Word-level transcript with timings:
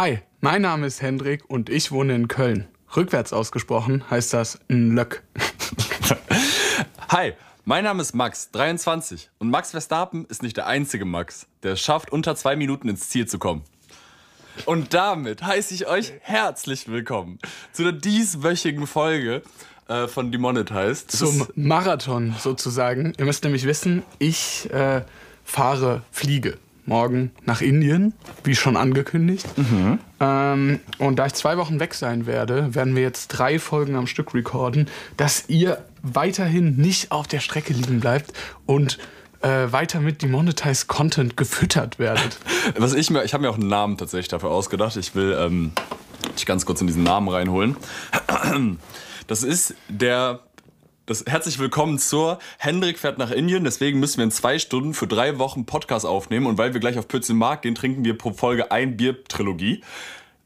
Hi, 0.00 0.20
mein 0.40 0.62
Name 0.62 0.86
ist 0.86 1.02
Hendrik 1.02 1.50
und 1.50 1.68
ich 1.68 1.90
wohne 1.90 2.14
in 2.14 2.28
Köln. 2.28 2.68
Rückwärts 2.96 3.32
ausgesprochen 3.32 4.08
heißt 4.08 4.32
das 4.32 4.60
Nlöck. 4.68 5.24
Hi, 7.08 7.32
mein 7.64 7.82
Name 7.82 8.02
ist 8.02 8.14
Max, 8.14 8.52
23. 8.52 9.28
Und 9.40 9.50
Max 9.50 9.72
Verstappen 9.72 10.24
ist 10.26 10.44
nicht 10.44 10.56
der 10.56 10.68
einzige 10.68 11.04
Max, 11.04 11.48
der 11.64 11.72
es 11.72 11.80
schafft, 11.80 12.12
unter 12.12 12.36
zwei 12.36 12.54
Minuten 12.54 12.88
ins 12.88 13.08
Ziel 13.08 13.26
zu 13.26 13.40
kommen. 13.40 13.64
Und 14.66 14.94
damit 14.94 15.42
heiße 15.42 15.74
ich 15.74 15.88
euch 15.88 16.12
herzlich 16.20 16.86
willkommen 16.86 17.40
zu 17.72 17.82
der 17.82 17.90
dieswöchigen 17.90 18.86
Folge 18.86 19.42
äh, 19.88 20.06
von 20.06 20.30
Demonetized. 20.30 21.10
Zum 21.10 21.48
Marathon 21.56 22.36
sozusagen. 22.38 23.14
Ihr 23.18 23.24
müsst 23.24 23.42
nämlich 23.42 23.64
wissen, 23.64 24.04
ich 24.20 24.72
äh, 24.72 25.02
fahre, 25.42 26.02
fliege 26.12 26.56
morgen 26.88 27.30
nach 27.44 27.60
Indien, 27.60 28.14
wie 28.44 28.54
schon 28.54 28.76
angekündigt. 28.76 29.46
Ähm, 30.20 30.80
und 30.98 31.18
da 31.18 31.26
ich 31.26 31.34
zwei 31.34 31.56
Wochen 31.58 31.80
weg 31.80 31.94
sein 31.94 32.26
werde, 32.26 32.74
werden 32.74 32.96
wir 32.96 33.02
jetzt 33.02 33.28
drei 33.28 33.58
Folgen 33.58 33.94
am 33.94 34.06
Stück 34.06 34.34
recorden, 34.34 34.88
dass 35.16 35.48
ihr 35.48 35.84
weiterhin 36.02 36.76
nicht 36.76 37.12
auf 37.12 37.26
der 37.26 37.40
Strecke 37.40 37.72
liegen 37.72 38.00
bleibt 38.00 38.32
und 38.66 38.98
äh, 39.42 39.70
weiter 39.70 40.00
mit 40.00 40.22
Demonetized 40.22 40.88
Content 40.88 41.36
gefüttert 41.36 41.98
werdet. 41.98 42.38
Was 42.76 42.94
ich 42.94 43.10
mir, 43.10 43.24
ich 43.24 43.34
habe 43.34 43.42
mir 43.42 43.50
auch 43.50 43.58
einen 43.58 43.68
Namen 43.68 43.96
tatsächlich 43.96 44.28
dafür 44.28 44.50
ausgedacht. 44.50 44.96
Ich 44.96 45.14
will 45.14 45.36
ähm, 45.38 45.72
dich 46.34 46.46
ganz 46.46 46.66
kurz 46.66 46.80
in 46.80 46.86
diesen 46.86 47.02
Namen 47.02 47.28
reinholen. 47.28 47.76
Das 49.28 49.42
ist 49.42 49.74
der. 49.90 50.40
Das, 51.08 51.24
herzlich 51.26 51.58
willkommen 51.58 51.98
zur 51.98 52.38
Hendrik 52.58 52.98
fährt 52.98 53.16
nach 53.16 53.30
Indien. 53.30 53.64
Deswegen 53.64 53.98
müssen 53.98 54.18
wir 54.18 54.24
in 54.24 54.30
zwei 54.30 54.58
Stunden 54.58 54.92
für 54.92 55.06
drei 55.06 55.38
Wochen 55.38 55.64
Podcast 55.64 56.04
aufnehmen. 56.04 56.44
Und 56.44 56.58
weil 56.58 56.74
wir 56.74 56.80
gleich 56.80 56.98
auf 56.98 57.08
Pützen 57.08 57.38
Markt 57.38 57.62
gehen, 57.62 57.74
trinken 57.74 58.04
wir 58.04 58.18
pro 58.18 58.34
Folge 58.34 58.70
ein 58.70 58.98
Bier-Trilogie. 58.98 59.82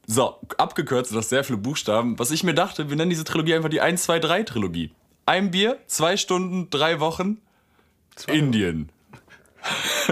So, 0.07 0.37
abgekürzt, 0.59 1.13
das 1.13 1.31
sehr 1.31 1.43
viele 1.43 1.59
Buchstaben. 1.59 2.17
Was 2.21 2.31
ich 2.31 2.45
mir 2.45 2.55
dachte, 2.55 2.91
wir 2.91 2.97
nennen 2.97 3.11
diese 3.11 3.25
Trilogie 3.25 3.57
einfach 3.57 3.71
die 3.71 3.81
1, 3.81 4.05
2, 4.05 4.21
3 4.21 4.43
Trilogie. 4.45 4.93
Ein 5.27 5.51
Bier, 5.51 5.81
zwei 5.89 6.17
Stunden, 6.17 6.71
drei 6.71 7.01
Wochen, 7.01 7.39
Indien. 8.29 8.89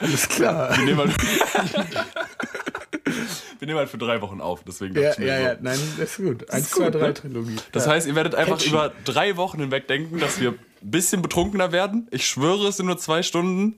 Alles 0.00 0.26
klar. 0.26 0.74
Wir 0.74 0.84
nehmen, 0.86 1.00
halt, 1.00 1.84
wir 3.58 3.66
nehmen 3.66 3.78
halt 3.78 3.88
für 3.88 3.98
drei 3.98 4.20
Wochen 4.20 4.40
auf, 4.40 4.62
deswegen 4.64 4.94
dachte 4.94 5.04
Ja, 5.06 5.12
ich 5.12 5.18
mir 5.18 5.26
ja, 5.26 5.36
so. 5.38 5.44
ja, 5.44 5.56
nein, 5.60 5.78
das 5.98 6.10
ist 6.10 6.16
gut. 6.24 6.50
Eins, 6.50 6.70
gut, 6.70 6.82
zwei, 6.84 6.90
drei 6.90 7.06
ne? 7.08 7.14
Trilogie. 7.14 7.56
Das 7.72 7.86
ja. 7.86 7.92
heißt, 7.92 8.06
ihr 8.06 8.14
werdet 8.14 8.34
einfach 8.34 8.58
Catchy. 8.58 8.70
über 8.70 8.92
drei 9.04 9.36
Wochen 9.36 9.60
hinweg 9.60 9.86
denken, 9.88 10.18
dass 10.18 10.40
wir 10.40 10.50
ein 10.50 10.58
bisschen 10.82 11.22
betrunkener 11.22 11.72
werden. 11.72 12.08
Ich 12.10 12.26
schwöre, 12.26 12.68
es 12.68 12.76
sind 12.78 12.86
nur 12.86 12.98
zwei 12.98 13.22
Stunden. 13.22 13.76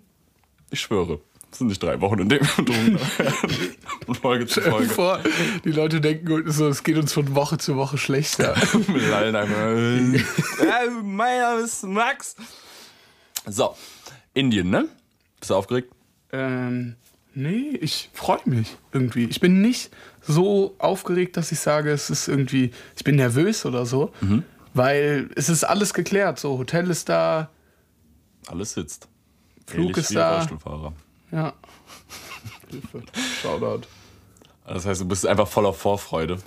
Ich 0.70 0.80
schwöre. 0.80 1.20
Es 1.52 1.58
sind 1.58 1.68
nicht 1.68 1.82
drei 1.82 2.00
Wochen, 2.00 2.18
in 2.18 2.28
denen 2.28 2.42
wir 2.44 2.64
betrunkener 2.64 3.00
werden. 3.18 3.74
Von 4.04 4.14
Folge 4.16 4.46
zu 4.46 4.60
Folge. 4.60 4.88
vor, 4.88 5.20
die 5.64 5.70
Leute 5.70 6.00
denken 6.00 6.50
so, 6.50 6.68
es 6.68 6.82
geht 6.82 6.96
uns 6.98 7.12
von 7.12 7.34
Woche 7.34 7.56
zu 7.56 7.76
Woche 7.76 7.96
schlechter. 7.98 8.54
Wir 8.88 9.08
lallen 9.08 9.36
einfach. 9.36 9.56
Äh, 9.56 10.90
mein 11.02 11.38
Name 11.40 11.60
ist 11.62 11.84
Max. 11.84 12.34
So, 13.46 13.76
Indien, 14.34 14.70
ne? 14.70 14.88
Bist 15.40 15.50
du 15.50 15.54
aufgeregt? 15.54 15.92
ähm, 16.32 16.96
nee, 17.36 17.76
ich 17.80 18.10
freue 18.12 18.40
mich 18.46 18.76
irgendwie. 18.92 19.24
Ich 19.26 19.38
bin 19.40 19.60
nicht 19.60 19.90
so 20.20 20.74
aufgeregt, 20.78 21.36
dass 21.36 21.52
ich 21.52 21.60
sage, 21.60 21.90
es 21.92 22.10
ist 22.10 22.26
irgendwie, 22.26 22.72
ich 22.96 23.04
bin 23.04 23.14
nervös 23.16 23.64
oder 23.64 23.86
so, 23.86 24.12
Mhm. 24.20 24.42
weil 24.74 25.30
es 25.36 25.48
ist 25.48 25.62
alles 25.64 25.94
geklärt. 25.94 26.38
So, 26.40 26.58
Hotel 26.58 26.90
ist 26.90 27.08
da, 27.08 27.50
Alles 28.48 28.72
sitzt. 28.74 29.08
Flug 29.66 29.80
Ähnlich 29.90 29.96
ist 29.98 30.14
da. 30.16 30.36
Rollstuhlfahrer. 30.38 30.92
ja. 31.32 31.52
Hilfe. 32.70 33.02
Shoutout. 33.42 33.86
Das 34.66 34.84
heißt, 34.86 35.00
du 35.00 35.04
bist 35.04 35.24
einfach 35.26 35.46
voller 35.46 35.72
Vorfreude. 35.72 36.38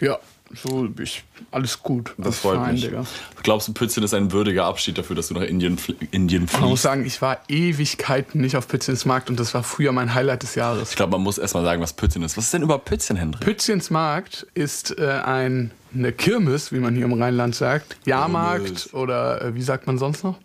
Ja, 0.00 0.18
so, 0.54 0.88
ich, 1.02 1.24
alles 1.50 1.82
gut. 1.82 2.14
Das 2.16 2.26
Alles 2.26 2.38
freut 2.38 2.56
fein, 2.58 2.72
mich. 2.72 2.84
Digga. 2.84 3.04
Glaubst 3.42 3.68
du, 3.68 3.74
Pützchen 3.74 4.02
ist 4.02 4.14
ein 4.14 4.32
würdiger 4.32 4.64
Abschied 4.64 4.96
dafür, 4.96 5.14
dass 5.14 5.28
du 5.28 5.34
nach 5.34 5.42
Indien, 5.42 5.78
Indien 6.10 6.48
Man 6.52 6.60
muss 6.62 6.68
fliegst? 6.68 6.82
sagen, 6.84 7.04
ich 7.04 7.20
war 7.20 7.38
Ewigkeiten 7.48 8.40
nicht 8.40 8.56
auf 8.56 8.66
Pützchens 8.66 9.04
Markt 9.04 9.28
und 9.28 9.38
das 9.38 9.52
war 9.52 9.62
früher 9.62 9.92
mein 9.92 10.14
Highlight 10.14 10.42
des 10.42 10.54
Jahres. 10.54 10.90
Ich 10.90 10.96
glaube, 10.96 11.12
man 11.12 11.20
muss 11.22 11.36
erstmal 11.36 11.64
sagen, 11.64 11.82
was 11.82 11.92
Pützchen 11.92 12.22
ist. 12.22 12.36
Was 12.38 12.44
ist 12.46 12.54
denn 12.54 12.62
überhaupt 12.62 12.86
Pützchen, 12.86 13.16
Hendrik? 13.16 13.44
Pützchens 13.44 13.90
Markt 13.90 14.46
ist 14.54 14.98
äh, 14.98 15.20
ein, 15.24 15.70
eine 15.94 16.12
Kirmes, 16.12 16.72
wie 16.72 16.78
man 16.78 16.94
hier 16.94 17.04
im 17.04 17.12
Rheinland 17.12 17.54
sagt. 17.54 17.96
Jahrmarkt 18.06 18.64
Kirmes. 18.64 18.94
oder 18.94 19.42
äh, 19.42 19.54
wie 19.54 19.62
sagt 19.62 19.86
man 19.86 19.98
sonst 19.98 20.24
noch? 20.24 20.38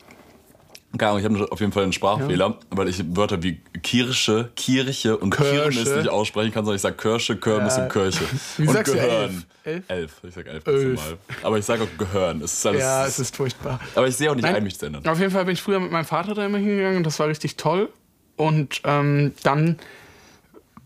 Keine 0.98 1.10
Ahnung, 1.12 1.20
ich 1.20 1.40
habe 1.40 1.52
auf 1.52 1.60
jeden 1.60 1.72
Fall 1.72 1.84
einen 1.84 1.94
Sprachfehler, 1.94 2.58
weil 2.70 2.88
ich 2.88 3.04
Wörter 3.16 3.42
wie 3.42 3.60
Kirsche, 3.82 4.52
Kirche 4.56 5.18
und. 5.18 5.32
Kirmes 5.32 5.76
nicht 5.96 6.08
aussprechen 6.10 6.54
kann, 6.54 6.66
sondern 6.66 6.76
ich 6.76 6.82
sage 6.84 6.96
Kirsche, 6.96 7.36
Kirmes 7.38 7.78
Ja. 7.78 7.84
und 7.84 7.92
Kirche. 7.92 8.24
Wie 8.58 8.68
und 8.68 8.74
sagst 8.74 8.94
du 8.94 8.98
Gehören. 8.98 9.44
elf? 9.64 9.84
Elf? 9.88 10.12
Ich 10.24 10.34
sag 10.36 10.46
elf. 10.46 10.68
Elf. 10.68 10.96
Mal. 10.96 11.18
Aber 11.42 11.58
ich 11.58 11.66
sage 11.66 11.84
auch 11.84 11.98
Gehören. 11.98 12.42
Es 12.42 12.54
ist 12.54 12.66
alles, 12.68 12.82
Ja, 12.82 13.06
es 13.08 13.18
ist 13.18 13.36
furchtbar. 13.36 13.80
aber 13.96 14.08
ich 14.08 14.16
sehe 14.16 14.30
auch 14.30 14.36
nicht 14.36 14.44
Nein. 14.44 14.56
ein, 14.56 14.64
mich 14.64 14.78
zu 14.78 14.86
ändern. 14.86 15.06
Auf 15.08 15.20
jeden 15.20 15.32
Fall 15.32 15.46
bin 15.46 15.54
ich 15.54 15.62
früher 15.64 15.80
mit 15.80 15.92
meinem 15.92 16.06
Vater 16.06 16.36
da 16.36 16.46
immer 16.46 16.60
hingegangen 16.60 16.98
und 16.98 17.06
das 17.06 17.18
war 17.20 17.28
richtig 17.28 17.56
toll. 17.58 17.90
Und 18.36 18.82
ähm, 18.84 19.34
dann 19.44 19.78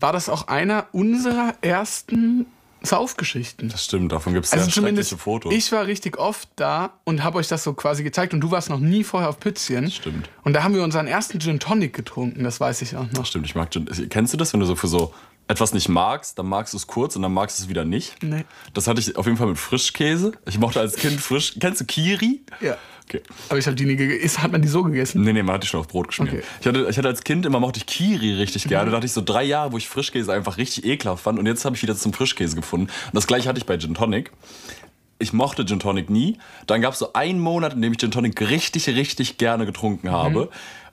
war 0.00 0.12
das 0.12 0.28
auch 0.30 0.48
einer 0.48 0.86
unserer 0.92 1.54
ersten 1.60 2.46
Saufgeschichten. 2.82 3.68
Das 3.68 3.84
stimmt, 3.84 4.12
davon 4.12 4.34
gibt 4.34 4.46
es 4.46 4.52
Also 4.52 4.66
sehr 4.66 4.74
zumindest, 4.74 5.10
schreckliche 5.10 5.22
Fotos. 5.22 5.52
ich 5.54 5.72
war 5.72 5.86
richtig 5.86 6.18
oft 6.18 6.48
da 6.56 6.92
und 7.04 7.24
habe 7.24 7.38
euch 7.38 7.48
das 7.48 7.64
so 7.64 7.72
quasi 7.74 8.02
gezeigt 8.02 8.32
und 8.34 8.40
du 8.40 8.50
warst 8.50 8.70
noch 8.70 8.78
nie 8.80 9.04
vorher 9.04 9.28
auf 9.28 9.40
Pützchen. 9.40 9.90
Stimmt. 9.90 10.30
Und 10.44 10.52
da 10.54 10.62
haben 10.62 10.74
wir 10.74 10.82
unseren 10.82 11.06
ersten 11.06 11.40
Gin 11.40 11.58
Tonic 11.60 11.92
getrunken, 11.94 12.44
das 12.44 12.60
weiß 12.60 12.82
ich 12.82 12.96
auch 12.96 13.10
noch. 13.12 13.26
Stimmt, 13.26 13.46
ich 13.46 13.54
mag 13.54 13.70
Gin. 13.72 13.88
Kennst 14.08 14.32
du 14.32 14.36
das, 14.36 14.52
wenn 14.52 14.60
du 14.60 14.66
so 14.66 14.76
für 14.76 14.88
so 14.88 15.12
etwas 15.48 15.72
nicht 15.72 15.88
magst, 15.88 16.38
dann 16.38 16.46
magst 16.46 16.74
du 16.74 16.76
es 16.76 16.86
kurz 16.86 17.16
und 17.16 17.22
dann 17.22 17.32
magst 17.32 17.58
du 17.58 17.64
es 17.64 17.68
wieder 17.68 17.84
nicht? 17.84 18.22
Nee. 18.22 18.44
Das 18.74 18.86
hatte 18.86 19.00
ich 19.00 19.16
auf 19.16 19.26
jeden 19.26 19.38
Fall 19.38 19.48
mit 19.48 19.58
Frischkäse. 19.58 20.32
Ich 20.46 20.58
mochte 20.58 20.78
als 20.78 20.96
Kind 20.96 21.20
frisch. 21.20 21.54
Kennst 21.58 21.80
du 21.80 21.86
Kiri? 21.86 22.42
Ja. 22.60 22.76
Okay. 23.06 23.22
Aber 23.48 23.58
ich 23.58 23.64
habe 23.66 23.74
die 23.74 23.86
nie 23.86 23.96
gegessen. 23.96 24.42
Hat 24.42 24.52
man 24.52 24.60
die 24.60 24.68
so 24.68 24.82
gegessen? 24.82 25.22
Nee, 25.22 25.32
nee, 25.32 25.42
man 25.42 25.54
hat 25.54 25.62
die 25.62 25.66
schon 25.66 25.80
auf 25.80 25.88
Brot 25.88 26.08
geschmiert. 26.08 26.34
Okay. 26.34 26.44
Ich, 26.60 26.66
hatte, 26.66 26.86
ich 26.90 26.98
hatte 26.98 27.08
als 27.08 27.24
Kind 27.24 27.46
immer 27.46 27.58
mochte 27.58 27.78
ich 27.78 27.86
Kiri 27.86 28.34
richtig 28.34 28.64
gerne. 28.64 28.90
Da 28.90 28.98
hatte 28.98 29.06
ich 29.06 29.12
so 29.12 29.22
drei 29.22 29.44
Jahre, 29.44 29.72
wo 29.72 29.78
ich 29.78 29.88
Frischkäse 29.88 30.30
einfach 30.30 30.58
richtig 30.58 30.84
ekelhaft 30.84 31.24
fand. 31.24 31.38
Und 31.38 31.46
jetzt 31.46 31.64
habe 31.64 31.74
ich 31.74 31.82
wieder 31.82 31.96
zum 31.96 32.12
Frischkäse 32.12 32.54
gefunden. 32.54 32.88
Und 32.88 33.14
das 33.14 33.26
gleiche 33.26 33.48
hatte 33.48 33.58
ich 33.58 33.64
bei 33.64 33.78
Gin 33.78 33.94
Tonic. 33.94 34.30
Ich 35.18 35.32
mochte 35.32 35.64
Gin 35.64 35.80
Tonic 35.80 36.10
nie. 36.10 36.36
Dann 36.66 36.82
gab 36.82 36.92
es 36.92 36.98
so 36.98 37.14
einen 37.14 37.40
Monat, 37.40 37.72
in 37.72 37.80
dem 37.80 37.92
ich 37.92 37.98
Gin 37.98 38.10
Tonic 38.10 38.38
richtig, 38.42 38.86
richtig 38.88 39.38
gerne 39.38 39.64
getrunken 39.64 40.10
habe. 40.10 40.50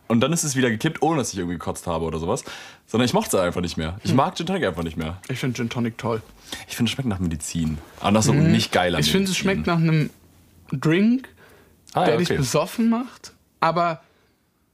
Und 0.07 0.19
dann 0.21 0.31
ist 0.33 0.43
es 0.43 0.55
wieder 0.55 0.69
gekippt, 0.69 1.01
ohne 1.01 1.17
dass 1.17 1.33
ich 1.33 1.39
irgendwie 1.39 1.57
gekotzt 1.57 1.87
habe 1.87 2.05
oder 2.05 2.19
sowas. 2.19 2.43
Sondern 2.85 3.05
ich 3.05 3.13
mochte 3.13 3.37
es 3.37 3.43
einfach 3.43 3.61
nicht 3.61 3.75
mehr. 3.77 3.97
Ich 4.03 4.13
mag 4.13 4.35
Gin 4.35 4.45
Tonic 4.45 4.63
einfach 4.65 4.83
nicht 4.83 4.97
mehr. 4.97 5.17
Ich 5.29 5.39
finde 5.39 5.55
Gin 5.57 5.69
Tonic 5.69 5.97
toll. 5.97 6.21
Ich 6.67 6.75
finde, 6.75 6.89
es 6.89 6.93
schmeckt 6.93 7.09
nach 7.09 7.19
Medizin. 7.19 7.79
Aber 7.99 8.11
nach 8.11 8.21
so 8.23 8.33
nicht 8.33 8.71
geiler 8.71 8.99
Ich 8.99 9.11
finde, 9.11 9.31
es 9.31 9.37
schmeckt 9.37 9.65
nach 9.65 9.77
einem 9.77 10.11
Drink, 10.71 11.29
ah, 11.93 12.05
der 12.05 12.13
ja, 12.13 12.19
dich 12.19 12.29
okay. 12.29 12.37
besoffen 12.37 12.89
macht, 12.89 13.33
aber 13.59 14.01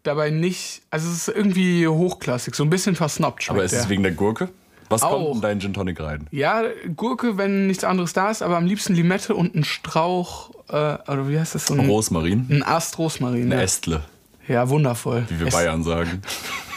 dabei 0.04 0.32
nicht. 0.32 0.82
Also, 0.90 1.10
es 1.10 1.28
ist 1.28 1.36
irgendwie 1.36 1.88
hochklassig, 1.88 2.56
so 2.56 2.64
ein 2.64 2.70
bisschen 2.70 2.96
versnobbt 2.96 3.44
schmeckt 3.44 3.56
Aber 3.58 3.64
ist 3.64 3.72
der. 3.72 3.82
es 3.82 3.90
wegen 3.90 4.04
der 4.04 4.12
Gurke? 4.12 4.50
Was 4.90 5.04
Auch. 5.04 5.12
kommt 5.12 5.36
in 5.36 5.42
deinen 5.42 5.62
Gin 5.62 5.74
Tonic 5.74 6.02
rein? 6.02 6.28
Ja, 6.32 6.64
Gurke, 6.98 7.38
wenn 7.38 7.68
nichts 7.68 7.86
anderes 7.86 8.12
da 8.12 8.30
ist, 8.30 8.42
aber 8.42 8.58
am 8.58 8.66
liebsten 8.66 8.94
Limette 8.94 9.34
und 9.36 9.56
ein 9.56 9.64
Strauch, 9.64 10.50
äh, 10.68 10.74
oder 10.74 11.30
wie 11.30 11.40
heißt 11.40 11.56
das? 11.56 11.68
So 11.68 11.76
ein, 11.76 11.80
Rosmarin? 11.90 12.48
ein 12.50 12.64
Ast 12.64 12.98
Rosmarin. 12.98 13.44
Eine 13.44 13.56
Ja. 13.56 13.62
Ästle. 13.62 14.04
Ja, 14.52 14.70
wundervoll. 14.70 15.26
wie 15.30 15.40
wir 15.40 15.48
Es- 15.48 15.54
Bayern 15.54 15.84
sagen. 15.84 16.22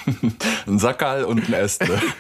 ein 0.66 0.78
Sackerl 0.78 1.24
und 1.24 1.48
ein 1.48 1.52
Ästle. 1.54 2.00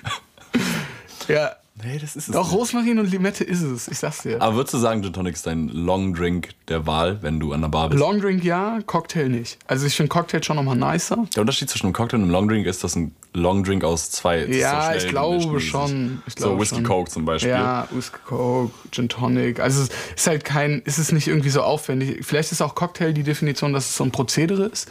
Ja, 1.28 1.52
Nee, 1.82 1.98
das 1.98 2.14
ist 2.16 2.28
es. 2.28 2.34
doch, 2.34 2.52
Rosmarin 2.52 2.98
und 3.00 3.10
Limette 3.10 3.42
ist 3.42 3.60
es, 3.60 3.88
ich 3.88 3.98
sag's 3.98 4.22
dir. 4.22 4.40
Aber 4.40 4.54
würdest 4.56 4.74
du 4.74 4.78
sagen, 4.78 5.02
Gin 5.02 5.12
Tonic 5.12 5.34
ist 5.34 5.44
dein 5.46 5.68
Long 5.68 6.14
Drink 6.14 6.50
der 6.68 6.86
Wahl, 6.86 7.18
wenn 7.22 7.40
du 7.40 7.52
an 7.52 7.62
der 7.62 7.68
Bar 7.68 7.88
bist? 7.88 7.98
Long 8.00 8.20
Drink 8.20 8.44
ja, 8.44 8.78
Cocktail 8.86 9.28
nicht. 9.28 9.58
Also 9.66 9.84
ich 9.84 9.96
finde 9.96 10.08
Cocktail 10.08 10.42
schon 10.44 10.54
nochmal 10.56 10.76
nicer. 10.76 11.26
der 11.34 11.40
Unterschied 11.40 11.68
zwischen 11.68 11.86
einem 11.86 11.92
Cocktail 11.92 12.18
und 12.18 12.22
einem 12.24 12.30
Long 12.30 12.48
Drink 12.48 12.66
ist, 12.66 12.84
dass 12.84 12.94
ein 12.94 13.14
Long 13.32 13.64
Drink 13.64 13.82
aus 13.82 14.10
zwei 14.12 14.38
ist 14.40 14.56
Ja, 14.56 14.92
so 14.92 14.98
ich 14.98 15.08
glaube 15.08 15.60
schon. 15.60 16.22
Ich 16.28 16.34
so 16.34 16.44
glaube 16.46 16.60
Whisky 16.62 16.76
schon. 16.76 16.84
Coke 16.84 17.10
zum 17.10 17.24
Beispiel. 17.24 17.50
Ja, 17.50 17.88
Whisky 17.90 18.18
Coke, 18.24 18.72
Gin 18.92 19.08
Tonic. 19.08 19.58
Also 19.58 19.82
es 19.82 19.88
ist 20.14 20.26
halt 20.28 20.44
kein, 20.44 20.80
ist 20.82 20.98
es 20.98 21.10
nicht 21.10 21.26
irgendwie 21.26 21.50
so 21.50 21.60
aufwendig. 21.62 22.24
Vielleicht 22.24 22.52
ist 22.52 22.62
auch 22.62 22.76
Cocktail 22.76 23.12
die 23.12 23.24
Definition, 23.24 23.72
dass 23.72 23.90
es 23.90 23.96
so 23.96 24.04
ein 24.04 24.12
Prozedere 24.12 24.66
ist. 24.66 24.88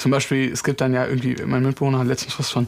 Zum 0.00 0.10
Beispiel, 0.10 0.50
es 0.50 0.64
gibt 0.64 0.80
dann 0.80 0.94
ja 0.94 1.06
irgendwie, 1.06 1.36
mein 1.46 1.62
Mitbewohner 1.62 1.98
hat 1.98 2.06
letztens 2.06 2.38
was 2.38 2.48
von 2.50 2.66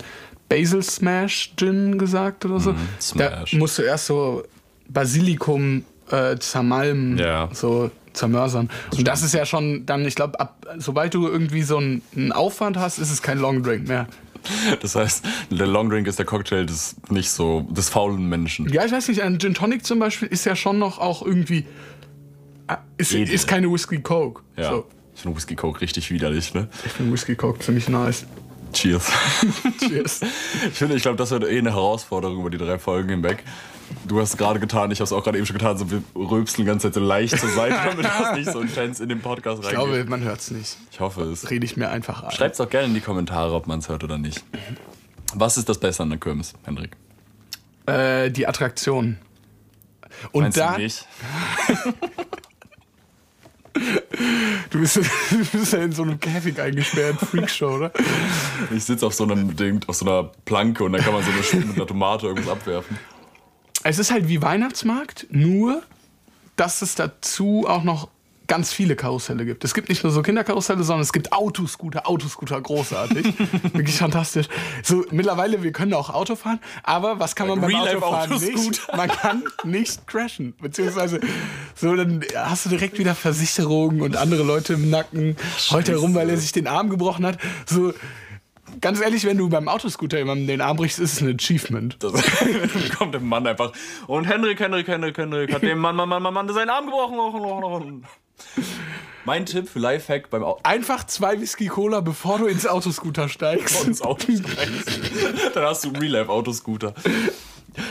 Basil 0.49 0.83
Smash 0.83 1.55
Gin 1.57 1.97
gesagt 1.99 2.45
oder 2.45 2.61
so. 2.61 2.73
da 2.73 2.77
Mhm, 2.79 2.89
Smash. 3.01 3.53
musst 3.55 3.79
du 3.79 3.83
erst 3.83 4.07
so 4.07 4.45
Basilikum 4.89 5.85
äh, 6.11 6.37
zermalmen, 6.39 7.17
Ja. 7.17 7.49
so 7.53 7.91
zermörsern. 8.13 8.69
Und 8.95 9.09
das 9.09 9.23
ist 9.23 9.33
ja 9.33 9.47
schon 9.47 9.87
dann, 9.87 10.05
ich 10.05 10.15
glaube, 10.15 10.37
sobald 10.77 11.15
du 11.15 11.27
irgendwie 11.27 11.63
so 11.63 11.79
einen, 11.79 12.33
Aufwand 12.33 12.77
hast, 12.77 12.99
ist 12.99 13.11
es 13.11 13.23
kein 13.23 13.39
Long 13.39 13.63
Drink 13.63 13.89
mehr. 13.89 14.07
Das 14.83 14.95
heißt, 14.97 15.25
der 15.51 15.67
Long 15.69 15.89
Drink 15.89 16.07
ist 16.09 16.19
der 16.19 16.27
Cocktail 16.27 16.67
des 16.67 16.97
nicht 17.09 17.31
so 17.31 17.63
des 17.71 17.89
faulen 17.89 18.29
Menschen. 18.29 18.69
Ja, 18.71 18.85
ich 18.85 18.93
weiß 18.93 19.09
nicht, 19.09 19.23
ein 19.23 19.39
Gin 19.39 19.55
Tonic 19.55 19.87
zum 19.87 19.99
Beispiel 20.01 20.29
ist 20.29 20.45
ja 20.45 20.55
schon 20.57 20.79
noch 20.79 20.99
auch 20.99 21.25
irgendwie. 21.25 21.65
äh, 22.69 22.77
Ist, 22.99 23.13
ist 23.15 23.47
keine 23.49 23.73
Whisky 23.73 24.01
Coke. 24.01 24.43
Ja. 24.59 24.69
So. 24.71 24.87
Ich 25.15 25.21
finde 25.23 25.37
Whisky 25.37 25.55
Coke 25.57 25.81
richtig 25.81 26.11
widerlich, 26.11 26.55
ne? 26.55 26.69
Ich 26.85 26.93
finde 26.93 27.13
Whisky 27.13 27.35
Coke 27.37 27.59
ziemlich 27.61 27.89
nice. 27.89 28.27
Cheers. 28.73 29.13
Cheers. 29.81 30.21
Ich 30.71 30.79
finde, 30.79 30.95
ich 30.97 31.03
glaube, 31.03 31.19
das 31.19 31.31
wird 31.31 31.45
eh 31.45 31.59
eine 31.59 31.73
Herausforderung 31.73 32.41
über 32.41 32.49
die 32.51 32.57
drei 32.59 32.79
Folgen 32.79 33.11
hinweg. 33.11 33.45
Du 34.09 34.19
hast 34.19 34.39
gerade 34.39 34.59
getan, 34.59 34.91
ich 34.91 35.01
habe 35.01 35.05
es 35.05 35.13
auch 35.13 35.23
gerade 35.23 35.37
eben 35.37 35.47
schon 35.47 35.59
getan, 35.59 35.77
so 35.77 35.91
wir 35.91 36.03
rülpsen 36.17 36.57
die 36.63 36.65
ganze 36.65 36.87
Zeit 36.89 36.95
so 36.95 37.01
leicht 37.01 37.39
zur 37.39 37.51
Seite, 37.51 37.77
damit 37.91 38.07
das 38.07 38.35
nicht 38.35 38.51
so 38.51 38.61
intens 38.61 39.01
in 39.01 39.11
den 39.11 39.21
Podcast 39.21 39.61
Ich 39.61 39.67
reingeht. 39.77 39.85
glaube, 39.85 40.05
man 40.09 40.23
hört 40.23 40.41
es 40.41 40.51
nicht. 40.51 40.79
Ich 40.91 41.01
hoffe 41.01 41.25
es. 41.25 41.51
Rede 41.51 41.67
ich 41.67 41.77
mir 41.77 41.91
einfach 41.91 42.23
ein. 42.23 42.31
Schreibt 42.31 42.55
es 42.55 42.61
auch 42.63 42.71
gerne 42.71 42.87
in 42.87 42.95
die 42.95 43.03
Kommentare, 43.03 43.53
ob 43.55 43.67
man 43.67 43.81
es 43.81 43.91
hört 43.91 44.03
oder 44.03 44.17
nicht. 44.17 44.43
Was 45.35 45.59
ist 45.59 45.69
das 45.69 45.79
Beste 45.79 46.03
an 46.05 46.09
der 46.09 46.19
Kirmes, 46.19 46.55
Hendrik? 46.65 46.97
Äh, 47.85 48.31
die 48.31 48.47
Attraktion. 48.47 49.19
Und 50.31 50.43
Meinst 50.45 50.57
da, 50.59 50.73
du 50.77 50.83
nicht? 50.83 51.07
du 54.71 54.79
bist, 54.81 54.97
du 55.31 55.59
bist 55.59 55.73
ja 55.73 55.81
in 55.81 55.93
so 55.93 56.03
einem 56.03 56.19
Käfig 56.21 56.59
eingesperrt, 56.61 57.17
Freakshow, 57.21 57.77
oder? 57.77 57.93
Ich 58.75 58.85
sitze 58.85 59.07
auf, 59.07 59.15
so 59.15 59.25
einem 59.25 59.57
Ding- 59.57 59.83
auf 59.89 59.97
so 59.97 60.07
einer 60.07 60.31
Planke 60.45 60.85
und 60.85 60.93
dann 60.93 61.03
kann 61.03 61.13
man 61.15 61.23
so 61.23 61.31
eine 61.31 61.43
Schuhe 61.43 61.61
mit 61.61 61.77
einer 61.77 61.87
Tomate 61.87 62.27
irgendwas 62.27 62.53
abwerfen. 62.53 62.99
Es 63.85 63.99
ist 63.99 64.11
halt 64.13 64.29
wie 64.29 64.41
Weihnachtsmarkt, 64.43 65.27
nur 65.31 65.83
dass 66.57 66.83
es 66.83 66.95
dazu 66.95 67.65
auch 67.67 67.83
noch 67.83 68.09
ganz 68.47 68.73
viele 68.73 68.97
Karusselle 68.97 69.45
gibt. 69.45 69.65
Es 69.65 69.75
gibt 69.75 69.89
nicht 69.89 70.03
nur 70.03 70.13
so 70.13 70.23
Kinderkarusselle, 70.23 70.83
sondern 70.83 71.03
es 71.03 71.13
gibt 71.13 71.33
Autoscooter, 71.33 72.07
Autoscooter 72.07 72.61
großartig. 72.61 73.35
Wirklich 73.73 73.97
fantastisch. 73.97 74.49
So 74.83 75.05
mittlerweile, 75.11 75.63
wir 75.63 75.73
können 75.73 75.95
auch 75.95 76.11
Auto 76.11 76.37
fahren, 76.37 76.61
aber 76.83 77.19
was 77.19 77.35
kann 77.35 77.49
man 77.49 77.61
beim 77.61 77.71
Real-Life 77.71 78.03
Autofahren 78.05 78.41
nicht? 78.41 78.97
Man 78.97 79.09
kann 79.09 79.43
nicht 79.65 80.07
crashen. 80.07 80.55
Beziehungsweise, 80.61 81.21
so 81.75 81.95
dann 81.97 82.25
hast 82.35 82.67
du 82.67 82.71
direkt 82.71 82.99
wieder 82.99 83.15
Versicherungen 83.15 84.03
und 84.03 84.17
andere 84.17 84.43
Leute 84.43 84.75
im 84.75 84.91
Nacken. 84.91 85.37
Heute 85.71 85.93
herum, 85.93 86.15
weil 86.15 86.29
er 86.31 86.37
sich 86.37 86.53
den 86.53 86.67
Arm 86.67 86.91
gebrochen 86.91 87.25
hat. 87.25 87.39
So, 87.67 87.93
ganz 88.81 89.01
ehrlich, 89.01 89.25
wenn 89.25 89.39
du 89.39 89.49
beim 89.49 89.69
Autoscooter 89.69 90.19
jemandem 90.19 90.47
den 90.47 90.61
Arm 90.61 90.77
brichst, 90.77 90.99
ist 90.99 91.15
es 91.15 91.21
ein 91.23 91.35
Achievement. 91.35 91.97
Das 92.01 92.13
kommt 92.99 93.15
dem 93.15 93.29
Mann 93.29 93.47
einfach. 93.47 93.73
Und 94.07 94.25
Hendrik, 94.25 94.61
Hendrik, 94.61 94.89
Hendrik, 94.89 95.17
Hendrik 95.17 95.53
hat 95.55 95.63
dem 95.63 95.79
Mann, 95.79 95.97
Mann, 95.97 96.09
Mann, 96.09 96.23
Mann, 96.23 96.35
Mann 96.35 96.53
seinen 96.53 96.71
Arm 96.71 96.87
gebrochen. 96.87 98.05
Mein 99.25 99.47
Tipp 99.47 99.69
für 99.69 99.79
Lifehack 99.79 100.31
beim 100.31 100.43
Au 100.43 100.59
Einfach 100.65 101.05
zwei 101.07 101.41
Whisky 101.41 101.69
Cola, 101.69 102.01
bevor 102.01 102.39
du 102.39 102.47
ins 102.47 102.67
Autoscooter 102.67 103.29
steigst. 103.29 103.85
ins 103.87 104.03
Auto 104.03 104.33
steigst. 104.33 105.55
Dann 105.55 105.65
hast 105.65 105.85
du 105.85 105.89
einen 105.89 105.97
Real-Life-Autoscooter. 105.97 106.93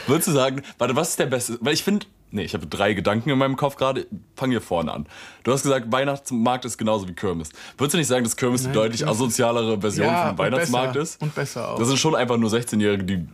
Würdest 0.07 0.28
du 0.28 0.31
sagen, 0.31 0.62
warte, 0.78 0.95
was 0.95 1.10
ist 1.12 1.19
der 1.19 1.25
beste? 1.28 1.57
Weil 1.62 1.74
ich 1.74 1.83
finde, 1.83 2.06
nee, 2.31 2.44
ich 2.44 2.54
habe 2.54 2.66
drei 2.68 2.94
Gedanken 2.94 3.30
in 3.30 3.38
meinem 3.38 3.56
Kopf 3.57 3.75
gerade. 3.75 4.07
Fang 4.36 4.50
hier 4.51 4.62
vorne 4.62 4.92
an. 4.92 5.06
Du 5.44 5.51
hast 5.51 5.63
gesagt, 5.63 5.92
Weihnachtsmarkt 5.92 6.66
ist 6.66 6.78
genauso 6.78 7.07
wie 7.07 7.13
Kirmes. 7.13 7.50
Würdest 7.78 7.94
du 7.94 7.98
nicht 7.98 8.07
sagen, 8.07 8.24
dass 8.24 8.36
Kirmes 8.36 8.63
die 8.63 8.72
deutlich 8.72 9.07
asozialere 9.07 9.80
Version 9.81 10.07
Ja, 10.07 10.30
von 10.30 10.38
Weihnachtsmarkt 10.38 10.94
besser. 10.94 11.01
ist? 11.04 11.22
Und 11.22 11.36
besser 11.36 11.69
auch. 11.72 11.80
Das 11.80 11.88
sind 11.88 11.98
schon 11.98 12.16
einfach 12.16 12.38
nur 12.38 12.50
16-Jährige, 12.50 13.04
die 13.04 13.28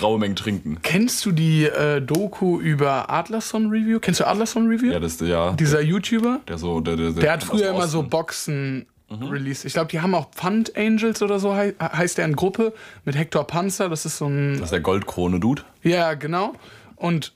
raue 0.00 0.18
Mengen 0.18 0.36
trinken. 0.36 0.78
Kennst 0.82 1.24
du 1.24 1.32
die 1.32 1.64
äh, 1.64 2.00
Doku 2.00 2.58
über 2.60 3.10
Adlerson 3.10 3.68
Review? 3.70 3.98
Kennst 4.00 4.20
du 4.20 4.26
Adlerson 4.26 4.66
Review? 4.66 4.92
Ja, 4.92 5.00
das 5.00 5.12
ist 5.12 5.20
ja. 5.22 5.52
Dieser 5.52 5.80
YouTuber? 5.80 6.40
Der 6.48 6.58
so, 6.58 6.80
der, 6.80 6.96
der, 6.96 7.10
Der 7.12 7.32
hat 7.32 7.40
kommt 7.40 7.52
aus 7.52 7.58
früher 7.60 7.70
immer 7.70 7.86
so 7.88 8.06
Osten. 8.10 8.86
Boxen 9.12 9.32
released. 9.32 9.64
Ich 9.64 9.72
glaube, 9.72 9.88
die 9.88 10.00
haben 10.00 10.14
auch 10.14 10.28
Fund 10.34 10.76
Angels 10.76 11.22
oder 11.22 11.38
so 11.38 11.54
hei 11.54 11.74
heißt 11.80 12.18
der 12.18 12.24
in 12.24 12.36
Gruppe 12.36 12.72
mit 13.04 13.16
Hector 13.16 13.46
Panzer. 13.46 13.88
Das 13.88 14.04
ist 14.04 14.18
so 14.18 14.26
ein. 14.26 14.54
Das 14.54 14.64
ist 14.64 14.72
der 14.72 14.80
Goldkrone-Dude. 14.80 15.62
Ja, 15.82 16.14
genau. 16.14 16.54
Und 16.96 17.32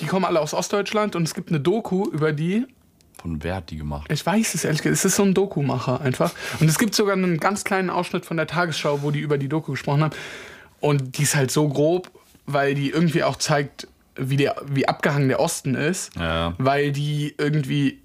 die 0.00 0.06
kommen 0.06 0.24
alle 0.24 0.40
aus 0.40 0.54
Ostdeutschland 0.54 1.16
und 1.16 1.24
es 1.24 1.34
gibt 1.34 1.50
eine 1.50 1.60
Doku 1.60 2.08
über 2.10 2.32
die. 2.32 2.66
Von 3.20 3.42
wer 3.42 3.56
hat 3.56 3.70
die 3.70 3.78
gemacht? 3.78 4.10
Ich 4.12 4.24
weiß 4.24 4.54
es 4.54 4.64
ehrlich 4.64 4.82
gesagt. 4.82 4.98
Es 4.98 5.04
ist 5.04 5.16
so 5.16 5.22
ein 5.22 5.34
Dokumacher 5.34 6.00
einfach. 6.00 6.32
Und 6.60 6.68
es 6.68 6.78
gibt 6.78 6.94
sogar 6.94 7.14
einen 7.14 7.38
ganz 7.38 7.64
kleinen 7.64 7.90
Ausschnitt 7.90 8.26
von 8.26 8.36
der 8.36 8.46
Tagesschau, 8.46 9.02
wo 9.02 9.10
die 9.10 9.20
über 9.20 9.38
die 9.38 9.48
Doku 9.48 9.72
gesprochen 9.72 10.02
haben. 10.02 10.14
Und 10.80 11.16
die 11.16 11.22
ist 11.22 11.34
halt 11.34 11.50
so 11.50 11.68
grob, 11.68 12.10
weil 12.44 12.74
die 12.74 12.90
irgendwie 12.90 13.24
auch 13.24 13.36
zeigt, 13.36 13.88
wie, 14.16 14.36
der, 14.36 14.56
wie 14.66 14.86
abgehangen 14.86 15.28
der 15.28 15.40
Osten 15.40 15.74
ist. 15.74 16.14
Ja. 16.16 16.54
Weil 16.58 16.92
die 16.92 17.34
irgendwie 17.38 18.02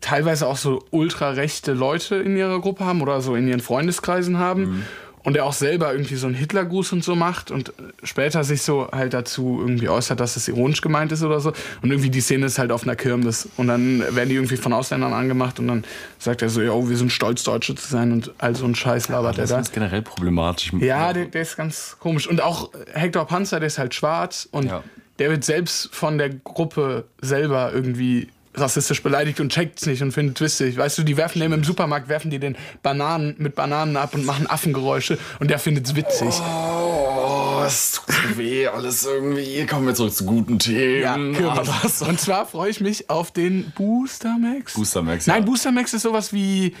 teilweise 0.00 0.46
auch 0.46 0.56
so 0.56 0.84
ultra-rechte 0.90 1.72
Leute 1.72 2.16
in 2.16 2.36
ihrer 2.36 2.60
Gruppe 2.60 2.84
haben 2.84 3.02
oder 3.02 3.20
so 3.20 3.34
in 3.34 3.46
ihren 3.48 3.60
Freundeskreisen 3.60 4.38
haben. 4.38 4.62
Mhm. 4.62 4.82
Und 5.24 5.36
er 5.36 5.44
auch 5.44 5.52
selber 5.52 5.92
irgendwie 5.92 6.16
so 6.16 6.26
einen 6.26 6.34
Hitlergruß 6.34 6.94
und 6.94 7.04
so 7.04 7.14
macht 7.14 7.52
und 7.52 7.72
später 8.02 8.42
sich 8.42 8.62
so 8.62 8.88
halt 8.90 9.14
dazu 9.14 9.58
irgendwie 9.60 9.88
äußert, 9.88 10.18
dass 10.18 10.34
es 10.34 10.48
ironisch 10.48 10.80
gemeint 10.80 11.12
ist 11.12 11.22
oder 11.22 11.38
so. 11.38 11.52
Und 11.80 11.92
irgendwie 11.92 12.10
die 12.10 12.20
Szene 12.20 12.46
ist 12.46 12.58
halt 12.58 12.72
auf 12.72 12.82
einer 12.82 12.96
Kirmes. 12.96 13.48
Und 13.56 13.68
dann 13.68 14.00
werden 14.16 14.30
die 14.30 14.34
irgendwie 14.34 14.56
von 14.56 14.72
Ausländern 14.72 15.12
angemacht 15.12 15.60
und 15.60 15.68
dann 15.68 15.84
sagt 16.18 16.42
er 16.42 16.48
so, 16.48 16.60
ja, 16.60 16.72
wir 16.88 16.96
sind 16.96 17.12
stolz, 17.12 17.44
Deutsche 17.44 17.76
zu 17.76 17.88
sein 17.88 18.10
und 18.10 18.32
all 18.38 18.56
so 18.56 18.64
ein 18.64 18.74
Scheiß 18.74 19.10
labert 19.10 19.36
er 19.38 19.42
Das 19.42 19.50
da. 19.50 19.60
ist 19.60 19.72
generell 19.72 20.02
problematisch. 20.02 20.72
Ja, 20.80 21.12
der, 21.12 21.26
der 21.26 21.42
ist 21.42 21.56
ganz 21.56 21.96
komisch. 22.00 22.26
Und 22.26 22.40
auch 22.42 22.70
Hector 22.92 23.24
Panzer, 23.24 23.60
der 23.60 23.68
ist 23.68 23.78
halt 23.78 23.94
schwarz 23.94 24.48
und 24.50 24.64
Ja. 24.66 24.82
der 25.20 25.30
wird 25.30 25.44
selbst 25.44 25.88
von 25.94 26.18
der 26.18 26.30
Gruppe 26.30 27.04
selber 27.20 27.70
irgendwie 27.72 28.26
rassistisch 28.54 29.02
beleidigt 29.02 29.40
und 29.40 29.50
checkt's 29.50 29.86
nicht 29.86 30.02
und 30.02 30.12
findet 30.12 30.40
witzig. 30.40 30.76
Weißt 30.76 30.98
du, 30.98 31.02
die 31.02 31.16
werfen 31.16 31.40
dem 31.40 31.52
im 31.52 31.64
Supermarkt, 31.64 32.08
werfen 32.08 32.30
die 32.30 32.38
den 32.38 32.56
Bananen 32.82 33.34
mit 33.38 33.54
Bananen 33.54 33.96
ab 33.96 34.14
und 34.14 34.26
machen 34.26 34.46
Affengeräusche 34.48 35.18
und 35.40 35.50
der 35.50 35.58
findet's 35.58 35.94
witzig. 35.96 36.34
Oh, 36.40 37.62
es 37.66 37.92
tut 37.92 38.14
so 38.14 38.38
weh, 38.38 38.66
alles 38.66 39.04
irgendwie. 39.06 39.64
Kommen 39.66 39.86
wir 39.86 39.94
zurück 39.94 40.12
zu 40.14 40.24
guten 40.26 40.58
Themen. 40.58 41.34
Kirmes. 41.34 41.68
Ah, 41.68 41.80
das- 41.82 42.02
Und 42.02 42.20
zwar 42.20 42.44
freue 42.46 42.70
ich 42.70 42.80
mich 42.80 43.08
auf 43.08 43.30
den 43.30 43.70
Booster 43.76 44.36
Max. 44.38 44.74
Booster 44.74 45.02
Max, 45.02 45.26
Nein, 45.26 45.40
ja. 45.40 45.46
Booster 45.46 45.72
Max 45.72 45.94
ist 45.94 46.02
sowas 46.02 46.32
wie 46.32 46.74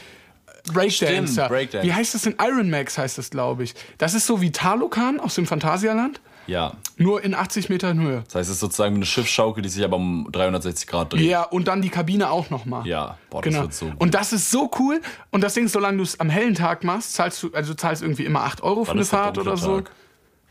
Breakdancer. 0.72 1.32
Stimmt, 1.46 1.48
Breakdance. 1.48 1.86
Wie 1.86 1.92
heißt 1.92 2.14
das 2.14 2.22
denn? 2.22 2.36
Iron 2.40 2.70
Max 2.70 2.96
heißt 2.98 3.18
das, 3.18 3.30
glaube 3.30 3.64
ich. 3.64 3.74
Das 3.98 4.14
ist 4.14 4.26
so 4.26 4.40
wie 4.40 4.52
Talokan 4.52 5.18
aus 5.20 5.34
dem 5.34 5.46
Phantasialand, 5.46 6.20
Ja. 6.46 6.72
nur 6.96 7.22
in 7.22 7.34
80 7.34 7.68
Metern 7.68 8.00
Höhe. 8.00 8.22
Das 8.24 8.34
heißt, 8.34 8.48
es 8.48 8.54
ist 8.56 8.60
sozusagen 8.60 8.96
eine 8.96 9.06
Schiffsschaukel, 9.06 9.62
die 9.62 9.68
sich 9.68 9.84
aber 9.84 9.96
um 9.96 10.28
360 10.32 10.86
Grad 10.86 11.12
dreht. 11.12 11.20
Ja, 11.22 11.42
und 11.44 11.68
dann 11.68 11.82
die 11.82 11.88
Kabine 11.88 12.30
auch 12.30 12.50
nochmal. 12.50 12.86
Ja, 12.86 13.18
boah, 13.30 13.42
das 13.42 13.50
Genau. 13.52 13.62
wird 13.62 13.74
so 13.74 13.86
gut. 13.86 14.00
Und 14.00 14.14
das 14.14 14.32
ist 14.32 14.50
so 14.50 14.70
cool. 14.78 15.00
Und 15.30 15.42
das 15.42 15.54
Ding, 15.54 15.68
solange 15.68 15.98
du 15.98 16.02
es 16.02 16.18
am 16.20 16.30
hellen 16.30 16.54
Tag 16.54 16.84
machst, 16.84 17.14
zahlst 17.14 17.42
du, 17.42 17.50
also 17.52 17.74
zahlst 17.74 18.02
irgendwie 18.02 18.24
immer 18.24 18.42
8 18.42 18.62
Euro 18.62 18.84
für 18.84 18.92
eine 18.92 19.04
Fahrt 19.04 19.38
oder 19.38 19.56
so. 19.56 19.80
Tag? 19.82 19.90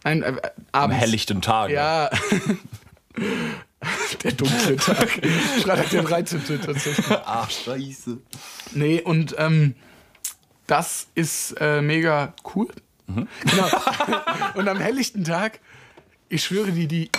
Nein, 0.03 0.23
äh, 0.23 0.33
Am 0.71 0.91
helllichten 0.91 1.41
Tag. 1.41 1.69
Ja. 1.71 2.09
Der 4.23 4.31
dunkle 4.33 4.75
Tag. 4.77 5.09
Freitag 5.63 5.89
der 5.89 6.03
13. 6.03 6.41
tatsächlich. 6.63 7.05
Ach, 7.25 7.49
scheiße. 7.49 8.17
Nee, 8.73 9.01
und 9.01 9.35
ähm, 9.37 9.75
das 10.67 11.07
ist 11.15 11.55
äh, 11.59 11.81
mega 11.81 12.33
cool. 12.55 12.67
Genau. 13.07 13.27
und 14.55 14.67
am 14.69 14.79
helllichten 14.79 15.23
Tag, 15.23 15.59
ich 16.31 16.43
schwöre 16.43 16.71
dir, 16.71 16.87
die, 16.87 17.09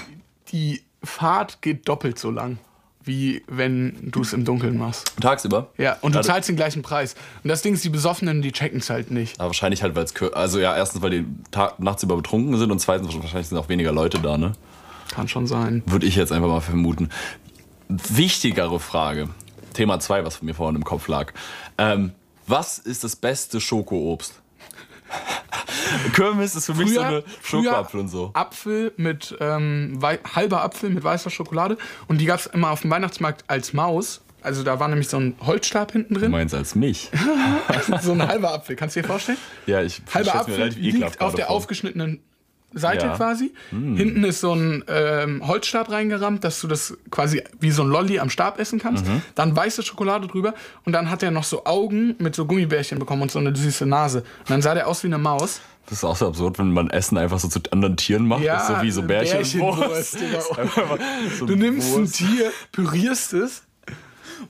die 0.49 0.83
Fahrt 1.05 1.61
geht 1.63 1.87
doppelt 1.89 2.19
so 2.19 2.31
lang, 2.31 2.59
wie 3.05 3.43
wenn 3.47 4.11
du 4.11 4.23
es 4.23 4.33
im 4.33 4.45
Dunkeln 4.45 4.79
machst. 4.79 5.13
Tagsüber? 5.21 5.71
Ja, 5.77 5.99
und 6.01 6.15
du 6.15 6.19
Ja, 6.21 6.23
zahlst 6.23 6.49
den 6.49 6.57
gleichen 6.57 6.83
Preis. 6.83 7.15
Und 7.45 7.49
das 7.49 7.63
Ding 7.63 7.75
ist, 7.75 7.85
die 7.85 7.91
Besoffenen, 7.91 8.41
die 8.43 8.53
checken 8.53 8.79
es 8.79 8.89
halt 8.91 9.11
nicht. 9.11 9.39
Aber 9.39 9.49
wahrscheinlich 9.49 9.83
halt, 9.83 9.95
weil 9.95 10.05
es. 10.05 10.15
Also, 10.33 10.59
ja, 10.61 10.75
erstens, 10.75 11.03
weil 11.03 11.11
die 11.11 11.27
Tag, 11.51 11.79
nachts 11.79 12.03
über 12.03 12.17
betrunken 12.17 12.57
sind 12.57 12.71
und 12.71 12.79
zweitens, 12.79 13.15
wahrscheinlich 13.15 13.49
sind 13.49 13.59
auch 13.59 13.69
weniger 13.69 13.93
Leute 13.93 14.19
da, 14.19 14.39
ne? 14.39 14.53
Kann 15.11 15.29
schon 15.29 15.47
sein. 15.47 15.83
Würde 15.87 16.07
ich 16.07 16.17
jetzt 16.17 16.33
einfach 16.33 16.49
mal 16.49 16.61
vermuten. 16.61 17.11
Wichtigere 17.89 18.81
Frage. 18.81 19.29
Thema 19.75 20.01
2, 20.01 20.25
was 20.25 20.41
mir 20.43 20.55
vorhin 20.55 20.77
im 20.77 20.85
Kopf 20.85 21.09
lag. 21.09 21.33
Ähm, 21.77 22.13
was 22.47 22.79
ist 22.79 23.05
das 23.05 23.17
beste 23.17 23.61
Schokoobst? 23.61 24.35
Kirmes 26.15 26.55
ist 26.57 26.67
für 26.67 26.75
mich 26.75 26.95
so 26.95 27.01
eine 27.01 27.23
Schokoapfel 27.43 28.01
und 28.01 28.09
so. 28.09 28.31
Apfel 28.35 28.93
mit 28.97 29.37
ähm, 29.41 29.99
halber 30.35 30.63
Apfel 30.63 30.91
mit 30.91 31.03
weißer 31.05 31.31
Schokolade. 31.31 31.77
Und 32.09 32.19
die 32.21 32.27
gab 32.27 32.41
es 32.41 32.47
immer 32.47 32.71
auf 32.71 32.83
dem 32.83 32.91
Weihnachtsmarkt 32.91 33.45
als 33.49 33.73
Maus. 33.73 34.21
Also 34.43 34.65
da 34.65 34.81
war 34.81 34.89
nämlich 34.89 35.09
so 35.09 35.19
ein 35.19 35.35
Holzstab 35.41 35.93
hinten 35.93 36.15
Du 36.15 36.21
drin. 36.21 36.31
meinst 36.33 36.55
als 36.55 36.75
mich? 36.75 37.11
so 38.03 38.13
ein 38.13 38.27
halber 38.27 38.53
Apfel. 38.53 38.75
Kannst 38.77 38.97
du 38.97 39.03
dir 39.03 39.07
vorstellen? 39.07 39.39
Ja, 39.67 39.83
ich 39.83 40.03
Halber 40.13 40.31
stell's 40.31 40.35
mir 40.35 40.41
Apfel 40.41 40.55
relativ 40.57 40.83
liegt 40.95 41.21
auf 41.21 41.35
der 41.37 41.47
vor. 41.47 41.55
aufgeschnittenen 41.55 42.21
Seite 42.75 43.05
Ja. 43.05 43.11
Hm. 43.13 43.17
quasi. 43.19 43.53
Hinten 43.71 44.25
ist 44.25 44.41
so 44.41 44.55
ein 44.55 44.83
ähm, 44.89 45.47
Holzstab 45.47 45.91
reingerammt, 45.91 46.43
dass 46.43 46.59
du 46.61 46.67
das 46.69 46.97
quasi 47.11 47.43
wie 47.61 47.71
so 47.71 47.83
ein 47.83 47.89
Lolli 47.89 48.19
am 48.19 48.31
Stab 48.31 48.59
essen 48.59 48.79
kannst. 48.79 49.07
Mhm. 49.07 49.21
Dann 49.35 49.55
weiße 49.55 49.83
Schokolade 49.83 50.27
drüber 50.27 50.55
und 50.87 50.93
dann 50.95 51.11
hat 51.11 51.23
er 51.23 51.31
noch 51.31 51.45
so 51.45 51.67
Augen 51.67 52.15
mit 52.19 52.35
so 52.35 52.47
Gummibärchen 52.47 52.99
bekommen 52.99 53.23
und 53.23 53.31
so 53.31 53.39
eine 53.39 53.55
süße 53.55 53.85
Nase. 53.85 54.21
Und 54.41 54.51
dann 54.51 54.63
sah 54.63 54.73
der 54.75 54.89
aus 54.89 55.03
wie 55.03 55.09
eine 55.09 55.19
Maus. 55.19 55.61
Das 55.87 55.99
ist 55.99 56.05
auch 56.05 56.17
so 56.17 56.29
absurd, 56.29 56.59
wenn 56.59 56.73
man 56.73 56.91
Essen 56.91 57.19
einfach 57.19 57.39
so 57.39 57.49
zu 57.49 57.61
anderen 57.71 57.97
Tieren 57.97 58.27
macht. 58.27 58.45
das 58.47 58.69
ist 58.71 58.77
so 58.77 58.83
wie 58.83 58.91
so 58.91 59.03
Bärchenwurst. 59.03 60.19
Bärchenwurst, 60.19 61.39
so 61.39 61.47
Du 61.47 61.57
nimmst 61.57 61.93
ein 61.95 62.01
Wurst. 62.03 62.17
Tier, 62.17 62.51
pürierst 62.71 63.33
es 63.35 63.63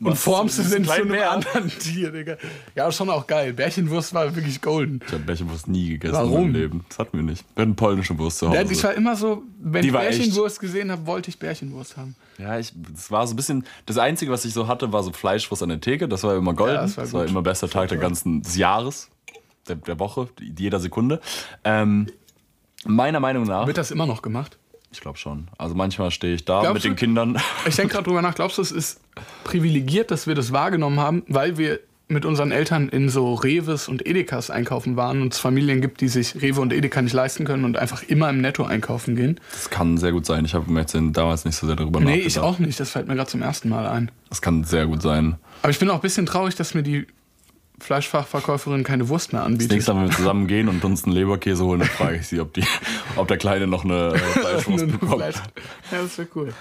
und 0.01 0.09
Machst 0.11 0.23
formst 0.23 0.57
so 0.57 0.63
es 0.63 0.73
in 0.73 0.85
zu 0.85 0.91
kleinen 0.91 1.03
einem 1.11 1.13
Bär. 1.13 1.31
anderen 1.33 1.69
Tier, 1.69 2.11
Digga. 2.13 2.37
Ja, 2.75 2.91
schon 2.93 3.11
auch 3.11 3.27
geil. 3.27 3.53
Bärchenwurst 3.53 4.15
war 4.15 4.35
wirklich 4.35 4.61
golden. 4.63 5.01
Ich 5.07 5.13
habe 5.13 5.23
Bärchenwurst 5.25 5.69
nie 5.69 5.91
gegessen 5.91 6.15
Warum? 6.15 6.33
in 6.33 6.43
meinem 6.45 6.55
Leben. 6.55 6.85
Das 6.89 6.99
hatten 6.99 7.17
wir 7.19 7.25
nicht. 7.25 7.45
Wir 7.55 7.63
hatten 7.63 7.77
polnische 7.77 8.17
Wurst 8.19 8.39
zu 8.39 8.49
Hause. 8.49 8.59
Ja, 8.59 8.71
ich 8.71 8.83
war 8.85 8.95
immer 8.95 9.17
so, 9.17 9.43
wenn 9.61 9.83
Die 9.83 9.89
ich 9.89 9.95
war 9.95 10.07
echt- 10.07 10.19
Bärchenwurst 10.19 10.61
gesehen 10.61 10.91
habe, 10.91 11.07
wollte 11.07 11.29
ich 11.31 11.39
Bärchenwurst 11.39 11.97
haben. 11.97 12.15
Ja, 12.39 12.59
ich, 12.59 12.73
das 12.95 13.11
war 13.11 13.27
so 13.27 13.35
ein 13.35 13.37
bisschen. 13.37 13.67
Das 13.87 13.99
Einzige, 13.99 14.31
was 14.33 14.45
ich 14.45 14.55
so 14.55 14.67
hatte, 14.67 14.93
war 14.93 15.03
so 15.03 15.13
Fleischwurst 15.13 15.63
an 15.63 15.69
der 15.69 15.81
Theke. 15.81 16.09
Das 16.09 16.23
war 16.25 16.37
immer 16.37 16.55
golden. 16.55 16.77
Ja, 16.77 16.83
das 16.83 16.95
das 16.95 17.13
war 17.13 17.21
war, 17.21 17.27
gut. 17.27 17.31
immer 17.31 17.43
bester 17.43 17.69
Tag 17.69 17.89
der 17.91 17.99
ganzen, 17.99 18.43
des 18.43 18.57
Jahres. 18.57 19.09
Der, 19.69 19.77
der 19.77 19.99
Woche, 19.99 20.29
jeder 20.41 20.81
Sekunde. 20.81 21.21
Ähm, 21.65 22.07
meiner 22.85 23.21
Meinung 23.21 23.45
nach. 23.45 23.67
Wird 23.67 23.79
das 23.79 23.91
immer 23.91 24.07
noch 24.07 24.23
gemacht? 24.23 24.59
Ich 24.93 25.01
glaube 25.01 25.17
schon. 25.19 25.49
Also 25.57 25.75
manchmal 25.75 26.11
stehe 26.11 26.35
ich 26.35 26.45
da 26.45 26.61
Glaubst 26.61 26.75
mit 26.75 26.85
du- 26.85 26.89
den 26.89 26.97
Kindern. 26.97 27.39
Ich 27.67 27.77
denke 27.77 27.93
gerade 27.95 28.05
drüber 28.05 28.21
nach. 28.23 28.35
Glaubst 28.35 28.59
du, 28.59 28.63
es 28.63 28.73
ist 28.73 29.01
privilegiert, 29.45 30.11
dass 30.11 30.27
wir 30.27 30.35
das 30.35 30.53
wahrgenommen 30.53 31.01
haben, 31.01 31.23
weil 31.29 31.57
wir 31.57 31.81
mit 32.09 32.27
unseren 32.27 32.51
Eltern 32.53 32.91
in 32.91 33.09
so 33.09 33.33
Reves 33.33 33.89
und 33.89 34.07
Edekas 34.07 34.51
einkaufen 34.51 34.97
waren 34.97 35.23
und 35.23 35.33
es 35.33 35.39
Familien 35.39 35.81
gibt, 35.81 36.03
die 36.03 36.09
sich 36.09 36.43
Rewe 36.43 36.61
und 36.61 36.71
Edeka 36.71 37.01
nicht 37.01 37.15
leisten 37.15 37.47
können 37.47 37.65
und 37.65 37.79
einfach 37.79 38.03
immer 38.03 38.29
im 38.29 38.43
Netto 38.43 38.65
einkaufen 38.65 39.17
gehen? 39.17 39.41
Das 39.53 39.71
kann 39.71 39.97
sehr 39.97 40.13
gut 40.13 40.27
sein. 40.27 40.45
Ich 40.45 40.53
habe 40.53 40.71
mir 40.71 40.81
jetzt 40.81 40.95
damals 40.95 41.47
nicht 41.47 41.57
so 41.57 41.67
sehr 41.67 41.77
darüber 41.77 42.01
Nee, 42.01 42.07
nachgedacht. 42.07 42.27
ich 42.27 42.39
auch 42.41 42.59
nicht. 42.59 42.79
Das 42.79 42.91
fällt 42.91 43.09
mir 43.09 43.15
gerade 43.15 43.31
zum 43.31 43.41
ersten 43.41 43.71
Mal 43.71 43.87
ein. 43.87 44.11
Das 44.29 44.43
kann 44.43 44.63
sehr 44.65 44.87
gut 44.87 45.01
sein. 45.01 45.37
Aber 45.63 45.71
ich 45.71 45.79
bin 45.79 45.89
auch 45.89 45.95
ein 45.95 46.01
bisschen 46.03 46.27
traurig, 46.27 46.55
dass 46.55 46.75
mir 46.75 46.83
die 46.83 47.07
Fleischfachverkäuferin 47.83 48.85
keine 48.85 49.09
Wurst 49.09 49.33
mehr 49.33 49.43
Das 49.43 49.47
anbietet. 49.47 49.73
nächste 49.73 49.95
Mal, 49.95 50.03
wenn 50.05 50.11
wir 50.11 50.17
zusammen 50.17 50.47
gehen 50.47 50.69
und 50.69 50.85
uns 50.85 51.05
einen 51.05 51.13
Leberkäse 51.15 51.65
holen, 51.65 51.81
dann 51.81 51.89
frage 51.89 52.17
ich 52.17 52.27
sie, 52.29 52.41
ob, 52.41 52.53
die, 52.55 52.65
ob 53.17 53.29
der 53.29 53.37
Kleine 53.39 53.67
noch 53.67 53.85
eine 53.85 54.15
äh, 54.15 54.19
Fleischwurst 54.19 54.87
bekommt. 54.91 55.15
Fleisch. 55.15 55.37
Ja, 55.91 56.03
das 56.03 56.17
wäre 56.19 56.29
cool. 56.35 56.53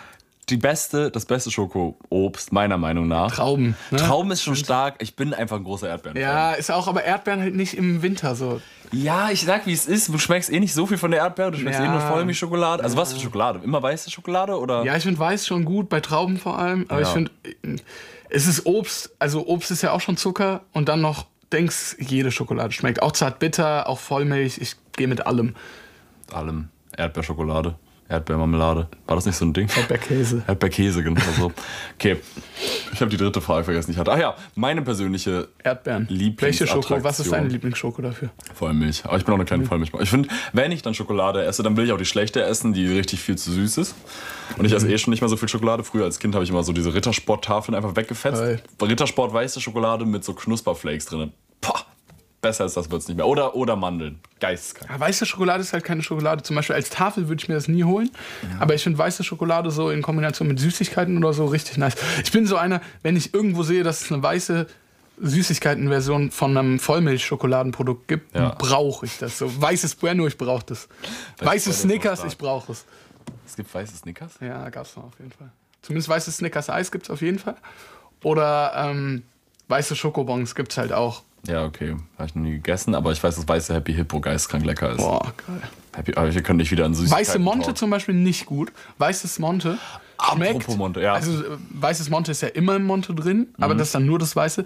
Die 0.49 0.57
beste, 0.57 1.09
das 1.11 1.25
beste 1.25 1.49
Schokoobst, 1.49 2.51
meiner 2.51 2.77
Meinung 2.77 3.07
nach. 3.07 3.31
Trauben. 3.33 3.77
Ne? 3.89 3.97
Trauben 3.99 4.31
ist 4.31 4.43
schon 4.43 4.57
stark. 4.57 4.95
Ich 4.99 5.15
bin 5.15 5.33
einfach 5.33 5.55
ein 5.55 5.63
großer 5.63 5.87
Erdbeeren. 5.87 6.17
Ja, 6.19 6.51
ist 6.53 6.69
auch, 6.71 6.87
aber 6.89 7.05
Erdbeeren 7.05 7.39
halt 7.39 7.55
nicht 7.55 7.73
im 7.75 8.01
Winter 8.01 8.35
so. 8.35 8.59
ja, 8.91 9.29
ich 9.31 9.45
sag, 9.45 9.65
wie 9.65 9.71
es 9.71 9.85
ist. 9.85 10.09
Du 10.09 10.17
schmeckst 10.17 10.51
eh 10.51 10.59
nicht 10.59 10.73
so 10.73 10.85
viel 10.87 10.97
von 10.97 11.11
der 11.11 11.21
Erdbeere. 11.21 11.51
Du 11.51 11.57
schmeckst 11.59 11.79
Ja. 11.79 11.85
eh 11.85 11.89
nur 11.89 12.01
Vollmilchschokolade. 12.01 12.83
Also 12.83 12.97
was 12.97 13.13
für 13.13 13.19
Schokolade? 13.21 13.61
Immer 13.63 13.81
weiße 13.81 14.11
Schokolade 14.11 14.59
oder? 14.59 14.83
Ja, 14.83 14.97
ich 14.97 15.03
finde 15.03 15.19
Weiß 15.19 15.47
schon 15.47 15.63
gut, 15.63 15.87
bei 15.87 16.01
Trauben 16.01 16.37
vor 16.37 16.59
allem. 16.59 16.85
Aber 16.89 16.99
Ja. 16.99 17.07
ich 17.07 17.13
finde, 17.13 17.31
es 18.31 18.47
ist 18.47 18.65
Obst. 18.65 19.15
Also 19.19 19.45
Obst 19.47 19.71
ist 19.71 19.81
ja 19.81 19.91
auch 19.91 20.01
schon 20.01 20.17
Zucker 20.17 20.61
und 20.71 20.89
dann 20.89 21.01
noch 21.01 21.27
denkst, 21.51 21.97
jede 21.99 22.31
Schokolade 22.31 22.71
schmeckt. 22.73 23.01
Auch 23.01 23.11
zart 23.11 23.39
bitter, 23.39 23.87
auch 23.87 23.99
Vollmilch. 23.99 24.57
Ich 24.57 24.75
gehe 24.93 25.07
mit 25.07 25.25
allem. 25.25 25.55
allem. 26.31 26.69
Erdbeerschokolade, 26.95 27.75
Erdbeermarmelade. 28.11 28.87
War 29.07 29.15
das 29.15 29.25
nicht 29.25 29.35
so 29.35 29.45
ein 29.45 29.53
Ding? 29.53 29.69
Erdbeerkäse. 29.75 30.43
Erdbeerkäse, 30.47 31.03
genau 31.03 31.21
so. 31.37 31.51
Okay, 31.95 32.17
ich 32.93 32.99
habe 32.99 33.09
die 33.09 33.17
dritte 33.17 33.41
Frage 33.41 33.63
vergessen. 33.63 33.91
Ich 33.91 33.97
hatte. 33.97 34.11
Ach 34.11 34.19
ja, 34.19 34.35
meine 34.55 34.81
persönliche 34.81 35.47
Erdbeeren. 35.63 36.07
Welche 36.39 36.67
Schoko? 36.67 37.03
Was 37.03 37.19
ist 37.19 37.31
deine 37.31 37.47
Lieblingsschoko 37.47 38.01
dafür? 38.01 38.29
Vollmilch. 38.53 39.05
Aber 39.05 39.17
ich 39.17 39.25
bin 39.25 39.33
auch 39.33 39.37
eine 39.37 39.45
kleine 39.45 39.65
Vollmilch. 39.65 39.91
Ich 40.01 40.09
finde, 40.09 40.29
wenn 40.53 40.71
ich 40.71 40.81
dann 40.81 40.93
Schokolade 40.93 41.43
esse, 41.43 41.63
dann 41.63 41.77
will 41.77 41.85
ich 41.85 41.91
auch 41.91 41.97
die 41.97 42.05
schlechte 42.05 42.43
essen, 42.43 42.73
die 42.73 42.85
richtig 42.85 43.21
viel 43.21 43.37
zu 43.37 43.51
süß 43.51 43.77
ist. 43.77 43.95
Und 44.57 44.65
ich 44.65 44.73
esse 44.73 44.91
eh 44.91 44.97
schon 44.97 45.11
nicht 45.11 45.21
mehr 45.21 45.29
so 45.29 45.37
viel 45.37 45.47
Schokolade. 45.47 45.83
Früher 45.83 46.03
als 46.03 46.19
Kind 46.19 46.35
habe 46.35 46.43
ich 46.43 46.49
immer 46.49 46.63
so 46.63 46.73
diese 46.73 46.93
Rittersport-Tafeln 46.93 47.75
einfach 47.75 47.95
weggefetzt. 47.95 48.41
Geil. 48.41 48.61
Rittersport 48.81 49.33
weiße 49.33 49.61
Schokolade 49.61 50.05
mit 50.05 50.23
so 50.23 50.33
Knusperflakes 50.33 51.05
drin. 51.05 51.31
Pah! 51.61 51.85
Besser 52.41 52.63
als 52.63 52.73
das 52.73 52.89
wird 52.89 53.01
es 53.03 53.07
nicht 53.07 53.17
mehr. 53.17 53.27
Oder, 53.27 53.55
oder 53.55 53.75
Mandeln. 53.75 54.19
Geisteskrank. 54.39 54.89
Ja, 54.89 54.99
weiße 54.99 55.27
Schokolade 55.27 55.61
ist 55.61 55.73
halt 55.73 55.83
keine 55.83 56.01
Schokolade. 56.01 56.41
Zum 56.41 56.55
Beispiel 56.55 56.75
als 56.75 56.89
Tafel 56.89 57.27
würde 57.27 57.39
ich 57.41 57.47
mir 57.47 57.53
das 57.55 57.67
nie 57.67 57.83
holen. 57.83 58.09
Aber 58.59 58.73
ich 58.73 58.81
finde 58.83 58.97
weiße 58.97 59.23
Schokolade 59.23 59.69
so 59.69 59.91
in 59.91 60.01
Kombination 60.01 60.47
mit 60.47 60.59
Süßigkeiten 60.59 61.17
oder 61.19 61.33
so 61.33 61.45
richtig 61.45 61.77
nice. 61.77 61.95
Ich 62.23 62.31
bin 62.31 62.47
so 62.47 62.55
einer, 62.57 62.81
wenn 63.03 63.15
ich 63.15 63.33
irgendwo 63.35 63.61
sehe, 63.61 63.83
dass 63.83 64.01
es 64.01 64.11
eine 64.11 64.23
weiße 64.23 64.65
Süßigkeiten-Version 65.23 66.31
von 66.31 66.57
einem 66.57 66.79
Vollmilch-Schokoladenprodukt 66.79 68.07
gibt, 68.07 68.35
Ja. 68.35 68.55
brauche 68.57 69.05
ich 69.05 69.17
das. 69.19 69.37
So 69.37 69.61
weißes 69.61 69.95
Bueno, 69.95 70.25
ich 70.27 70.37
brauche 70.37 70.65
das. 70.65 70.87
Ist 71.39 71.67
auch 71.69 71.73
Snickers, 71.73 72.23
ich 72.23 72.37
brauche 72.37 72.71
es. 72.71 72.85
Es 73.45 73.55
gibt 73.55 73.73
weiße 73.73 73.95
Snickers? 73.97 74.33
Ja, 74.41 74.67
gab's 74.69 74.95
noch 74.95 75.05
auf 75.05 75.19
jeden 75.19 75.31
Fall. 75.31 75.51
Zumindest 75.83 76.09
weißes 76.09 76.37
Snickers-Eis 76.37 76.91
gibt 76.91 77.05
es 77.05 77.09
auf 77.11 77.21
jeden 77.21 77.39
Fall. 77.39 77.55
Oder 78.23 78.73
ähm, 78.75 79.23
weiße 79.67 79.95
Schokobons 79.95 80.55
gibt 80.55 80.71
es 80.71 80.77
halt 80.77 80.91
auch. 80.91 81.21
Ja, 81.47 81.65
okay. 81.65 81.95
Habe 82.17 82.27
ich 82.29 82.35
noch 82.35 82.43
nie 82.43 82.51
gegessen, 82.51 82.93
aber 82.95 83.11
ich 83.11 83.23
weiß, 83.23 83.35
dass 83.35 83.47
weiße 83.47 83.73
Happy 83.73 83.93
Hippo 83.93 84.19
geistkrank 84.19 84.63
lecker 84.65 84.91
ist. 84.91 84.97
Boah, 84.97 85.33
geil. 85.47 85.61
Happy, 85.95 86.13
aber 86.15 86.33
wir 86.33 86.41
können 86.43 86.57
nicht 86.57 86.71
wieder 86.71 86.85
an 86.85 86.93
Süßigkeiten 86.93 87.27
Weiße 87.27 87.39
Monte 87.39 87.59
talken. 87.65 87.75
zum 87.77 87.89
Beispiel 87.89 88.15
nicht 88.15 88.45
gut. 88.45 88.71
Weißes 88.99 89.39
Monte 89.39 89.77
schmeckt. 90.33 90.55
Apropos 90.55 90.77
Monte, 90.77 91.01
ja. 91.01 91.13
Also 91.13 91.31
äh, 91.31 91.57
weißes 91.71 92.09
Monte 92.09 92.31
ist 92.31 92.41
ja 92.41 92.47
immer 92.49 92.75
im 92.75 92.83
Monte 92.85 93.13
drin, 93.15 93.37
Mhm. 93.57 93.63
aber 93.63 93.75
das 93.75 93.87
ist 93.87 93.95
dann 93.95 94.05
nur 94.05 94.19
das 94.19 94.35
Weiße. 94.35 94.65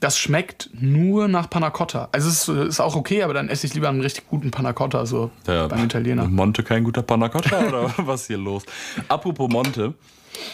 Das 0.00 0.18
schmeckt 0.18 0.70
nur 0.72 1.28
nach 1.28 1.50
Panna 1.50 1.68
Cotta. 1.68 2.08
Also 2.12 2.28
es 2.30 2.48
ist, 2.48 2.68
ist 2.68 2.80
auch 2.80 2.96
okay, 2.96 3.22
aber 3.22 3.34
dann 3.34 3.50
esse 3.50 3.66
ich 3.66 3.74
lieber 3.74 3.90
einen 3.90 4.00
richtig 4.00 4.26
guten 4.28 4.50
Panna 4.50 4.72
Cotta, 4.72 5.04
so 5.04 5.30
Der 5.46 5.68
beim 5.68 5.84
Italiener. 5.84 6.26
Monte 6.26 6.62
kein 6.62 6.84
guter 6.84 7.02
Panna 7.02 7.28
Cotta 7.28 7.66
oder 7.68 7.92
was 7.98 8.22
ist 8.22 8.26
hier 8.28 8.38
los? 8.38 8.64
Apropos 9.08 9.50
Monte. 9.50 9.92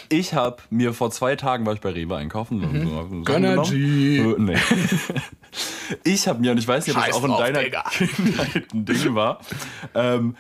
Ich 0.09 0.35
habe 0.35 0.59
mir 0.71 0.93
vor 0.93 1.11
zwei 1.11 1.37
Tagen 1.37 1.67
war 1.67 1.73
ich 1.75 1.81
bei 1.81 1.91
Rewe 1.91 2.17
einkaufen. 2.17 2.59
Mhm. 2.61 3.25
Gönnergy. 3.25 4.19
Äh, 4.19 4.35
nee. 4.39 4.57
Ich 6.05 6.29
habe 6.29 6.41
mir, 6.41 6.51
und 6.53 6.59
ich 6.59 6.69
weiß 6.69 6.87
nicht, 6.87 6.97
ob 6.97 7.07
das 7.07 7.15
auch 7.17 7.25
in 7.25 7.31
deiner 7.31 7.63
Digga. 7.63 7.85
Kindheit 7.91 8.67
ein 8.75 8.85
Ding 8.85 9.15
war, 9.15 9.41
ähm, 9.95 10.37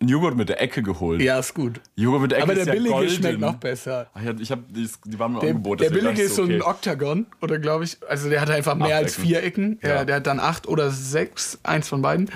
einen 0.00 0.08
Joghurt 0.10 0.36
mit 0.36 0.48
der 0.50 0.60
Ecke 0.60 0.82
geholt. 0.82 1.22
Ja, 1.22 1.38
ist 1.38 1.54
gut. 1.54 1.80
Joghurt 1.96 2.22
mit 2.22 2.30
der 2.32 2.38
Ecke 2.38 2.44
Aber 2.44 2.54
der 2.54 2.62
ist 2.62 2.66
ja 2.66 2.72
billige 2.74 2.90
golden. 2.94 3.14
schmeckt 3.14 3.40
noch 3.40 3.54
besser. 3.56 4.10
Ach, 4.12 4.22
ja, 4.22 4.32
ich 4.38 4.50
hab, 4.52 4.60
die, 4.68 4.88
die 5.06 5.18
waren 5.18 5.32
mir 5.32 5.40
Der, 5.40 5.50
Angebot. 5.50 5.80
der 5.80 5.90
billige 5.90 6.20
ist 6.22 6.34
so 6.34 6.44
ich, 6.44 6.50
ein 6.50 6.60
okay. 6.62 6.70
Oktagon, 6.70 7.26
oder 7.40 7.58
glaube 7.58 7.84
ich. 7.84 7.96
Also 8.08 8.28
der 8.28 8.40
hat 8.42 8.50
einfach 8.50 8.74
mehr 8.74 8.88
Acht 8.96 9.04
als 9.04 9.14
Ecken. 9.14 9.24
vier 9.26 9.42
Ecken. 9.42 9.78
Ja. 9.82 9.88
Ja. 9.88 10.04
Der 10.04 10.16
hat 10.16 10.26
dann 10.26 10.40
acht 10.40 10.68
oder 10.68 10.90
sechs, 10.90 11.58
eins 11.62 11.88
von 11.88 12.02
beiden. 12.02 12.30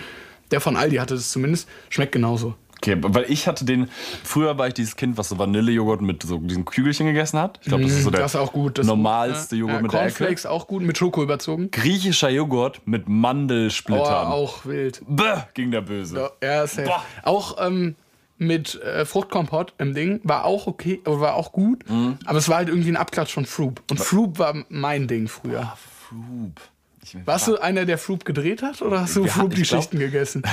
Der 0.50 0.60
von 0.60 0.76
Aldi 0.76 0.96
hatte 0.96 1.14
es 1.14 1.30
zumindest. 1.30 1.68
Schmeckt 1.90 2.12
genauso. 2.12 2.54
Okay, 2.84 2.96
weil 3.00 3.26
ich 3.28 3.46
hatte 3.46 3.64
den, 3.64 3.88
früher 4.24 4.58
war 4.58 4.66
ich 4.66 4.74
dieses 4.74 4.96
Kind, 4.96 5.16
was 5.16 5.28
so 5.28 5.38
Vanillejoghurt 5.38 6.00
mit 6.02 6.24
so 6.24 6.38
diesen 6.38 6.64
Kügelchen 6.64 7.06
gegessen 7.06 7.38
hat. 7.38 7.60
Ich 7.62 7.68
glaube, 7.68 7.84
das 7.84 7.92
ist 7.92 8.02
so 8.02 8.10
der 8.10 8.18
Mhm, 8.20 8.22
Das 8.24 8.34
ist 8.34 8.40
auch 8.40 8.52
gut. 8.52 8.78
Das 8.78 8.86
normalste 8.88 9.54
Joghurt 9.54 9.76
ja, 9.76 9.82
mit 9.82 9.92
der 9.92 10.00
Ecke. 10.00 10.08
Cornflakes 10.16 10.46
auch 10.46 10.66
gut, 10.66 10.82
mit 10.82 10.98
Schoko 10.98 11.22
überzogen. 11.22 11.70
Griechischer 11.70 12.28
Joghurt 12.30 12.80
mit 12.84 13.04
Oh, 13.06 13.10
Mandelsplittern. 13.10 14.26
auch 14.26 14.66
wild. 14.66 15.00
Bäh, 15.06 15.42
ging 15.54 15.70
der 15.70 15.82
böse. 15.82 16.32
Ja, 16.42 16.66
safe. 16.66 16.88
Boah. 16.88 17.04
Auch 17.22 17.56
ähm, 17.64 17.94
mit 18.38 18.82
äh, 18.82 19.04
Fruchtkompott 19.04 19.74
im 19.78 19.94
Ding 19.94 20.20
war 20.24 20.44
auch 20.44 20.66
okay, 20.66 21.00
äh, 21.06 21.10
war 21.10 21.34
auch 21.36 21.52
gut. 21.52 21.88
Mhm. 21.88 22.18
Aber 22.24 22.38
es 22.38 22.48
war 22.48 22.56
halt 22.56 22.68
irgendwie 22.68 22.88
ein 22.90 22.96
Abklatsch 22.96 23.32
von 23.32 23.46
Froop. 23.46 23.80
Und 23.92 24.00
Froop 24.00 24.40
war 24.40 24.56
mein 24.68 25.06
Ding 25.06 25.28
früher. 25.28 25.72
Froop. 26.08 26.60
Ich, 27.04 27.16
Warst 27.26 27.46
du 27.48 27.58
einer, 27.58 27.84
der 27.84 27.98
Froop 27.98 28.24
gedreht 28.24 28.62
hat 28.62 28.80
oder 28.82 29.02
hast 29.02 29.14
du 29.16 29.24
Ja, 29.24 29.32
Froop 29.32 29.54
die 29.54 29.62
glaub- 29.62 29.80
Schichten 29.82 29.98
gegessen? 30.00 30.42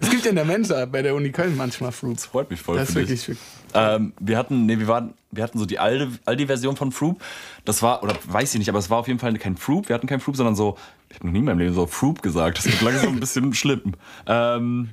es 0.00 0.10
gibt 0.10 0.24
ja 0.24 0.30
in 0.30 0.36
der 0.36 0.44
Mensa 0.44 0.84
bei 0.86 1.02
der 1.02 1.14
Uni 1.14 1.30
Köln 1.30 1.56
manchmal 1.56 1.92
Froop. 1.92 2.18
freut 2.20 2.50
mich 2.50 2.60
voll 2.60 2.76
Das 2.76 2.90
ist 2.90 2.94
wirklich, 2.94 3.26
wirklich. 3.28 3.44
Ähm, 3.74 4.12
wir 4.18 4.38
hatten, 4.38 4.64
nee, 4.66 4.78
wir 4.78 4.88
waren, 4.88 5.14
wir 5.30 5.42
hatten 5.42 5.58
so 5.58 5.66
die 5.66 5.78
alte, 5.78 6.10
alte 6.24 6.46
Version 6.46 6.76
von 6.76 6.90
Froop. 6.92 7.20
Das 7.64 7.82
war, 7.82 8.02
oder 8.02 8.14
weiß 8.26 8.54
ich 8.54 8.58
nicht, 8.58 8.68
aber 8.70 8.78
es 8.78 8.88
war 8.90 8.98
auf 8.98 9.08
jeden 9.08 9.18
Fall 9.18 9.32
kein 9.38 9.56
Froop. 9.56 9.88
Wir 9.88 9.94
hatten 9.94 10.06
kein 10.06 10.20
Froop, 10.20 10.36
sondern 10.36 10.54
so, 10.56 10.76
ich 11.10 11.16
habe 11.16 11.26
noch 11.26 11.32
nie 11.32 11.40
in 11.40 11.44
meinem 11.44 11.58
Leben 11.58 11.74
so 11.74 11.86
Froop 11.86 12.22
gesagt. 12.22 12.58
Das 12.58 12.66
wird 12.66 12.80
langsam 12.80 13.14
ein 13.14 13.20
bisschen 13.20 13.52
schlimm. 13.54 13.94
Ähm, 14.26 14.90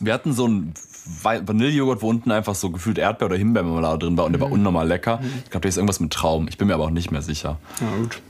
wir 0.00 0.12
hatten 0.12 0.32
so 0.32 0.44
einen 0.44 0.74
Va- 1.22 1.40
Vanillejoghurt, 1.46 2.02
wo 2.02 2.08
unten 2.10 2.30
einfach 2.30 2.54
so 2.54 2.70
gefühlt 2.70 2.98
Erdbeer- 2.98 3.26
oder 3.26 3.36
Himbeermarmelade 3.36 3.98
drin 4.06 4.16
war 4.18 4.26
und 4.26 4.32
der 4.32 4.40
war 4.40 4.50
unnormal 4.52 4.86
lecker. 4.86 5.20
Ich 5.44 5.50
glaube, 5.50 5.62
da 5.62 5.68
ist 5.70 5.76
irgendwas 5.78 5.98
mit 6.00 6.12
Traum. 6.12 6.46
Ich 6.48 6.58
bin 6.58 6.68
mir 6.68 6.74
aber 6.74 6.84
auch 6.84 6.90
nicht 6.90 7.10
mehr 7.10 7.22
sicher. 7.22 7.58
Ja, 7.80 7.96
gut. 7.96 8.20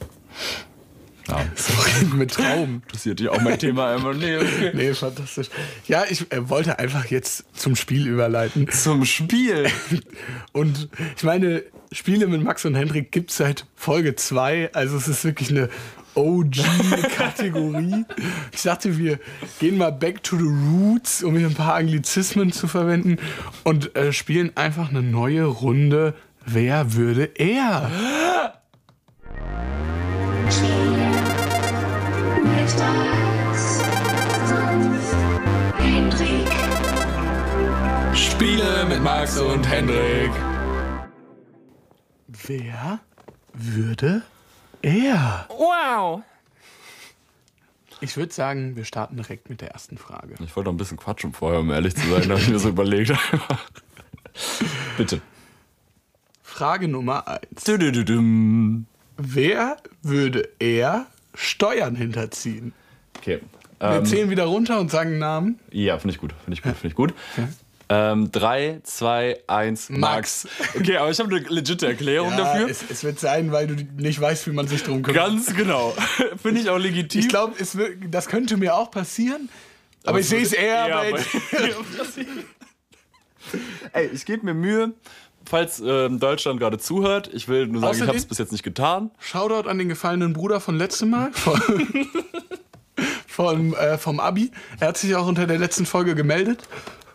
Ja. 1.29 1.45
Sorry, 1.55 2.15
mit 2.15 2.33
Traum. 2.33 2.83
Interessiert 2.87 3.21
dich 3.21 3.29
auch 3.29 3.41
mein 3.41 3.59
Thema 3.59 3.95
immer? 3.95 4.15
Nee, 4.15 4.37
okay. 4.37 4.71
Nee, 4.75 4.95
fantastisch. 4.95 5.49
Ja, 5.87 6.05
ich 6.09 6.31
äh, 6.33 6.49
wollte 6.49 6.79
einfach 6.79 7.07
jetzt 7.07 7.45
zum 7.55 7.77
Spiel 7.77 8.07
überleiten. 8.07 8.69
Zum 8.69 9.05
Spiel. 9.05 9.71
Und 10.53 10.89
ich 11.17 11.23
meine, 11.23 11.63
Spiele 11.93 12.27
mit 12.27 12.43
Max 12.43 12.65
und 12.65 12.75
Hendrik 12.75 13.13
gibt 13.13 13.31
es 13.31 13.37
seit 13.37 13.67
Folge 13.75 14.15
2. 14.15 14.71
Also 14.75 14.97
es 14.97 15.09
ist 15.09 15.25
wirklich 15.25 15.51
eine 15.51 15.69
OG-Kategorie. 16.15 18.05
Ich 18.53 18.63
dachte, 18.63 18.99
wir 18.99 19.21
gehen 19.61 19.79
mal 19.79 19.93
back 19.93 20.23
to 20.25 20.37
the 20.37 20.43
roots, 20.43 21.23
um 21.23 21.37
hier 21.37 21.47
ein 21.47 21.55
paar 21.55 21.75
Anglizismen 21.75 22.51
zu 22.51 22.67
verwenden 22.67 23.19
und 23.63 23.95
äh, 23.95 24.13
spielen 24.13 24.51
einfach 24.57 24.89
eine 24.89 25.03
neue 25.03 25.45
Runde. 25.45 26.15
Wer 26.45 26.95
würde 26.95 27.31
er? 27.37 27.91
Und 30.45 31.08
Hendrik. 35.79 36.49
Spiele 38.15 38.87
mit 38.89 39.03
Max 39.03 39.39
und 39.39 39.69
Hendrik. 39.69 40.31
Wer 42.29 43.01
würde 43.55 44.23
er? 44.83 45.47
Wow. 45.49 46.23
Ich 48.01 48.17
würde 48.17 48.33
sagen, 48.33 48.77
wir 48.77 48.85
starten 48.85 49.17
direkt 49.17 49.51
mit 49.51 49.61
der 49.61 49.71
ersten 49.73 49.99
Frage. 49.99 50.35
Ich 50.41 50.55
wollte 50.55 50.69
noch 50.69 50.75
ein 50.75 50.77
bisschen 50.77 50.99
quatschen 50.99 51.33
vorher, 51.33 51.61
um 51.61 51.71
ehrlich 51.71 51.97
zu 51.97 52.09
sein, 52.09 52.23
da 52.23 52.35
habe 52.35 52.41
ich 52.41 52.49
mir 52.49 52.59
so 52.59 52.69
überlegt. 52.69 53.13
Bitte. 54.97 55.21
Frage 56.43 56.87
Nummer 56.87 57.27
1. 57.27 57.65
Dü-dü-dü-düm. 57.65 58.87
Wer 59.17 59.79
würde 60.03 60.49
er 60.61 61.07
Steuern 61.39 61.95
hinterziehen? 61.95 62.73
Okay. 63.19 63.41
Wir 63.81 63.89
Ähm, 63.91 64.05
zählen 64.05 64.29
wieder 64.31 64.45
runter 64.45 64.81
und 64.81 64.91
sagen 64.91 65.19
Namen. 65.19 65.59
ja, 65.71 65.99
finde 65.99 66.15
ich 66.15 66.21
gut. 66.21 66.33
Finde 66.45 66.55
ich 66.59 66.63
gut. 66.63 66.73
Finde 66.75 66.89
ich 66.89 66.95
gut. 66.95 67.15
Ähm, 67.91 68.31
3, 68.33 68.81
2, 68.83 69.39
1, 69.47 69.89
Max. 69.91 70.45
Max. 70.45 70.77
Okay, 70.77 70.97
aber 70.99 71.11
ich 71.11 71.19
habe 71.21 71.35
eine 71.35 71.47
legitime 71.49 71.93
Erklärung 71.93 72.31
Ja, 72.33 72.37
dafür. 72.39 72.69
es, 72.69 72.85
es 72.91 73.03
wird 73.05 73.19
sein, 73.19 73.51
weil 73.51 73.67
du 73.67 73.77
nicht 73.97 74.21
weißt, 74.21 74.47
wie 74.47 74.51
man 74.51 74.69
sich 74.69 74.83
drum 74.83 75.03
kümmert. 75.03 75.25
Ganz 75.27 75.55
genau. 75.57 75.95
Finde 76.43 76.61
ich 76.61 76.69
auch 76.69 76.77
legitim. 76.77 77.21
Ich 77.23 77.29
glaube, 77.29 77.55
das 78.11 78.27
könnte 78.27 78.57
mir 78.59 78.75
auch 78.75 78.91
passieren. 78.91 79.49
Aber, 80.05 80.21
ich 80.21 80.29
sehe 80.29 80.43
es 80.43 80.53
eher 80.53 80.89
bei. 80.89 81.13
bei 81.13 81.21
Ey, 83.93 84.11
ich 84.13 84.25
gebe 84.27 84.45
mir 84.45 84.55
Mühe, 84.55 84.93
falls 85.49 85.81
ähm, 85.85 86.19
Deutschland 86.21 86.61
gerade 86.61 86.79
zuhört. 86.79 87.31
Ich 87.33 87.49
will 87.49 87.67
nur 87.67 87.81
sagen, 87.81 87.93
ich 87.95 88.03
Außerdem- 88.03 88.09
habe 88.09 88.19
es 88.19 88.27
bis 88.27 88.39
jetzt 88.39 88.53
nicht 88.53 88.63
getan. 88.65 89.11
Shoutout 89.19 89.69
an 89.69 89.79
den 89.79 89.89
gefallenen 89.89 90.33
Bruder 90.33 90.61
von 90.61 90.77
letztem 90.77 91.11
Mal. 91.11 91.31
Von, 91.33 91.61
vom, 93.27 93.75
äh, 93.75 93.99
vom 93.99 94.21
Abi. 94.21 94.51
Er 94.81 94.89
hat 94.89 94.99
sich 94.99 95.15
auch 95.17 95.27
unter 95.27 95.47
der 95.47 95.59
letzten 95.59 95.87
Folge 95.87 96.15
gemeldet. 96.15 96.63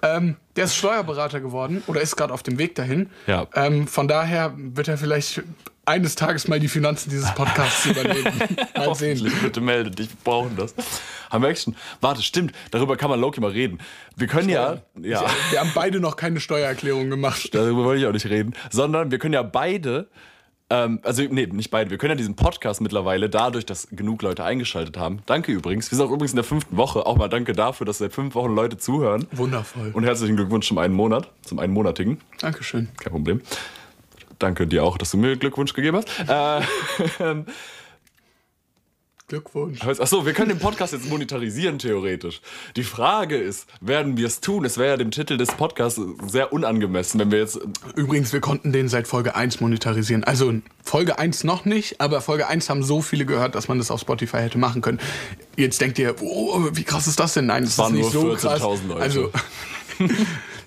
Ähm, 0.01 0.35
der 0.55 0.65
ist 0.65 0.75
Steuerberater 0.75 1.39
geworden 1.39 1.81
oder 1.87 2.01
ist 2.01 2.15
gerade 2.17 2.33
auf 2.33 2.43
dem 2.43 2.57
Weg 2.57 2.75
dahin. 2.75 3.09
Ja. 3.27 3.47
Ähm, 3.55 3.87
von 3.87 4.07
daher 4.07 4.53
wird 4.57 4.87
er 4.89 4.97
vielleicht 4.97 5.41
eines 5.85 6.15
Tages 6.15 6.47
mal 6.47 6.59
die 6.59 6.67
Finanzen 6.67 7.09
dieses 7.09 7.33
Podcasts 7.33 7.85
übernehmen. 7.87 8.31
Mal 8.75 8.95
sehen. 8.95 9.31
Bitte 9.41 9.61
melde 9.61 9.91
dich, 9.91 10.09
wir 10.09 10.17
brauchen 10.23 10.55
das. 10.57 10.73
Haben 11.33 11.41
wir 11.41 11.49
echt 11.49 11.63
schon. 11.63 11.75
Warte, 11.99 12.21
stimmt, 12.21 12.53
darüber 12.69 12.95
kann 12.95 13.09
man 13.09 13.19
Loki 13.19 13.41
mal 13.41 13.49
reden. 13.49 13.79
Wir 14.15 14.27
können 14.27 14.49
ja. 14.49 14.77
Ja. 15.01 15.25
Wir 15.49 15.59
haben 15.59 15.71
beide 15.73 15.99
noch 15.99 16.15
keine 16.15 16.39
Steuererklärung 16.39 17.09
gemacht. 17.09 17.49
Darüber 17.53 17.85
wollte 17.85 18.01
ich 18.01 18.07
auch 18.07 18.13
nicht 18.13 18.27
reden. 18.27 18.53
Sondern 18.69 19.09
wir 19.09 19.17
können 19.17 19.33
ja 19.33 19.41
beide. 19.41 20.07
Ähm, 20.69 20.99
also, 21.01 21.23
nee, 21.23 21.47
nicht 21.47 21.71
beide. 21.71 21.89
Wir 21.89 21.97
können 21.97 22.11
ja 22.11 22.15
diesen 22.15 22.35
Podcast 22.35 22.81
mittlerweile, 22.81 23.29
dadurch, 23.29 23.65
dass 23.65 23.87
genug 23.91 24.21
Leute 24.21 24.43
eingeschaltet 24.43 24.97
haben. 24.97 25.21
Danke 25.25 25.51
übrigens. 25.51 25.89
Wir 25.89 25.97
sind 25.97 26.05
auch 26.05 26.11
übrigens 26.11 26.33
in 26.33 26.37
der 26.37 26.43
fünften 26.43 26.77
Woche. 26.77 27.05
Auch 27.05 27.17
mal 27.17 27.29
danke 27.29 27.53
dafür, 27.53 27.85
dass 27.85 27.97
seit 27.97 28.13
fünf 28.13 28.35
Wochen 28.35 28.53
Leute 28.53 28.77
zuhören. 28.77 29.25
Wundervoll. 29.31 29.89
Und 29.93 30.03
herzlichen 30.03 30.35
Glückwunsch 30.35 30.67
zum 30.67 30.77
einen 30.77 30.93
Monat, 30.93 31.31
zum 31.41 31.57
einmonatigen. 31.57 32.19
Dankeschön. 32.39 32.89
Kein 32.97 33.11
Problem. 33.11 33.41
Danke 34.37 34.67
dir 34.67 34.83
auch, 34.83 34.99
dass 34.99 35.09
du 35.09 35.17
mir 35.17 35.35
Glückwunsch 35.35 35.73
gegeben 35.73 35.97
hast. 35.97 36.09
Äh, 37.19 37.43
Glückwunsch. 39.33 39.81
Achso, 39.81 40.27
wir 40.27 40.33
können 40.33 40.49
den 40.49 40.59
Podcast 40.59 40.93
jetzt 40.93 41.09
monetarisieren, 41.09 41.79
theoretisch. 41.79 42.39
Die 42.75 42.83
Frage 42.83 43.35
ist, 43.35 43.65
werden 43.81 44.15
wir 44.15 44.27
es 44.27 44.41
tun? 44.41 44.63
Es 44.63 44.77
wäre 44.77 44.89
ja 44.89 44.97
dem 44.97 45.09
Titel 45.09 45.37
des 45.37 45.49
Podcasts 45.49 45.99
sehr 46.27 46.53
unangemessen, 46.53 47.19
wenn 47.19 47.31
wir 47.31 47.39
jetzt. 47.39 47.59
Übrigens, 47.95 48.31
wir 48.31 48.41
konnten 48.41 48.71
den 48.71 48.89
seit 48.89 49.07
Folge 49.07 49.35
1 49.35 49.59
monetarisieren. 49.59 50.23
Also 50.23 50.53
Folge 50.83 51.17
1 51.17 51.45
noch 51.45 51.65
nicht, 51.65 51.99
aber 51.99 52.21
Folge 52.21 52.45
1 52.45 52.69
haben 52.69 52.83
so 52.83 53.01
viele 53.01 53.25
gehört, 53.25 53.55
dass 53.55 53.67
man 53.67 53.79
das 53.79 53.89
auf 53.89 54.01
Spotify 54.01 54.37
hätte 54.37 54.59
machen 54.59 54.83
können. 54.83 54.99
Jetzt 55.57 55.81
denkt 55.81 55.97
ihr, 55.97 56.13
oh, 56.21 56.69
wie 56.73 56.83
krass 56.83 57.07
ist 57.07 57.19
das 57.19 57.33
denn? 57.33 57.47
Nein, 57.47 57.63
das 57.63 57.79
waren 57.79 57.95
ist 57.95 58.01
nicht 58.01 58.11
so 58.11 58.35
krass. 58.35 58.61
14.000 58.61 58.87
Leute. 58.87 59.01
Also, 59.01 59.31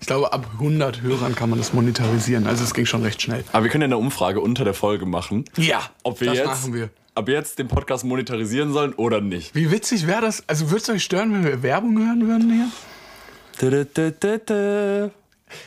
ich 0.01 0.07
glaube, 0.09 0.33
ab 0.33 0.45
100 0.55 1.03
Hörern 1.03 1.37
kann 1.37 1.51
man 1.51 1.61
das 1.61 1.73
monetarisieren. 1.73 2.49
Also 2.49 2.65
es 2.65 2.75
ging 2.75 2.85
schon 2.85 3.05
recht 3.05 3.23
schnell. 3.23 3.45
Aber 3.53 3.63
wir 3.63 3.71
können 3.71 3.83
ja 3.83 3.87
eine 3.87 3.99
Umfrage 3.99 4.41
unter 4.41 4.65
der 4.65 4.75
Folge 4.75 5.07
machen. 5.07 5.45
Ja, 5.57 5.83
Ob 6.03 6.21
wir 6.21 6.27
das 6.27 6.39
jetzt 6.39 6.47
machen 6.47 6.75
wir. 6.75 6.91
Ab 7.17 7.29
jetzt 7.29 7.59
den 7.59 7.69
Podcast 7.69 8.05
monetarisieren 8.05 8.73
sollen 8.73 8.93
oder 8.95 9.21
nicht. 9.21 9.55
Wie 9.55 9.71
witzig 9.71 10.07
wäre 10.07 10.21
das? 10.21 10.45
Also 10.49 10.71
würde 10.71 10.83
es 10.83 10.89
euch 10.91 11.05
stören, 11.05 11.33
wenn 11.33 11.45
wir 11.45 11.63
Werbung 11.63 11.99
hören 11.99 12.29
würden 12.29 12.53
hier? 12.53 12.71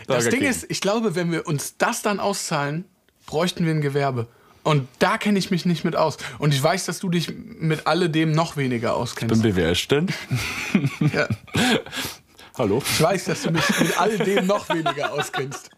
Das 0.07 0.17
Burger 0.17 0.29
Ding 0.29 0.39
King. 0.41 0.49
ist, 0.49 0.65
ich 0.69 0.81
glaube, 0.81 1.15
wenn 1.15 1.31
wir 1.31 1.47
uns 1.47 1.77
das 1.77 2.01
dann 2.01 2.19
auszahlen, 2.19 2.85
bräuchten 3.25 3.65
wir 3.65 3.73
ein 3.73 3.81
Gewerbe. 3.81 4.27
Und 4.63 4.87
da 4.99 5.17
kenne 5.17 5.39
ich 5.39 5.51
mich 5.51 5.65
nicht 5.65 5.83
mit 5.85 5.95
aus. 5.95 6.17
Und 6.37 6.53
ich 6.53 6.61
weiß, 6.61 6.85
dass 6.85 6.99
du 6.99 7.09
dich 7.09 7.33
mit 7.33 7.87
alledem 7.87 8.31
noch 8.31 8.57
weniger 8.57 8.95
auskennst. 8.95 9.41
Bin 9.41 9.55
BWL-Stellen. 9.55 10.07
Ja. 11.13 11.27
Hallo. 12.57 12.83
Ich 12.85 13.01
weiß, 13.01 13.23
dass 13.25 13.41
du 13.43 13.51
mich 13.51 13.63
mit 13.79 13.99
alledem 13.99 14.45
noch 14.45 14.67
weniger 14.69 15.13
auskennst. 15.13 15.71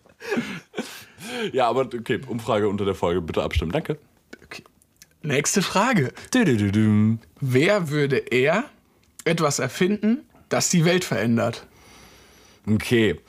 Ja, 1.53 1.67
aber 1.69 1.81
okay, 1.81 2.19
Umfrage 2.27 2.67
unter 2.67 2.85
der 2.85 2.95
Folge. 2.95 3.21
Bitte 3.21 3.43
abstimmen. 3.43 3.71
Danke. 3.71 3.99
Nächste 5.23 5.61
Frage. 5.61 6.13
Wer 7.39 7.89
würde 7.89 8.17
eher 8.17 8.63
etwas 9.23 9.59
erfinden, 9.59 10.25
das 10.49 10.69
die 10.69 10.83
Welt 10.85 11.03
verändert? 11.03 11.67
Okay. 12.67 13.19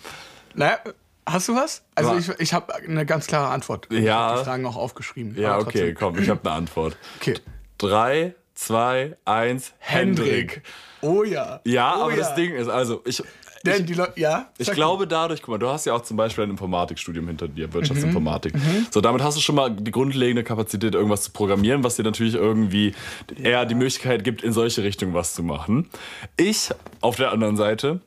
Naja, 0.55 0.79
hast 1.27 1.49
du 1.49 1.55
was? 1.55 1.83
Also 1.95 2.17
ich, 2.17 2.29
ich 2.41 2.53
habe 2.55 2.75
eine 2.75 3.05
ganz 3.07 3.27
klare 3.27 3.51
Antwort. 3.51 3.89
Ich 3.91 4.01
Ja. 4.05 4.15
habe 4.17 4.39
die 4.39 4.45
Fragen 4.45 4.67
auch 4.67 4.77
aufgeschrieben. 4.77 5.37
Ja, 5.39 5.59
okay, 5.59 5.93
komm, 5.95 6.19
ich 6.19 6.29
habe 6.29 6.41
eine 6.45 6.53
Antwort. 6.57 6.97
Okay. 7.21 7.35
Drei, 7.79 8.35
zwei, 8.55 9.17
eins. 9.25 9.73
Hendrik. 9.79 10.63
Oh 11.01 11.25
ja. 11.25 11.61
Ja, 11.65 11.97
oh, 11.97 12.03
aber 12.03 12.13
ja. 12.13 12.19
das 12.19 12.35
Ding 12.37 12.55
ist, 12.55 12.69
also, 12.69 13.03
ich, 13.05 13.23
Denn 13.65 13.87
die 13.87 13.95
Leute, 13.95 14.13
ja. 14.21 14.51
ich 14.59 14.71
glaube 14.73 15.07
dadurch, 15.07 15.41
guck 15.41 15.51
mal, 15.51 15.59
du 15.59 15.69
hast 15.69 15.87
ja 15.87 15.95
auch 15.95 16.03
zum 16.03 16.17
Beispiel 16.17 16.45
ein 16.45 16.51
Informatikstudium 16.51 17.27
hinter 17.29 17.49
dir, 17.49 17.73
Wirtschaftsinformatik. 17.73 18.55
So, 18.91 19.01
damit 19.01 19.23
hast 19.23 19.37
du 19.37 19.41
schon 19.41 19.55
mal 19.55 19.71
die 19.71 19.91
grundlegende 19.91 20.45
Kapazität, 20.45 20.95
irgendwas 20.95 21.23
zu 21.23 21.31
programmieren, 21.33 21.85
was 21.85 21.97
dir 21.97 22.03
natürlich 22.03 22.35
irgendwie 22.35 22.95
eher 23.43 23.65
die 23.65 23.75
Möglichkeit 23.75 24.25
gibt, 24.25 24.43
in 24.43 24.53
solche 24.53 24.83
Richtungen 24.83 25.15
was 25.15 25.35
zu 25.35 25.43
machen. 25.43 25.89
Ich, 26.37 26.71
auf 27.01 27.17
der 27.17 27.31
anderen 27.33 27.57
Seite, 27.57 28.01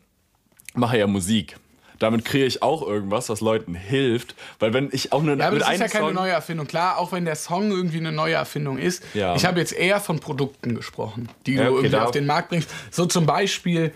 mache 0.73 0.97
ja 0.97 1.07
Musik. 1.07 1.57
Damit 1.97 2.25
kriege 2.25 2.45
ich 2.45 2.61
auch 2.61 2.85
irgendwas, 2.85 3.29
was 3.29 3.39
Leuten 3.39 3.73
hilft, 3.73 4.35
weil 4.59 4.73
wenn 4.73 4.89
ich 4.91 5.13
auch 5.13 5.23
nur 5.23 5.37
Ja, 5.37 5.45
aber 5.47 5.53
mit 5.53 5.61
das 5.61 5.73
ist 5.75 5.79
ja 5.79 5.87
keine 5.87 6.05
Song, 6.07 6.13
neue 6.15 6.31
Erfindung. 6.31 6.67
Klar, 6.67 6.97
auch 6.97 7.13
wenn 7.13 7.23
der 7.23 7.37
Song 7.37 7.71
irgendwie 7.71 7.99
eine 7.99 8.11
neue 8.11 8.33
Erfindung 8.33 8.77
ist. 8.77 9.01
Ja. 9.13 9.33
Ich 9.35 9.45
habe 9.45 9.59
jetzt 9.61 9.71
eher 9.71 10.01
von 10.01 10.19
Produkten 10.19 10.75
gesprochen, 10.75 11.29
die 11.45 11.53
Ja, 11.53 11.63
du 11.63 11.67
okay, 11.69 11.75
irgendwie 11.77 11.89
da- 11.91 12.03
auf 12.03 12.11
den 12.11 12.25
Markt 12.25 12.49
bringst. 12.49 12.69
So 12.91 13.05
zum 13.05 13.25
Beispiel 13.25 13.93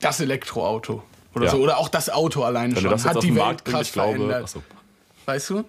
das 0.00 0.20
Elektroauto. 0.20 1.02
Oder 1.34 1.44
Ja. 1.44 1.50
so. 1.52 1.58
Oder 1.58 1.78
auch 1.78 1.88
das 1.88 2.10
Auto 2.10 2.42
alleine 2.42 2.74
wenn 2.74 2.82
schon. 2.82 2.90
das 2.90 3.04
Hat 3.04 3.22
die 3.22 3.34
Welt 3.34 3.64
krass 3.64 3.86
ich 3.88 3.92
glaube, 3.92 4.14
verändert. 4.14 4.44
achso, 4.44 4.62
Weißt 5.26 5.50
du? 5.50 5.64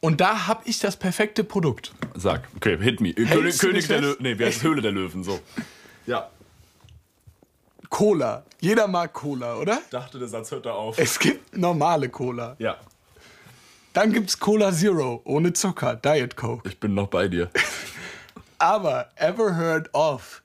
Und 0.00 0.20
da 0.20 0.46
habe 0.48 0.62
ich 0.64 0.80
das 0.80 0.96
perfekte 0.96 1.44
Produkt. 1.44 1.92
sag, 2.16 2.48
okay, 2.56 2.76
hit 2.80 3.00
me. 3.00 3.12
König, 3.14 3.58
du 3.58 3.66
König 3.66 3.86
der? 3.86 4.00
Löwen, 4.00 4.16
nee, 4.20 4.34
wer 4.36 4.48
ist 4.48 4.62
Höhle 4.64 4.82
der 4.82 4.90
Löwen, 4.92 5.22
so. 5.22 5.38
Ja, 6.06 6.28
Cola. 7.90 8.42
Jeder 8.60 8.88
mag 8.88 9.12
Cola, 9.12 9.56
oder? 9.56 9.78
dachte, 9.90 10.18
der 10.18 10.26
Satz 10.26 10.50
hört 10.50 10.66
da 10.66 10.72
auf. 10.72 10.98
Es 10.98 11.18
gibt 11.18 11.56
normale 11.56 12.08
Cola. 12.08 12.56
Ja, 12.58 12.76
Dann 13.92 14.12
gibt's 14.12 14.40
Cola 14.40 14.72
Zero 14.72 15.20
ohne 15.24 15.52
Zucker, 15.52 15.94
Diet 15.94 16.36
Coke. 16.36 16.68
ich 16.68 16.80
bin 16.80 16.94
noch 16.94 17.06
bei 17.08 17.28
dir. 17.28 17.50
Aber 18.58 19.10
ever 19.16 19.56
heard 19.56 19.92
of 19.94 20.42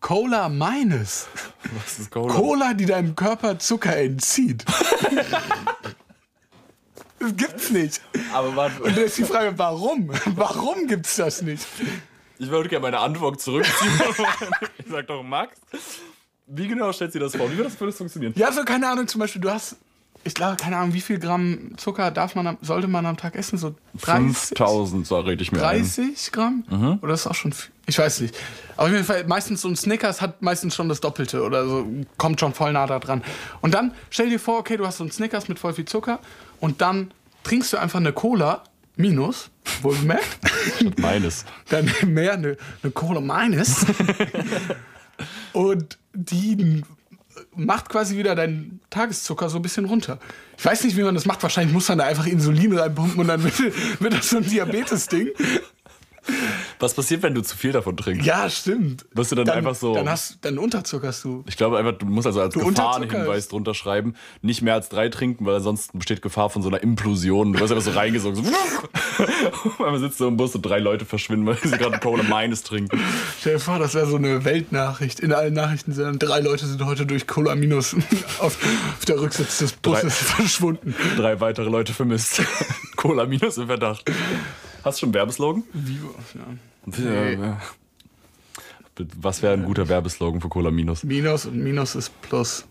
Cola 0.00 0.48
Minus? 0.48 1.28
Was 1.74 1.98
ist 1.98 2.10
Cola? 2.10 2.34
Cola, 2.34 2.74
die 2.74 2.86
deinem 2.86 3.14
Körper 3.14 3.58
Zucker 3.58 3.96
entzieht. 3.96 4.64
das 7.18 7.36
gibt's 7.36 7.70
nicht. 7.70 8.00
Aber 8.32 8.56
warte, 8.56 8.82
Und 8.82 8.96
da 8.96 9.02
ist 9.02 9.18
die 9.18 9.24
Frage, 9.24 9.52
warum? 9.56 10.10
Warum 10.34 10.86
gibt's 10.86 11.16
das 11.16 11.42
nicht? 11.42 11.66
ich 12.38 12.50
würde 12.50 12.68
gerne 12.70 12.82
meine 12.82 12.98
Antwort 12.98 13.40
zurückziehen. 13.40 13.92
ich 14.78 14.86
sag 14.90 15.06
doch, 15.06 15.22
Max, 15.22 15.54
wie 16.46 16.66
genau 16.66 16.92
stellt 16.92 17.12
sie 17.12 17.18
das 17.18 17.36
vor? 17.36 17.50
Wie 17.52 17.58
wird 17.58 17.66
das, 17.66 17.78
würde 17.78 17.90
das 17.92 17.98
funktionieren? 17.98 18.32
Ja, 18.36 18.50
so 18.50 18.64
keine 18.64 18.88
Ahnung, 18.88 19.06
zum 19.06 19.18
Beispiel, 19.18 19.42
du 19.42 19.50
hast, 19.50 19.76
ich 20.24 20.34
glaube, 20.34 20.56
keine 20.56 20.78
Ahnung, 20.78 20.94
wie 20.94 21.02
viel 21.02 21.18
Gramm 21.18 21.72
Zucker 21.76 22.10
darf 22.10 22.34
man, 22.34 22.56
sollte 22.62 22.88
man 22.88 23.04
am 23.04 23.18
Tag 23.18 23.36
essen? 23.36 23.58
So 23.58 23.74
30? 24.00 24.56
5000, 24.56 25.06
so 25.06 25.20
rede 25.20 25.42
ich 25.42 25.52
mir 25.52 25.58
ein. 25.58 25.82
30 25.82 26.32
Gramm? 26.32 26.64
Mhm. 26.68 26.98
Oder 27.02 27.12
ist 27.12 27.26
das 27.26 27.32
auch 27.32 27.36
schon 27.36 27.52
viel? 27.52 27.70
Ich 27.90 27.98
weiß 27.98 28.20
nicht. 28.20 28.36
Aber 28.76 28.86
auf 28.86 28.92
jeden 28.92 29.04
Fall, 29.04 29.24
meistens 29.24 29.62
so 29.62 29.68
ein 29.68 29.74
Snickers 29.74 30.20
hat 30.20 30.42
meistens 30.42 30.76
schon 30.76 30.88
das 30.88 31.00
Doppelte 31.00 31.42
oder 31.42 31.66
so, 31.66 31.86
kommt 32.18 32.38
schon 32.38 32.54
voll 32.54 32.72
nah 32.72 32.86
da 32.86 33.00
dran. 33.00 33.22
Und 33.62 33.74
dann 33.74 33.92
stell 34.10 34.30
dir 34.30 34.38
vor, 34.38 34.60
okay, 34.60 34.76
du 34.76 34.86
hast 34.86 34.98
so 34.98 35.04
ein 35.04 35.10
Snickers 35.10 35.48
mit 35.48 35.58
voll 35.58 35.74
viel 35.74 35.86
Zucker 35.86 36.20
und 36.60 36.80
dann 36.80 37.12
trinkst 37.42 37.72
du 37.72 37.78
einfach 37.78 37.98
eine 37.98 38.12
Cola, 38.12 38.62
minus, 38.94 39.50
wohlgemerkt, 39.82 40.38
Meines. 40.98 41.44
dann 41.68 41.90
mehr 42.06 42.34
eine, 42.34 42.56
eine 42.82 42.92
Cola 42.92 43.20
minus. 43.20 43.84
und 45.52 45.98
die 46.14 46.84
macht 47.56 47.88
quasi 47.88 48.16
wieder 48.16 48.36
deinen 48.36 48.80
Tageszucker 48.88 49.48
so 49.48 49.58
ein 49.58 49.62
bisschen 49.62 49.86
runter. 49.86 50.20
Ich 50.56 50.64
weiß 50.64 50.84
nicht, 50.84 50.96
wie 50.96 51.02
man 51.02 51.16
das 51.16 51.26
macht. 51.26 51.42
Wahrscheinlich 51.42 51.74
muss 51.74 51.88
man 51.88 51.98
da 51.98 52.04
einfach 52.04 52.26
Insulin 52.26 52.78
reinpumpen 52.78 53.18
und 53.18 53.26
dann 53.26 53.42
wird, 53.42 53.58
wird 54.00 54.12
das 54.12 54.30
so 54.30 54.36
ein 54.36 54.44
Diabetes-Ding. 54.44 55.30
Was 56.80 56.94
passiert, 56.94 57.22
wenn 57.22 57.34
du 57.34 57.42
zu 57.42 57.56
viel 57.56 57.72
davon 57.72 57.96
trinkst? 57.96 58.26
Ja, 58.26 58.48
stimmt. 58.50 59.04
Wirst 59.12 59.32
du 59.32 59.36
dann 59.36 59.48
einfach 59.50 59.74
so- 59.74 59.94
Dann, 59.94 60.08
hast, 60.08 60.38
dann 60.42 60.58
unterzuckerst 60.58 61.22
du. 61.24 61.44
Ich 61.46 61.56
glaube 61.56 61.78
einfach, 61.78 61.92
du 61.98 62.06
musst 62.06 62.26
also 62.26 62.40
als 62.40 62.54
Gefahrenhinweis 62.54 63.48
drunter 63.48 63.74
schreiben, 63.74 64.14
nicht 64.42 64.62
mehr 64.62 64.74
als 64.74 64.88
drei 64.88 65.08
trinken, 65.10 65.44
weil 65.46 65.56
ansonsten 65.56 65.98
besteht 65.98 66.22
Gefahr 66.22 66.50
von 66.50 66.62
so 66.62 66.68
einer 66.68 66.82
Implosion. 66.82 67.52
Du 67.52 67.60
wirst 67.60 67.72
einfach 67.72 67.84
so 67.84 67.90
reingesogen. 67.98 68.44
So 68.44 68.50
einmal 69.84 70.00
sitzt 70.00 70.18
du 70.20 70.26
im 70.26 70.36
Bus 70.36 70.54
und 70.54 70.62
drei 70.62 70.78
Leute 70.78 71.04
verschwinden, 71.04 71.46
weil 71.46 71.58
sie 71.62 71.76
gerade 71.76 71.98
Cola 71.98 72.22
Minus 72.22 72.62
trinken. 72.62 72.98
Stell 73.38 73.54
dir 73.54 73.60
vor, 73.60 73.78
das 73.78 73.94
wäre 73.94 74.06
so 74.06 74.16
eine 74.16 74.44
Weltnachricht. 74.44 75.20
In 75.20 75.32
allen 75.32 75.52
Nachrichtensendern. 75.54 76.18
Drei 76.18 76.40
Leute 76.40 76.66
sind 76.66 76.82
heute 76.84 77.04
durch 77.06 77.26
Cola 77.26 77.54
Minus 77.54 77.94
auf, 78.38 78.56
auf 78.58 79.04
der 79.06 79.20
Rücksitz 79.20 79.58
des 79.58 79.72
Busses 79.74 80.14
verschwunden. 80.16 80.94
Drei 81.16 81.40
weitere 81.40 81.68
Leute 81.68 81.92
vermisst. 81.92 82.40
Cola 82.96 83.26
Minus 83.26 83.58
im 83.58 83.66
Verdacht. 83.66 84.10
Hast 84.82 84.96
du 84.96 85.00
schon 85.00 85.08
einen 85.08 85.14
Werbeslogan? 85.14 85.62
Vivo, 85.74 86.14
ja. 86.34 86.40
Ja, 86.86 87.30
ja. 87.30 87.60
Was 89.16 89.40
wäre 89.42 89.54
ein 89.54 89.64
guter 89.64 89.88
Werbeslogan 89.88 90.40
für 90.40 90.48
Cola 90.48 90.70
Minus? 90.70 91.04
Minus 91.04 91.46
und 91.46 91.58
Minus 91.62 91.94
ist 91.94 92.20
Plus. 92.22 92.66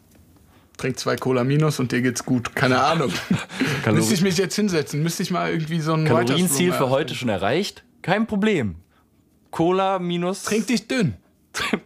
trink 0.77 0.99
zwei 0.99 1.15
Cola 1.15 1.43
Minus 1.43 1.79
und 1.79 1.91
dir 1.91 2.01
geht's 2.01 2.23
gut. 2.23 2.55
Keine 2.55 2.81
Ahnung. 2.81 3.11
Müsste 3.91 4.13
ich 4.13 4.21
mich 4.21 4.37
jetzt 4.37 4.55
hinsetzen? 4.55 5.01
Müsste 5.01 5.23
ich 5.23 5.31
mal 5.31 5.49
irgendwie 5.51 5.79
so 5.79 5.93
ein 5.93 6.05
Kalorienziel 6.05 6.71
für 6.73 6.89
heute 6.89 7.15
schon 7.15 7.29
erreicht? 7.29 7.83
Kein 8.01 8.27
Problem. 8.27 8.75
Cola 9.51 9.97
minus. 9.97 10.43
Trink 10.43 10.67
dich 10.67 10.87
dünn. 10.87 11.15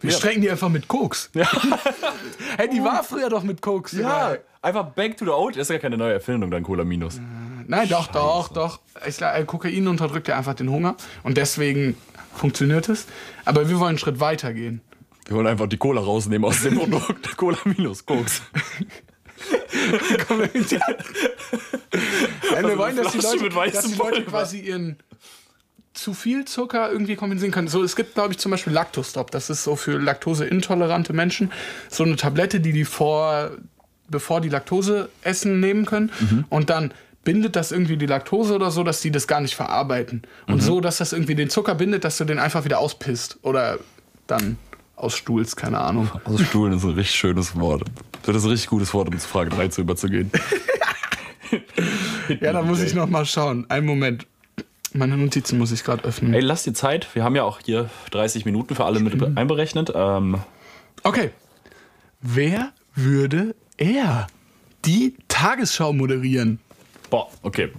Wir 0.01 0.11
Ja. 0.11 0.17
strecken 0.17 0.41
die 0.41 0.51
einfach 0.51 0.67
mit 0.69 0.87
Koks. 0.89 1.31
hey, 2.57 2.69
die 2.69 2.83
war 2.83 3.03
früher 3.03 3.29
doch 3.29 3.43
mit 3.43 3.61
Koks. 3.61 3.93
Ja, 3.93 4.01
dabei. 4.33 4.41
einfach 4.61 4.85
back 4.91 5.15
to 5.15 5.23
the 5.25 5.31
old. 5.31 5.55
Das 5.55 5.63
ist 5.63 5.69
ja 5.69 5.79
keine 5.79 5.97
neue 5.97 6.11
Erfindung, 6.13 6.51
dann 6.51 6.63
Cola 6.63 6.83
minus. 6.83 7.21
Nein, 7.67 7.89
doch, 7.89 8.07
doch, 8.07 8.49
doch. 8.49 8.79
Ich, 9.07 9.21
äh, 9.21 9.43
Kokain 9.45 9.87
unterdrückt 9.87 10.27
ja 10.27 10.37
einfach 10.37 10.53
den 10.53 10.69
Hunger 10.69 10.95
und 11.23 11.37
deswegen 11.37 11.97
funktioniert 12.33 12.89
es. 12.89 13.05
Aber 13.45 13.69
wir 13.69 13.79
wollen 13.79 13.89
einen 13.89 13.97
Schritt 13.97 14.19
weiter 14.19 14.53
gehen. 14.53 14.81
Wir 15.25 15.37
wollen 15.37 15.47
einfach 15.47 15.67
die 15.67 15.77
Cola 15.77 16.01
rausnehmen 16.01 16.45
aus 16.47 16.61
dem 16.61 16.77
Produkt. 16.77 17.37
Cola 17.37 17.57
minus, 17.65 18.05
Koks. 18.05 18.41
Nein, 20.29 20.49
wir 22.67 22.77
wollen, 22.77 22.95
dass 22.95 23.11
die 23.11 23.19
Leute, 23.19 23.49
dass 23.71 23.85
die 23.85 23.95
Leute 23.95 24.23
quasi 24.23 24.59
ihren 24.59 24.97
zu 25.93 26.13
viel 26.13 26.45
Zucker 26.45 26.91
irgendwie 26.91 27.15
kompensieren 27.15 27.51
können. 27.51 27.67
So, 27.67 27.83
es 27.83 27.95
gibt, 27.95 28.15
glaube 28.15 28.33
ich, 28.33 28.39
zum 28.39 28.51
Beispiel 28.51 28.73
Lactostop. 28.73 29.31
Das 29.31 29.49
ist 29.49 29.63
so 29.63 29.75
für 29.75 29.99
laktoseintolerante 29.99 31.13
Menschen 31.13 31.51
so 31.89 32.03
eine 32.03 32.15
Tablette, 32.15 32.59
die 32.59 32.71
die 32.73 32.85
vor, 32.85 33.51
bevor 34.09 34.41
die 34.41 34.49
Laktose 34.49 35.09
essen 35.21 35.59
nehmen 35.59 35.85
können. 35.85 36.11
Mhm. 36.19 36.45
Und 36.49 36.69
dann 36.69 36.93
bindet 37.23 37.55
das 37.55 37.71
irgendwie 37.71 37.97
die 37.97 38.05
Laktose 38.05 38.55
oder 38.55 38.69
so, 38.71 38.83
dass 38.83 39.01
die 39.01 39.11
das 39.11 39.27
gar 39.27 39.39
nicht 39.41 39.55
verarbeiten. 39.55 40.23
Und 40.47 40.55
Mhm. 40.55 40.61
so, 40.61 40.81
dass 40.81 40.97
das 40.97 41.13
irgendwie 41.13 41.35
den 41.35 41.49
Zucker 41.49 41.75
bindet, 41.75 42.03
dass 42.03 42.17
du 42.17 42.25
den 42.25 42.39
einfach 42.39 42.65
wieder 42.65 42.79
auspisst. 42.79 43.37
Oder 43.43 43.79
dann 44.27 44.57
ausstuhlst, 44.95 45.55
keine 45.57 45.79
Ahnung. 45.79 46.09
Ausstuhlen 46.25 46.73
ist 46.73 46.83
ein 46.83 46.91
richtig 46.91 47.15
schönes 47.15 47.57
Wort. 47.59 47.83
Das 48.25 48.35
ist 48.35 48.43
ein 48.45 48.49
richtig 48.51 48.69
gutes 48.69 48.93
Wort, 48.93 49.07
um 49.09 49.17
zu 49.17 49.27
Frage 49.27 49.49
3 49.49 49.67
zu 49.69 49.81
überzugehen. 49.81 50.31
Ja, 52.41 52.53
da 52.53 52.61
muss 52.61 52.81
ich 52.81 52.93
noch 52.95 53.07
mal 53.07 53.25
schauen. 53.25 53.65
Einen 53.69 53.85
Moment. 53.85 54.25
Meine 54.93 55.17
Notizen 55.17 55.57
muss 55.59 55.71
ich 55.71 55.83
gerade 55.83 56.03
öffnen. 56.03 56.33
Ey, 56.33 56.41
lass 56.41 56.63
dir 56.63 56.73
Zeit. 56.73 57.07
Wir 57.13 57.23
haben 57.23 57.35
ja 57.35 57.43
auch 57.43 57.59
hier 57.63 57.89
30 58.11 58.45
Minuten 58.45 58.75
für 58.75 58.85
alle 58.85 58.99
mit 58.99 59.37
einberechnet. 59.37 59.91
Ähm, 59.95 60.37
Okay. 61.03 61.31
Wer 62.21 62.71
würde 62.95 63.55
er 63.77 64.27
die 64.85 65.15
Tagesschau 65.27 65.91
moderieren? 65.91 66.59
Boah, 67.13 67.29
okay. 67.43 67.71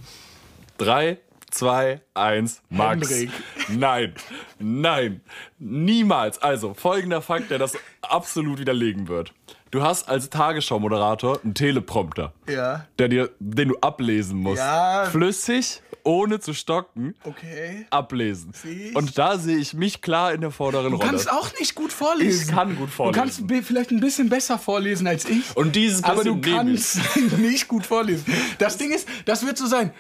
3, 0.79 1.18
2, 1.51 2.01
1, 2.14 2.62
Max. 2.70 3.11
Hendrik. 3.11 3.31
Nein, 3.68 4.14
nein, 4.61 5.20
niemals. 5.59 6.38
Also, 6.40 6.73
folgender 6.75 7.20
Fakt, 7.20 7.51
der 7.51 7.59
das 7.59 7.77
absolut 8.03 8.61
widerlegen 8.61 9.09
wird. 9.09 9.33
Du 9.73 9.83
hast 9.83 10.09
als 10.09 10.31
Tagesschau-Moderator 10.31 11.40
einen 11.42 11.55
Teleprompter, 11.55 12.33
Ja. 12.49 12.87
der 13.01 13.09
dir, 13.09 13.31
den 13.40 13.70
du 13.70 13.77
ablesen 13.81 14.38
musst. 14.38 14.59
Ja. 14.62 15.07
Flüssig, 15.07 15.83
ohne 16.05 16.38
zu 16.40 16.53
stocken. 16.55 17.14
Okay. 17.25 17.87
ablesen. 17.90 18.53
Und 18.95 19.19
da 19.19 19.38
sehe 19.38 19.57
ich 19.57 19.75
mich 19.75 20.01
klar 20.03 20.33
in 20.33 20.40
der 20.43 20.51
vorderen 20.51 20.93
Du 20.93 20.97
Rolle. 20.99 21.09
kannst 21.09 21.31
auch 21.31 21.51
nicht 21.59 21.75
gut 21.75 21.93
vorlesen. 21.93 22.49
Ich 22.49 22.55
kann 22.55 22.77
gut 22.77 22.90
vorlesen. 22.90 23.14
Du 23.14 23.47
kannst 23.49 23.67
vielleicht 23.67 23.90
ein 23.90 24.01
bisschen 24.01 24.29
besser 24.29 24.59
vorlesen 24.59 25.07
als 25.07 25.25
ich. 25.25 25.57
Und 25.57 25.75
dieses 25.77 26.05
aber 26.05 26.23
du 26.25 26.37
ich. 26.37 26.43
kannst 26.43 26.99
nicht 27.38 27.69
gut 27.69 27.87
vorlesen. 27.87 28.25
Das 28.59 28.77
Ding 28.77 28.93
ist, 28.93 29.09
das 29.25 29.45
wird 29.47 29.59
so 29.59 29.67
sein. 29.67 29.93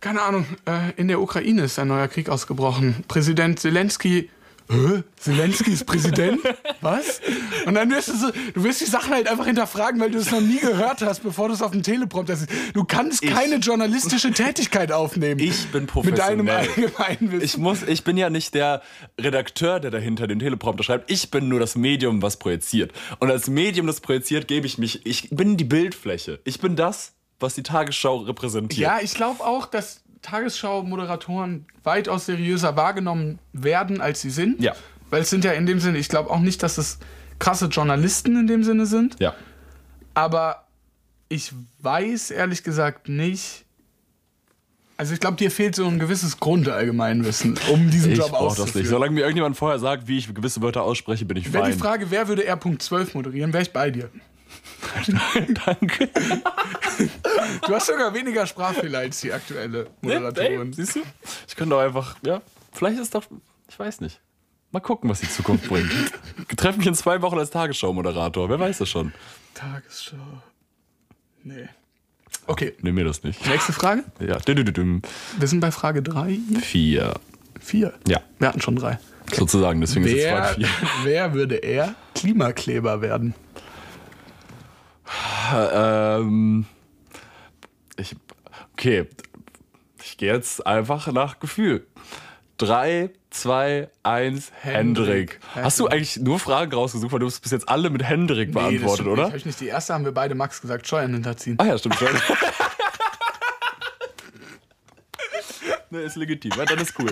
Keine 0.00 0.22
Ahnung, 0.22 0.46
äh, 0.66 0.92
in 0.96 1.08
der 1.08 1.20
Ukraine 1.20 1.62
ist 1.64 1.78
ein 1.78 1.88
neuer 1.88 2.08
Krieg 2.08 2.28
ausgebrochen. 2.30 3.04
Präsident 3.06 3.60
Zelensky. 3.60 4.30
Hä? 4.70 5.02
Zelensky 5.16 5.72
ist 5.72 5.84
Präsident? 5.84 6.40
Was? 6.80 7.20
Und 7.66 7.74
dann 7.74 7.90
wirst 7.90 8.08
du 8.08 8.16
so, 8.16 8.30
du 8.54 8.62
wirst 8.64 8.80
die 8.80 8.84
Sachen 8.86 9.12
halt 9.12 9.28
einfach 9.28 9.46
hinterfragen, 9.46 10.00
weil 10.00 10.10
du 10.10 10.18
es 10.18 10.30
noch 10.30 10.40
nie 10.40 10.58
gehört 10.60 11.02
hast, 11.02 11.22
bevor 11.22 11.48
du 11.48 11.54
es 11.54 11.62
auf 11.62 11.72
dem 11.72 11.82
Teleprompter 11.82 12.36
siehst. 12.36 12.50
Du 12.72 12.84
kannst 12.84 13.22
keine 13.22 13.56
journalistische 13.56 14.30
Tätigkeit 14.32 14.92
aufnehmen. 14.92 15.40
Ich 15.40 15.66
bin 15.68 15.82
Mit 16.04 16.18
deinem 16.18 16.46
professionell. 16.46 16.56
allgemeinen 16.56 17.32
Wissen. 17.32 17.44
Ich, 17.44 17.56
muss, 17.58 17.82
ich 17.82 18.04
bin 18.04 18.16
ja 18.16 18.30
nicht 18.30 18.54
der 18.54 18.82
Redakteur, 19.20 19.80
der 19.80 19.90
dahinter 19.90 20.26
den 20.26 20.38
Teleprompter 20.38 20.84
schreibt. 20.84 21.10
Ich 21.10 21.30
bin 21.30 21.48
nur 21.48 21.58
das 21.60 21.74
Medium, 21.74 22.22
was 22.22 22.38
projiziert. 22.38 22.92
Und 23.18 23.30
als 23.30 23.48
Medium, 23.48 23.86
das 23.88 24.00
projiziert, 24.00 24.46
gebe 24.46 24.66
ich 24.66 24.78
mich. 24.78 25.04
Ich 25.04 25.30
bin 25.30 25.56
die 25.56 25.64
Bildfläche. 25.64 26.38
Ich 26.44 26.60
bin 26.60 26.76
das, 26.76 27.12
was 27.40 27.54
die 27.54 27.62
Tagesschau 27.62 28.18
repräsentiert. 28.18 28.80
Ja, 28.80 28.98
ich 29.02 29.14
glaube 29.14 29.42
auch, 29.44 29.66
dass 29.66 30.02
Tagesschau-Moderatoren 30.22 31.66
weitaus 31.82 32.26
seriöser 32.26 32.76
wahrgenommen 32.76 33.38
werden, 33.52 34.00
als 34.00 34.20
sie 34.20 34.30
sind. 34.30 34.60
Ja. 34.62 34.74
Weil 35.10 35.22
es 35.22 35.30
sind 35.30 35.44
ja 35.44 35.52
in 35.52 35.66
dem 35.66 35.80
Sinne, 35.80 35.98
ich 35.98 36.08
glaube 36.08 36.30
auch 36.30 36.40
nicht, 36.40 36.62
dass 36.62 36.78
es 36.78 36.98
krasse 37.38 37.66
Journalisten 37.66 38.38
in 38.38 38.46
dem 38.46 38.62
Sinne 38.64 38.86
sind. 38.86 39.16
Ja. 39.18 39.34
Aber 40.14 40.66
ich 41.28 41.52
weiß 41.80 42.30
ehrlich 42.32 42.62
gesagt 42.62 43.08
nicht. 43.08 43.64
Also 44.96 45.14
ich 45.14 45.20
glaube, 45.20 45.38
dir 45.38 45.50
fehlt 45.50 45.74
so 45.74 45.86
ein 45.86 45.98
gewisses 45.98 46.38
Grundallgemeinwissen, 46.40 47.58
um 47.72 47.90
diesen 47.90 48.12
Ich 48.12 48.18
Job 48.18 48.30
brauche 48.30 48.48
das 48.48 48.58
nicht. 48.58 48.60
auszuführen. 48.64 48.86
Solange 48.88 49.12
mir 49.14 49.20
irgendjemand 49.22 49.56
vorher 49.56 49.78
sagt, 49.78 50.06
wie 50.08 50.18
ich 50.18 50.32
gewisse 50.34 50.60
Wörter 50.60 50.82
ausspreche, 50.82 51.24
bin 51.24 51.38
ich 51.38 51.50
Wäre 51.52 51.64
die 51.64 51.70
fein. 51.72 51.78
Frage, 51.80 52.10
wer 52.10 52.28
würde 52.28 52.44
R.12 52.44 53.14
moderieren, 53.14 53.52
wäre 53.54 53.62
ich 53.62 53.72
bei 53.72 53.90
dir. 53.90 54.10
Danke. 55.64 56.08
Du 57.66 57.74
hast 57.74 57.86
sogar 57.86 58.12
weniger 58.12 58.46
Sprachfehler 58.46 58.98
als 59.00 59.20
die 59.20 59.32
aktuelle 59.32 59.86
Moderatorin. 60.02 60.68
Ey, 60.68 60.72
siehst 60.74 60.96
du? 60.96 61.00
Ich 61.48 61.56
könnte 61.56 61.74
doch 61.74 61.80
einfach, 61.80 62.16
ja, 62.22 62.42
vielleicht 62.72 62.98
ist 62.98 63.14
doch, 63.14 63.24
ich 63.68 63.78
weiß 63.78 64.00
nicht. 64.02 64.20
Mal 64.70 64.80
gucken, 64.80 65.08
was 65.08 65.20
die 65.20 65.28
Zukunft 65.30 65.68
bringt. 65.68 65.90
Wir 66.48 66.56
treffen 66.56 66.78
mich 66.78 66.86
in 66.86 66.94
zwei 66.94 67.22
Wochen 67.22 67.38
als 67.38 67.50
Tagesschau-Moderator. 67.50 68.48
Wer 68.50 68.60
weiß 68.60 68.78
das 68.78 68.88
schon? 68.88 69.12
Tagesschau. 69.54 70.16
Nee. 71.42 71.68
Okay, 72.46 72.74
Nimm 72.82 72.94
mir 72.96 73.04
das 73.04 73.22
nicht. 73.22 73.44
nächste 73.46 73.72
Frage. 73.72 74.04
Ja. 74.20 74.38
Wir 74.46 75.48
sind 75.48 75.60
bei 75.60 75.70
Frage 75.70 76.02
3. 76.02 76.38
vier. 76.60 77.14
4. 77.60 77.92
Ja, 78.08 78.20
Wir 78.38 78.48
hatten 78.48 78.60
schon 78.60 78.76
drei. 78.76 78.98
sozusagen. 79.32 79.80
Deswegen 79.80 80.04
ist 80.06 80.12
jetzt 80.12 80.24
Wer, 80.24 80.44
Frage 80.44 80.64
vier. 80.66 80.68
wer 81.04 81.34
würde 81.34 81.56
er 81.56 81.94
Klimakleber 82.14 83.00
werden? 83.02 83.34
Ähm, 85.52 86.66
ich, 87.96 88.16
okay, 88.72 89.06
ich 90.02 90.16
gehe 90.16 90.32
jetzt 90.32 90.66
einfach 90.66 91.10
nach 91.12 91.40
Gefühl. 91.40 91.86
Drei, 92.56 93.10
zwei, 93.30 93.88
eins, 94.02 94.52
Hendrik. 94.60 95.06
Hendrik. 95.06 95.40
Hast 95.54 95.80
du 95.80 95.86
eigentlich 95.86 96.18
nur 96.18 96.38
Fragen 96.38 96.72
rausgesucht, 96.72 97.12
weil 97.12 97.20
du 97.20 97.26
hast 97.26 97.40
bis 97.40 97.52
jetzt 97.52 97.68
alle 97.68 97.90
mit 97.90 98.02
Hendrik 98.02 98.52
beantwortet, 98.52 99.06
oder? 99.06 99.24
Habe 99.24 99.36
ich 99.36 99.46
nicht. 99.46 99.60
Die 99.60 99.68
erste 99.68 99.94
haben 99.94 100.04
wir 100.04 100.12
beide 100.12 100.34
Max 100.34 100.60
gesagt, 100.60 100.86
Steuern 100.86 101.12
hinterziehen. 101.14 101.56
Ah 101.58 101.66
ja, 101.66 101.78
stimmt 101.78 101.96
schon. 101.96 102.08
ne, 105.90 106.00
ist 106.00 106.16
legitim. 106.16 106.52
Ja, 106.56 106.64
dann 106.64 106.78
ist 106.78 106.94
cool. 106.98 107.10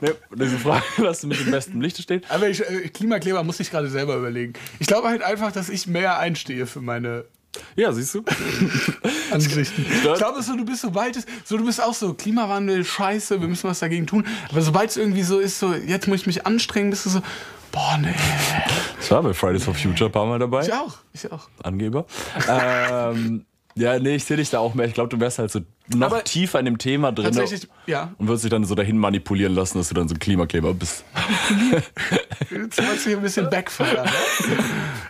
Ne, 0.00 0.14
diese 0.34 0.58
Frage 0.58 0.84
lass 0.98 1.20
du 1.20 1.26
mit 1.26 1.40
dem 1.40 1.50
besten 1.50 1.80
Licht 1.80 2.00
stehen. 2.00 2.22
Aber 2.28 2.48
ich, 2.48 2.60
äh, 2.60 2.88
Klimakleber 2.88 3.42
muss 3.44 3.60
ich 3.60 3.70
gerade 3.70 3.88
selber 3.88 4.16
überlegen. 4.16 4.54
Ich 4.78 4.86
glaube 4.86 5.08
halt 5.08 5.22
einfach, 5.22 5.52
dass 5.52 5.68
ich 5.68 5.86
mehr 5.86 6.18
einstehe 6.18 6.66
für 6.66 6.80
meine 6.80 7.24
Ja, 7.74 7.92
siehst 7.92 8.14
du? 8.14 8.24
Ansichten. 9.30 9.86
Ich 9.90 10.02
glaube, 10.02 10.42
so, 10.42 10.56
du 10.56 10.64
bist 10.64 10.82
sobald 10.82 11.16
es, 11.16 11.26
so 11.44 11.56
du 11.56 11.64
bist 11.64 11.82
auch 11.82 11.94
so 11.94 12.14
Klimawandel, 12.14 12.84
Scheiße, 12.84 13.40
wir 13.40 13.48
müssen 13.48 13.68
was 13.68 13.80
dagegen 13.80 14.06
tun. 14.06 14.26
Aber 14.50 14.62
sobald 14.62 14.90
es 14.90 14.96
irgendwie 14.96 15.22
so 15.22 15.38
ist, 15.38 15.58
so 15.58 15.74
jetzt 15.74 16.06
muss 16.06 16.20
ich 16.20 16.26
mich 16.26 16.46
anstrengen, 16.46 16.90
bist 16.90 17.06
du 17.06 17.10
so, 17.10 17.22
boah 17.72 17.98
nee. 18.00 18.14
Ich 19.00 19.10
war 19.10 19.22
bei 19.22 19.34
Fridays 19.34 19.64
for 19.64 19.74
Future 19.74 20.08
ein 20.08 20.12
paar 20.12 20.26
Mal 20.26 20.38
dabei. 20.38 20.62
Ich 20.62 20.72
auch, 20.72 20.98
ich 21.12 21.30
auch. 21.30 21.48
Angeber. 21.62 22.06
ähm, 22.48 23.44
ja, 23.76 23.98
nee, 23.98 24.16
ich 24.16 24.24
sehe 24.24 24.38
dich 24.38 24.48
da 24.48 24.58
auch 24.58 24.74
mehr. 24.74 24.86
Ich 24.86 24.94
glaube, 24.94 25.10
du 25.10 25.20
wärst 25.20 25.38
halt 25.38 25.50
so 25.50 25.60
noch 25.94 26.06
Aber 26.06 26.24
tiefer 26.24 26.58
in 26.58 26.64
dem 26.64 26.78
Thema 26.78 27.12
drin. 27.12 27.26
Tatsächlich, 27.26 27.68
ja. 27.86 28.14
Und 28.18 28.26
würdest 28.26 28.44
dich 28.44 28.50
dann 28.50 28.64
so 28.64 28.74
dahin 28.74 28.98
manipulieren 28.98 29.54
lassen, 29.54 29.78
dass 29.78 29.88
du 29.88 29.94
dann 29.94 30.08
so 30.08 30.14
ein 30.14 30.18
Klimakleber 30.18 30.72
bist. 30.72 31.04
Jetzt 32.50 32.78
wolltest 32.78 33.04
du 33.04 33.10
hier 33.10 33.18
ein 33.18 33.22
bisschen 33.22 33.50
backfire. 33.50 34.04
Ne? 34.04 34.10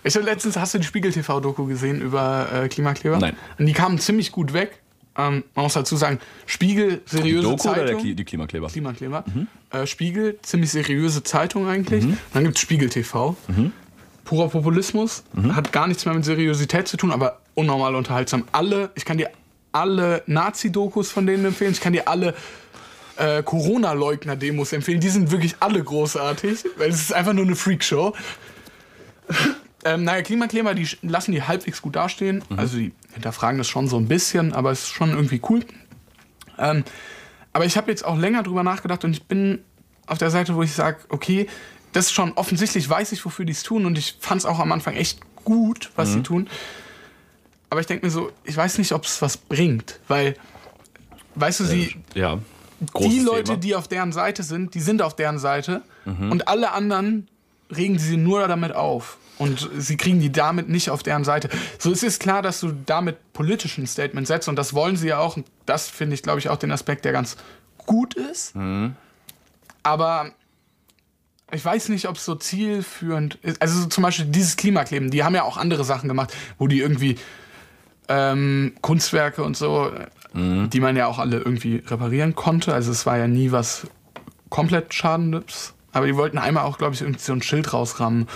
Ich 0.03 0.17
habe 0.17 0.27
letztens, 0.27 0.57
hast 0.57 0.75
du 0.75 0.79
die 0.79 0.85
Spiegel-TV-Doku 0.85 1.67
gesehen 1.67 2.01
über 2.01 2.49
äh, 2.53 2.69
Klimakleber? 2.69 3.19
Nein. 3.19 3.37
Und 3.59 3.67
die 3.67 3.73
kamen 3.73 3.99
ziemlich 3.99 4.33
gut 4.33 4.53
weg. 4.53 4.83
Ähm, 5.17 5.45
man 5.55 5.63
muss 5.63 5.75
dazu 5.75 5.97
sagen, 5.97 6.19
Spiegel, 6.45 7.01
seriöse 7.07 7.43
Doku 7.43 7.57
Zeitung. 7.57 7.83
oder 7.85 7.93
der 7.93 8.01
Kli 8.01 8.15
die 8.15 8.25
Klimakleber? 8.25 8.67
Klimakleber. 8.67 9.25
Äh, 9.71 9.87
Spiegel, 9.87 10.39
ziemlich 10.43 10.71
seriöse 10.71 11.23
Zeitung 11.23 11.69
eigentlich. 11.69 12.05
Dann 12.35 12.45
gibt 12.45 12.57
es 12.57 12.63
Spiegel 12.63 12.91
TV. 12.91 13.37
Purer 14.27 14.49
Populismus. 14.49 15.25
Hat 15.55 15.73
gar 15.73 15.87
nichts 15.87 16.05
mehr 16.05 16.15
mit 16.15 16.25
Seriosität 16.25 16.87
zu 16.87 16.99
tun, 16.99 17.13
aber 17.13 17.41
unnormal 17.55 17.95
unterhaltsam. 17.95 18.45
Alle, 18.53 18.91
ich 18.95 19.07
kann 19.07 19.17
dir 19.17 19.31
alle 19.73 20.23
Nazi-Dokus 20.27 21.11
von 21.11 21.27
denen 21.27 21.47
empfehlen. 21.47 21.73
Ich 21.73 21.81
kann 21.81 21.95
dir 21.95 22.09
alle 22.09 22.35
äh, 23.17 23.43
Corona-Leugner-Demos 23.43 24.73
empfehlen. 24.73 25.01
Die 25.01 25.09
sind 25.09 25.31
wirklich 25.31 25.57
alle 25.61 25.83
großartig, 25.83 26.65
weil 26.77 26.91
es 26.91 27.01
ist 27.01 27.13
einfach 27.15 27.33
nur 27.33 27.45
eine 27.45 27.57
Freakshow. 27.57 28.15
ähm, 29.85 30.05
naja, 30.05 30.23
Klimakleber, 30.23 30.75
die 30.75 30.89
lassen 31.03 31.33
die 31.33 31.43
halbwegs 31.43 31.81
gut 31.81 31.97
dastehen. 31.97 32.43
Also 32.57 32.79
die 32.79 32.93
hinterfragen 33.15 33.59
das 33.59 33.69
schon 33.69 33.89
so 33.89 33.97
ein 33.97 34.09
bisschen, 34.09 34.53
aber 34.53 34.71
es 34.73 34.85
ist 34.85 34.93
schon 34.93 35.11
irgendwie 35.11 35.41
cool. 35.49 35.65
Ähm, 36.59 36.85
aber 37.53 37.65
ich 37.65 37.77
habe 37.77 37.91
jetzt 37.91 38.05
auch 38.05 38.19
länger 38.19 38.43
drüber 38.43 38.63
nachgedacht 38.63 39.05
und 39.05 39.13
ich 39.13 39.25
bin 39.25 39.61
auf 40.07 40.19
der 40.19 40.31
Seite, 40.31 40.55
wo 40.55 40.63
ich 40.63 40.73
sage, 40.73 40.99
okay, 41.09 41.47
das 41.97 42.07
ist 42.07 42.13
schon 42.13 42.33
offensichtlich, 42.35 42.89
weiß 42.89 43.13
ich, 43.13 43.25
wofür 43.25 43.45
die 43.45 43.53
es 43.53 43.63
tun 43.63 43.87
und 43.87 43.97
ich 43.99 44.17
fand 44.21 44.41
es 44.41 44.47
auch 44.47 44.59
am 44.59 44.73
Anfang 44.73 44.95
echt 44.95 45.19
gut, 45.45 45.91
was 45.97 46.13
sie 46.13 46.23
tun. 46.23 46.49
aber 47.71 47.81
ich 47.81 47.87
denke 47.87 48.07
mir 48.07 48.11
so, 48.13 48.31
ich 48.45 48.57
weiß 48.57 48.79
nicht, 48.79 48.93
ob 48.93 49.05
es 49.05 49.21
was 49.23 49.37
bringt, 49.37 49.99
weil, 50.09 50.37
weißt 51.35 51.61
du, 51.61 51.65
sie, 51.65 51.97
Ja. 52.15 52.39
die 52.99 53.21
Leute, 53.21 53.45
Thema. 53.45 53.57
die 53.59 53.75
auf 53.75 53.89
deren 53.89 54.13
Seite 54.13 54.43
sind, 54.43 54.75
die 54.75 54.81
sind 54.81 55.03
auf 55.03 55.17
deren 55.17 55.39
Seite 55.39 55.83
Mhm. 56.05 56.31
und 56.33 56.49
alle 56.49 56.73
anderen 56.73 57.29
regen 57.75 57.99
sie 57.99 58.17
nur 58.17 58.47
damit 58.49 58.75
auf. 58.75 59.19
Und 59.39 59.69
sie 59.77 59.97
kriegen 59.99 60.19
die 60.21 60.33
damit 60.33 60.69
nicht 60.71 60.89
auf 60.91 61.03
deren 61.03 61.25
Seite. 61.25 61.51
So 61.79 61.91
es 61.93 62.03
ist 62.03 62.21
klar, 62.21 62.41
dass 62.41 62.61
du 62.61 62.73
damit 62.87 63.17
politisch 63.35 63.77
ein 63.77 63.87
Statement 63.87 64.27
setzt 64.27 64.49
und 64.49 64.57
das 64.57 64.73
wollen 64.73 64.97
sie 64.97 65.09
ja 65.09 65.19
auch. 65.19 65.37
Und 65.37 65.47
das 65.67 65.89
finde 65.91 66.15
ich, 66.15 66.23
glaube 66.23 66.39
ich, 66.39 66.49
auch 66.49 66.57
den 66.57 66.71
Aspekt, 66.73 67.05
der 67.05 67.13
ganz 67.13 67.37
gut 67.77 68.15
ist. 68.15 68.55
Mhm. 68.57 68.95
Aber 69.83 70.31
ich 71.53 71.65
weiß 71.65 71.89
nicht, 71.91 72.09
ob 72.09 72.17
es 72.17 72.25
so 72.25 72.35
zielführend 72.35 73.37
ist. 73.43 73.63
Also 73.63 73.81
so 73.81 73.87
zum 73.87 74.03
Beispiel 74.03 74.27
dieses 74.27 74.57
Klimakleben, 74.57 75.11
die 75.11 75.23
haben 75.25 75.35
ja 75.35 75.45
auch 75.45 75.57
andere 75.57 75.85
Sachen 75.85 76.09
gemacht, 76.09 76.35
wo 76.59 76.67
die 76.67 76.81
irgendwie 76.81 77.17
ähm, 78.09 78.73
Kunstwerke 78.83 79.43
und 79.43 79.57
so, 79.57 79.91
Mhm. 80.33 80.69
die 80.71 80.81
man 80.81 80.97
ja 80.97 81.07
auch 81.07 81.19
alle 81.19 81.39
irgendwie 81.39 81.83
reparieren 81.87 82.35
konnte. 82.35 82.75
Also 82.75 82.91
es 82.93 83.07
war 83.07 83.17
ja 83.17 83.27
nie 83.27 83.53
was 83.53 83.87
komplett 84.51 84.93
Schadendes. 84.93 85.73
Aber 85.93 86.07
die 86.07 86.15
wollten 86.17 86.37
einmal 86.37 86.65
auch, 86.65 86.77
glaube 86.79 86.95
ich, 86.95 87.01
irgendwie 87.01 87.21
so 87.23 87.33
ein 87.33 87.43
Schild 87.43 87.73
rausrammen 87.73 88.29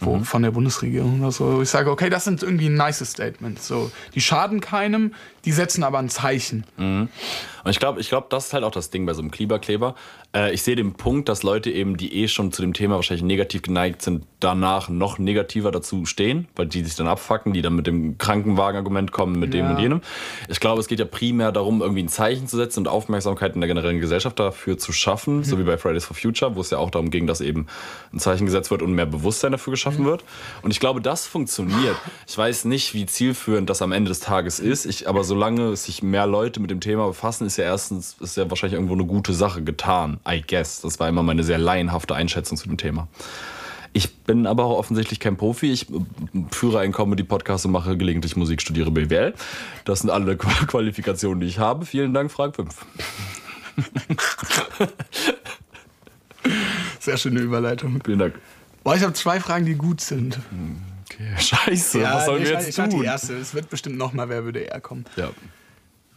wo, 0.00 0.16
Mhm. 0.16 0.24
von 0.24 0.42
der 0.42 0.50
Bundesregierung 0.50 1.20
oder 1.20 1.30
so. 1.32 1.60
Ich 1.62 1.68
sage, 1.70 1.90
okay, 1.90 2.08
das 2.10 2.24
sind 2.24 2.42
irgendwie 2.42 2.68
nice 2.68 3.04
Statements. 3.08 3.66
So, 3.68 3.90
die 4.14 4.20
schaden 4.20 4.60
keinem, 4.60 5.12
die 5.44 5.52
setzen 5.52 5.84
aber 5.84 5.98
ein 5.98 6.08
Zeichen. 6.08 6.64
Und 6.76 7.70
ich 7.70 7.78
glaube, 7.78 8.00
ich 8.00 8.08
glaub, 8.10 8.28
das 8.30 8.46
ist 8.46 8.52
halt 8.52 8.62
auch 8.64 8.70
das 8.70 8.90
Ding 8.90 9.06
bei 9.06 9.14
so 9.14 9.22
einem 9.22 9.30
Klimakleber. 9.30 9.94
Äh, 10.34 10.52
ich 10.52 10.62
sehe 10.62 10.76
den 10.76 10.92
Punkt, 10.94 11.28
dass 11.30 11.42
Leute 11.42 11.70
eben, 11.70 11.96
die 11.96 12.14
eh 12.14 12.28
schon 12.28 12.52
zu 12.52 12.60
dem 12.60 12.74
Thema 12.74 12.96
wahrscheinlich 12.96 13.24
negativ 13.24 13.62
geneigt 13.62 14.02
sind, 14.02 14.26
danach 14.40 14.90
noch 14.90 15.18
negativer 15.18 15.70
dazu 15.70 16.04
stehen, 16.04 16.46
weil 16.56 16.66
die 16.66 16.84
sich 16.84 16.94
dann 16.94 17.06
abfacken, 17.06 17.54
die 17.54 17.62
dann 17.62 17.74
mit 17.74 17.86
dem 17.86 18.18
Krankenwagen-Argument 18.18 19.12
kommen, 19.12 19.38
mit 19.38 19.54
dem 19.54 19.64
Ja. 19.64 19.70
und 19.70 19.78
jenem. 19.80 20.00
Ich 20.48 20.60
glaube, 20.60 20.80
es 20.80 20.88
geht 20.88 20.98
ja 20.98 21.06
primär 21.06 21.52
darum, 21.52 21.80
irgendwie 21.80 22.02
ein 22.02 22.08
Zeichen 22.08 22.46
zu 22.48 22.56
setzen 22.58 22.80
und 22.80 22.88
Aufmerksamkeit 22.88 23.54
in 23.54 23.62
der 23.62 23.68
generellen 23.68 24.00
Gesellschaft 24.00 24.38
dafür 24.38 24.76
zu 24.76 24.92
schaffen, 24.92 25.42
so 25.44 25.58
wie 25.58 25.62
bei 25.62 25.78
Fridays 25.78 26.04
for 26.04 26.14
Future, 26.16 26.54
wo 26.56 26.60
es 26.60 26.68
ja 26.68 26.76
auch 26.78 26.90
darum 26.90 27.10
ging, 27.10 27.26
dass 27.26 27.40
eben 27.40 27.66
ein 28.12 28.18
Zeichen 28.18 28.44
gesetzt 28.44 28.70
wird 28.70 28.82
und 28.82 28.92
mehr 28.92 29.06
Bewusstsein 29.06 29.52
dafür 29.52 29.70
geschaffen 29.70 30.04
wird. 30.04 30.22
Und 30.60 30.70
ich 30.70 30.80
glaube, 30.80 31.00
das 31.00 31.26
funktioniert. 31.26 31.96
Ich 32.28 32.36
weiß 32.36 32.66
nicht, 32.66 32.92
wie 32.92 33.06
zielführend 33.06 33.70
das 33.70 33.80
am 33.80 33.92
Ende 33.92 34.10
des 34.10 34.20
Tages 34.20 34.60
ist, 34.60 34.84
ich, 34.84 35.08
aber 35.08 35.24
solange 35.34 35.74
sich 35.76 36.00
mehr 36.00 36.28
Leute 36.28 36.60
mit 36.60 36.70
dem 36.70 36.78
Thema 36.80 37.08
befassen, 37.08 37.44
ist 37.44 37.56
ja 37.56 37.64
erstens 37.64 38.16
ist 38.20 38.36
ja 38.36 38.48
wahrscheinlich 38.48 38.74
irgendwo 38.74 38.94
eine 38.94 39.04
gute 39.04 39.32
Sache 39.34 39.64
getan. 39.64 40.20
I 40.28 40.40
guess. 40.46 40.80
Das 40.82 41.00
war 41.00 41.08
immer 41.08 41.24
meine 41.24 41.42
sehr 41.42 41.58
laienhafte 41.58 42.14
Einschätzung 42.14 42.56
zu 42.56 42.68
dem 42.68 42.76
Thema. 42.76 43.08
Ich 43.92 44.16
bin 44.18 44.46
aber 44.46 44.64
auch 44.64 44.78
offensichtlich 44.78 45.18
kein 45.18 45.36
Profi. 45.36 45.72
Ich 45.72 45.90
äh, 45.90 45.94
führe 46.52 46.78
einen 46.78 46.92
Comedy-Podcast 46.92 47.66
und 47.66 47.72
mache 47.72 47.96
gelegentlich 47.96 48.36
Musik, 48.36 48.62
studiere 48.62 48.92
BWL. 48.92 49.34
Das 49.84 50.00
sind 50.00 50.10
alle 50.10 50.36
Qua- 50.36 50.66
Qualifikationen, 50.68 51.40
die 51.40 51.46
ich 51.48 51.58
habe. 51.58 51.84
Vielen 51.84 52.14
Dank, 52.14 52.30
Frage 52.30 52.52
5. 52.54 52.86
Sehr 57.00 57.16
schöne 57.16 57.40
Überleitung. 57.40 58.00
Vielen 58.04 58.20
Dank. 58.20 58.34
Boah, 58.84 58.94
ich 58.94 59.02
habe 59.02 59.14
zwei 59.14 59.40
Fragen, 59.40 59.64
die 59.66 59.74
gut 59.74 60.00
sind. 60.00 60.38
Okay, 61.04 61.34
scheiße, 61.38 62.02
was 62.02 62.24
sollen 62.26 62.42
ich, 62.42 62.48
wir 62.48 62.58
ich 62.60 62.66
jetzt 62.66 62.78
die 62.78 62.88
tun? 62.96 63.04
erste. 63.04 63.34
Es 63.36 63.54
wird 63.54 63.68
bestimmt 63.70 63.96
noch 63.96 64.12
mal, 64.12 64.28
wer 64.28 64.44
würde 64.44 64.60
eher 64.60 64.80
kommen. 64.80 65.04
Ja. 65.16 65.30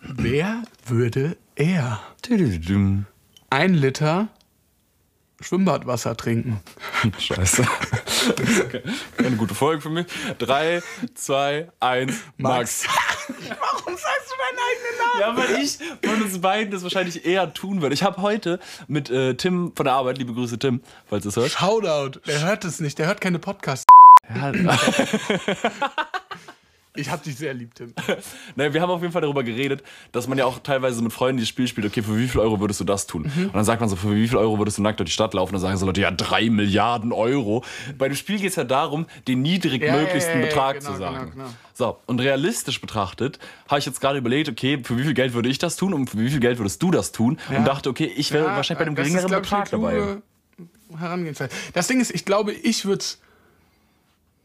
Wer 0.02 0.63
würde 0.86 1.38
Tüdüdüm. 2.21 3.06
ein 3.50 3.73
Liter 3.73 4.30
Schwimmbadwasser 5.41 6.15
trinken? 6.15 6.62
Scheiße. 7.19 7.67
Okay. 8.65 8.82
Keine 9.17 9.36
gute 9.36 9.54
Folge 9.56 9.82
für 9.82 9.89
mich. 9.89 10.08
Drei, 10.39 10.82
zwei, 11.15 11.69
eins, 11.80 12.15
Max. 12.38 12.86
Warum 13.28 13.97
sagst 13.97 14.32
du 14.32 14.36
deinen 14.38 14.60
eigenen 14.69 14.97
Namen? 15.00 15.19
Ja, 15.19 15.56
weil 15.56 15.63
ich 15.63 15.78
von 16.04 16.21
uns 16.23 16.39
beiden 16.39 16.71
das 16.71 16.84
wahrscheinlich 16.84 17.26
eher 17.26 17.54
tun 17.54 17.82
würde. 17.82 17.93
Ich 17.93 18.04
habe 18.04 18.21
heute 18.21 18.60
mit 18.88 19.10
äh, 19.10 19.36
Tim 19.36 19.73
von 19.76 19.86
der 19.86 19.93
Arbeit, 19.93 20.17
liebe 20.17 20.34
Grüße 20.34 20.58
Tim, 20.60 20.82
falls 21.08 21.23
du 21.23 21.30
es 21.30 21.36
hörst. 21.36 21.60
Shoutout. 21.60 22.19
Der 22.26 22.45
hört 22.45 22.63
es 22.65 22.80
nicht. 22.80 22.97
Der 23.00 23.08
hört 23.08 23.19
keine 23.21 23.39
Podcasts. 23.39 23.86
Ja, 24.33 24.51
Ich 26.97 27.11
hab 27.11 27.21
dich 27.23 27.35
sehr 27.35 27.53
lieb, 27.53 27.75
Tim. 27.75 27.93
Naja, 28.55 28.73
wir 28.73 28.81
haben 28.81 28.89
auf 28.89 29.01
jeden 29.01 29.13
Fall 29.13 29.21
darüber 29.21 29.43
geredet, 29.43 29.83
dass 30.11 30.27
man 30.27 30.37
ja 30.37 30.45
auch 30.45 30.59
teilweise 30.59 31.01
mit 31.03 31.13
Freunden 31.13 31.37
dieses 31.37 31.49
Spiel 31.49 31.67
spielt, 31.67 31.85
okay, 31.85 32.01
für 32.01 32.17
wie 32.17 32.27
viel 32.27 32.41
Euro 32.41 32.59
würdest 32.59 32.79
du 32.79 32.83
das 32.83 33.05
tun? 33.05 33.23
Und 33.23 33.53
dann 33.53 33.63
sagt 33.63 33.79
man 33.79 33.89
so, 33.89 33.95
für 33.95 34.15
wie 34.15 34.27
viel 34.27 34.37
Euro 34.37 34.57
würdest 34.57 34.79
du 34.79 34.81
nackt 34.81 34.99
durch 34.99 35.09
die 35.09 35.13
Stadt 35.13 35.33
laufen? 35.35 35.53
Und 35.53 35.61
dann 35.61 35.69
sagen 35.69 35.77
so 35.77 35.85
Leute, 35.85 36.01
ja, 36.01 36.09
drei 36.11 36.49
Milliarden 36.49 37.11
Euro. 37.11 37.63
Bei 37.97 38.07
dem 38.07 38.15
Spiel 38.15 38.39
geht 38.39 38.49
es 38.49 38.55
ja 38.55 38.63
darum, 38.63 39.05
den 39.27 39.43
niedrigmöglichsten 39.43 40.39
Ja, 40.39 40.39
ja, 40.39 40.39
ja, 40.39 40.39
ja, 40.39 40.47
Betrag 40.47 40.79
genau, 40.79 40.91
zu 40.91 40.97
sagen. 40.97 41.31
genau, 41.31 41.43
genau. 41.45 41.55
So, 41.75 41.99
und 42.07 42.19
realistisch 42.19 42.81
betrachtet 42.81 43.37
habe 43.67 43.77
ich 43.79 43.85
jetzt 43.85 44.01
gerade 44.01 44.17
überlegt, 44.17 44.49
okay, 44.49 44.79
für 44.83 44.97
wie 44.97 45.03
viel 45.03 45.13
Geld 45.13 45.33
würde 45.33 45.49
ich 45.49 45.59
das 45.59 45.75
tun 45.75 45.93
und 45.93 46.09
für 46.09 46.17
wie 46.17 46.29
viel 46.31 46.39
Geld 46.39 46.57
würdest 46.57 46.81
du 46.81 46.89
das 46.89 47.11
tun? 47.11 47.37
Ja. 47.51 47.59
Und 47.59 47.65
dachte, 47.65 47.89
okay, 47.89 48.11
ich 48.15 48.31
wäre 48.31 48.45
wahrscheinlich 48.45 48.79
bei 48.79 48.85
einem 48.85 48.95
ist, 48.95 49.03
geringeren 49.03 49.31
ich, 49.31 49.49
Betrag 49.49 49.71
eine 49.71 49.83
dabei. 49.83 50.17
Herangehensweise. 50.97 51.51
Das 51.73 51.85
Ding 51.85 51.99
ist, 52.01 52.09
ich 52.11 52.25
glaube, 52.25 52.53
ich 52.53 52.85
würde 52.85 52.99
es 53.01 53.21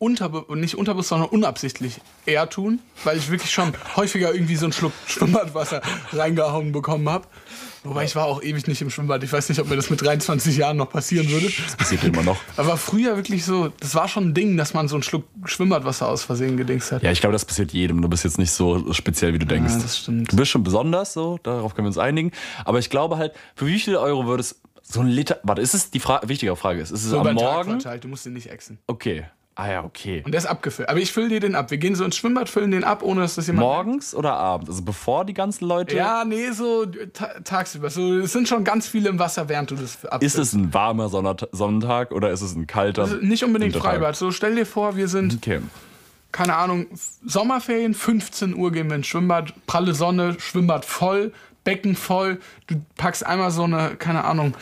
unterbe 0.02 0.44
nicht 0.56 0.74
unterbewusst, 0.76 1.10
sondern 1.10 1.28
unabsichtlich 1.30 2.00
eher 2.26 2.48
tun, 2.50 2.80
weil 3.04 3.16
ich 3.16 3.30
wirklich 3.30 3.50
schon 3.52 3.72
häufiger 3.96 4.34
irgendwie 4.34 4.56
so 4.56 4.66
einen 4.66 4.72
Schluck 4.72 4.92
Schwimmbadwasser 5.06 5.80
reingehauen 6.12 6.72
bekommen 6.72 7.08
habe. 7.08 7.26
Wobei 7.84 8.04
ich 8.04 8.14
war 8.14 8.26
auch 8.26 8.42
ewig 8.42 8.66
nicht 8.68 8.80
im 8.80 8.90
Schwimmbad. 8.90 9.24
Ich 9.24 9.32
weiß 9.32 9.48
nicht, 9.48 9.60
ob 9.60 9.68
mir 9.68 9.74
das 9.74 9.90
mit 9.90 10.00
23 10.02 10.56
Jahren 10.56 10.76
noch 10.76 10.88
passieren 10.90 11.28
würde. 11.30 11.50
Das 11.64 11.74
passiert 11.74 12.04
immer 12.04 12.22
noch. 12.22 12.36
Aber 12.56 12.76
früher 12.76 13.16
wirklich 13.16 13.44
so, 13.44 13.72
das 13.80 13.96
war 13.96 14.06
schon 14.06 14.28
ein 14.28 14.34
Ding, 14.34 14.56
dass 14.56 14.72
man 14.72 14.86
so 14.86 14.94
einen 14.94 15.02
Schluck 15.02 15.24
Schwimmbadwasser 15.44 16.08
aus 16.08 16.22
Versehen 16.22 16.56
gedingst 16.56 16.92
hat. 16.92 17.02
Ja, 17.02 17.10
ich 17.10 17.20
glaube, 17.20 17.32
das 17.32 17.44
passiert 17.44 17.72
jedem. 17.72 18.00
Du 18.00 18.08
bist 18.08 18.22
jetzt 18.22 18.38
nicht 18.38 18.52
so 18.52 18.92
speziell, 18.92 19.34
wie 19.34 19.40
du 19.40 19.46
denkst. 19.46 19.72
das 19.82 19.98
stimmt. 19.98 20.30
Du 20.30 20.36
bist 20.36 20.50
schon 20.52 20.62
besonders, 20.62 21.12
so, 21.12 21.38
darauf 21.42 21.74
können 21.74 21.86
wir 21.86 21.88
uns 21.88 21.98
einigen. 21.98 22.30
Aber 22.64 22.78
ich 22.78 22.88
glaube 22.88 23.16
halt, 23.18 23.32
für 23.56 23.66
wie 23.66 23.78
viel 23.80 23.96
Euro 23.96 24.26
würdest 24.26 24.60
so 24.82 25.00
ein 25.00 25.08
Liter. 25.08 25.40
Warte, 25.42 25.60
ist 25.62 25.74
es 25.74 25.90
die 25.90 25.98
Fra 26.00 26.20
wichtige 26.24 26.54
Frage? 26.54 26.80
Ist, 26.82 26.92
ist 26.92 27.02
es 27.04 27.10
So 27.10 27.18
am 27.18 27.26
den 27.26 27.36
Tag 27.36 27.44
Morgen? 27.66 27.70
verteilt, 27.80 28.04
du 28.04 28.08
musst 28.08 28.26
den 28.26 28.34
nicht 28.34 28.48
exen. 28.50 28.78
Okay. 28.86 29.24
Ah 29.54 29.70
ja, 29.70 29.84
okay. 29.84 30.22
Und 30.24 30.32
der 30.32 30.38
ist 30.38 30.46
abgefüllt. 30.46 30.88
Aber 30.88 30.98
ich 30.98 31.12
fülle 31.12 31.28
dir 31.28 31.40
den 31.40 31.54
ab. 31.54 31.70
Wir 31.70 31.76
gehen 31.76 31.94
so 31.94 32.04
ins 32.04 32.16
Schwimmbad, 32.16 32.48
füllen 32.48 32.70
den 32.70 32.84
ab, 32.84 33.02
ohne 33.02 33.20
dass 33.20 33.34
das 33.34 33.46
jemand. 33.48 33.66
Morgens 33.66 34.14
oder 34.14 34.32
abends? 34.32 34.70
Also 34.70 34.82
bevor 34.82 35.26
die 35.26 35.34
ganzen 35.34 35.66
Leute. 35.66 35.94
Ja, 35.94 36.24
nee, 36.24 36.50
so 36.52 36.86
ta 36.86 37.28
tagsüber. 37.44 37.90
So, 37.90 38.20
es 38.20 38.32
sind 38.32 38.48
schon 38.48 38.64
ganz 38.64 38.88
viele 38.88 39.10
im 39.10 39.18
Wasser, 39.18 39.50
während 39.50 39.70
du 39.70 39.76
das 39.76 40.04
abfüllst. 40.06 40.36
Ist 40.36 40.40
es 40.42 40.52
ein 40.54 40.72
warmer 40.72 41.08
Sonnert- 41.10 41.48
Sonnentag 41.52 42.12
oder 42.12 42.30
ist 42.30 42.40
es 42.40 42.54
ein 42.54 42.66
kalter? 42.66 43.02
Also 43.02 43.16
nicht 43.16 43.44
unbedingt 43.44 43.74
Wintertag? 43.74 43.96
Freibad. 43.96 44.16
So, 44.16 44.30
stell 44.30 44.54
dir 44.54 44.64
vor, 44.64 44.96
wir 44.96 45.08
sind, 45.08 45.34
Okay. 45.34 45.60
keine 46.32 46.56
Ahnung, 46.56 46.86
Sommerferien, 47.22 47.92
15 47.92 48.54
Uhr 48.56 48.72
gehen 48.72 48.88
wir 48.88 48.96
ins 48.96 49.06
Schwimmbad, 49.06 49.52
pralle 49.66 49.92
Sonne, 49.92 50.36
Schwimmbad 50.40 50.86
voll, 50.86 51.30
Becken 51.64 51.94
voll. 51.94 52.40
Du 52.68 52.76
packst 52.96 53.24
einmal 53.26 53.50
so 53.50 53.64
eine, 53.64 53.96
keine 53.96 54.24
Ahnung, 54.24 54.54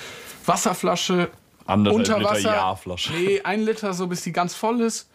Wasserflasche 0.46 1.28
Anderthalb 1.70 1.98
unter 1.98 2.18
Liter 2.18 2.30
Wasser. 2.30 2.54
Jahrflasche. 2.54 3.12
Nee, 3.12 3.40
ein 3.42 3.62
Liter, 3.62 3.94
so 3.94 4.06
bis 4.06 4.22
die 4.22 4.32
ganz 4.32 4.54
voll 4.54 4.80
ist. 4.80 5.08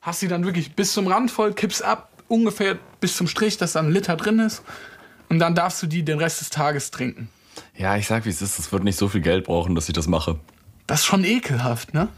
Hast 0.00 0.20
sie 0.20 0.28
dann 0.28 0.44
wirklich 0.44 0.74
bis 0.74 0.92
zum 0.92 1.06
Rand 1.08 1.30
voll, 1.30 1.52
kippst 1.52 1.82
ab, 1.82 2.10
ungefähr 2.28 2.78
bis 3.00 3.16
zum 3.16 3.26
Strich, 3.26 3.56
dass 3.56 3.72
da 3.72 3.80
ein 3.80 3.90
Liter 3.90 4.16
drin 4.16 4.38
ist. 4.38 4.62
Und 5.28 5.38
dann 5.40 5.54
darfst 5.54 5.82
du 5.82 5.86
die 5.86 6.04
den 6.04 6.18
Rest 6.18 6.40
des 6.40 6.50
Tages 6.50 6.90
trinken. 6.90 7.28
Ja, 7.76 7.96
ich 7.96 8.06
sag, 8.06 8.24
wie 8.24 8.30
es 8.30 8.40
ist. 8.40 8.58
Es 8.58 8.72
wird 8.72 8.84
nicht 8.84 8.96
so 8.98 9.08
viel 9.08 9.20
Geld 9.20 9.44
brauchen, 9.44 9.74
dass 9.74 9.88
ich 9.88 9.94
das 9.94 10.06
mache. 10.06 10.38
Das 10.86 11.00
ist 11.00 11.06
schon 11.06 11.24
ekelhaft, 11.24 11.92
ne? 11.92 12.08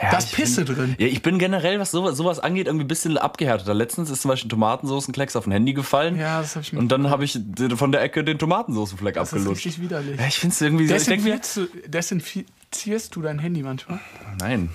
Ja, 0.00 0.10
da 0.10 0.18
ist 0.18 0.32
Pisse 0.32 0.64
bin, 0.64 0.74
drin. 0.74 0.96
Ja, 0.98 1.06
ich 1.06 1.22
bin 1.22 1.38
generell, 1.38 1.80
was 1.80 1.90
sowas, 1.90 2.16
sowas 2.16 2.38
angeht, 2.38 2.66
irgendwie 2.66 2.84
ein 2.84 2.88
bisschen 2.88 3.16
abgehärteter. 3.16 3.72
Letztens 3.72 4.10
ist 4.10 4.22
zum 4.22 4.28
Beispiel 4.28 4.48
ein 4.48 4.50
Tomatensoßenklecks 4.50 5.34
auf 5.34 5.46
ein 5.46 5.52
Handy 5.52 5.72
gefallen. 5.72 6.18
Ja, 6.18 6.42
das 6.42 6.56
hab 6.56 6.62
ich 6.62 6.74
Und 6.76 6.88
dann 6.88 7.08
habe 7.08 7.24
ich 7.24 7.38
von 7.76 7.90
der 7.90 8.02
Ecke 8.02 8.22
den 8.22 8.38
Tomatensoßenfleck 8.38 9.14
Das 9.14 9.28
ist 9.28 9.34
abgelutscht. 9.38 9.64
richtig 9.66 9.82
widerlich. 9.82 10.20
Ja, 10.20 10.26
ich 10.26 10.38
finde 10.38 10.52
es 10.54 10.60
irgendwie 10.60 10.86
so. 10.88 10.94
Ich 10.94 11.04
denk 11.04 11.24
mir, 11.24 11.40
Desinfizierst, 11.86 12.50
desinfizierst 12.72 13.14
du 13.16 13.22
dein 13.22 13.38
Handy 13.38 13.62
manchmal? 13.62 14.00
nein, 14.40 14.70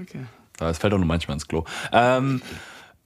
Okay. 0.00 0.24
Ja, 0.58 0.70
es 0.70 0.78
fällt 0.78 0.94
auch 0.94 0.98
nur 0.98 1.06
manchmal 1.06 1.34
ins 1.34 1.46
Klo. 1.46 1.64
Ähm, 1.92 2.40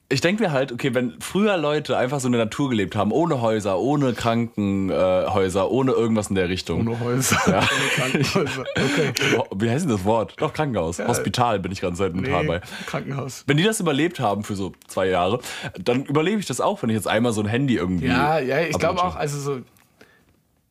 ich 0.09 0.21
denke 0.21 0.43
mir 0.43 0.51
halt, 0.53 0.71
okay, 0.71 0.93
wenn 0.93 1.19
früher 1.19 1.57
Leute 1.57 1.97
einfach 1.97 2.21
so 2.21 2.27
in 2.27 2.31
der 2.31 2.45
Natur 2.45 2.69
gelebt 2.69 2.95
haben, 2.95 3.11
ohne 3.11 3.41
Häuser, 3.41 3.77
ohne 3.79 4.13
Krankenhäuser, 4.13 5.61
äh, 5.63 5.67
ohne 5.67 5.91
irgendwas 5.91 6.29
in 6.29 6.35
der 6.35 6.47
Richtung. 6.47 6.87
Ohne 6.87 6.99
Häuser. 7.01 7.37
Ja. 7.45 7.59
Ohne 7.59 7.89
Krankenhäuser. 8.23 8.61
Okay. 8.77 9.13
Oh, 9.37 9.43
Wie 9.55 9.69
heißt 9.69 9.83
denn 9.83 9.91
das 9.91 10.05
Wort? 10.05 10.35
Doch, 10.37 10.53
Krankenhaus. 10.53 10.99
Hospital 10.99 11.59
bin 11.59 11.73
ich 11.73 11.81
gerade 11.81 11.97
seit 11.97 12.13
einem 12.13 12.23
Tag 12.23 12.41
Nee, 12.43 12.47
bei. 12.47 12.61
Krankenhaus. 12.85 13.43
Wenn 13.47 13.57
die 13.57 13.63
das 13.63 13.81
überlebt 13.81 14.21
haben 14.21 14.45
für 14.45 14.55
so 14.55 14.71
zwei 14.87 15.07
Jahre, 15.07 15.39
dann 15.77 16.05
überlebe 16.05 16.39
ich 16.39 16.45
das 16.45 16.61
auch, 16.61 16.81
wenn 16.83 16.89
ich 16.89 16.95
jetzt 16.95 17.07
einmal 17.07 17.33
so 17.33 17.41
ein 17.41 17.47
Handy 17.47 17.75
irgendwie. 17.75 18.07
Ja, 18.07 18.39
ja, 18.39 18.61
ich 18.61 18.79
glaube 18.79 19.03
auch, 19.03 19.17
also 19.17 19.39
so. 19.39 19.61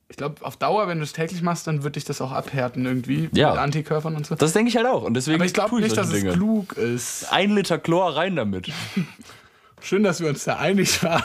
Ich 0.08 0.16
glaube, 0.16 0.44
auf 0.44 0.56
Dauer, 0.56 0.86
wenn 0.86 0.98
du 0.98 1.04
es 1.04 1.12
täglich 1.12 1.42
machst, 1.42 1.66
dann 1.66 1.82
wird 1.82 1.96
dich 1.96 2.04
das 2.04 2.20
auch 2.20 2.30
abhärten 2.30 2.86
irgendwie. 2.86 3.28
Ja. 3.32 3.50
Mit 3.50 3.58
Antikörpern 3.58 4.14
und 4.14 4.24
so. 4.26 4.36
Das 4.36 4.52
denke 4.52 4.68
ich 4.68 4.76
halt 4.76 4.86
auch. 4.86 5.02
Und 5.02 5.14
deswegen 5.14 5.36
Aber 5.36 5.44
ich 5.46 5.52
glaube 5.54 5.80
nicht, 5.80 5.96
dass 5.96 6.08
solche 6.10 6.28
es 6.28 6.34
Dinge. 6.34 6.36
klug 6.36 6.72
ist. 6.74 7.26
Ein 7.32 7.50
Liter 7.54 7.78
Chlor 7.78 8.16
rein 8.16 8.36
damit. 8.36 8.70
Schön, 9.80 10.04
dass 10.04 10.20
wir 10.20 10.28
uns 10.28 10.44
da 10.44 10.56
einig 10.58 11.02
waren. 11.02 11.22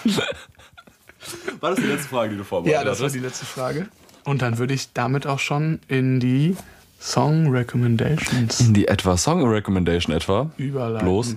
War 1.60 1.72
das 1.72 1.80
die 1.80 1.86
letzte 1.86 2.08
Frage, 2.10 2.32
die 2.32 2.38
du 2.38 2.44
vorbereitet 2.44 2.80
ja, 2.82 2.84
das 2.90 3.00
war 3.02 3.10
die 3.10 3.20
letzte 3.20 3.46
Frage. 3.46 3.88
Und 4.24 4.42
dann 4.42 4.58
würde 4.58 4.74
ich 4.74 4.92
damit 4.94 5.28
auch 5.28 5.40
schon 5.40 5.80
in 5.88 6.20
die 6.20 6.56
Song 7.00 7.50
Recommendations 7.50 8.60
In 8.62 8.74
die 8.74 8.88
etwa 8.88 9.16
Song 9.18 9.44
Recommendation 9.48 10.16
etwa. 10.16 10.50
überleiten. 10.58 11.08
Bloß. 11.08 11.36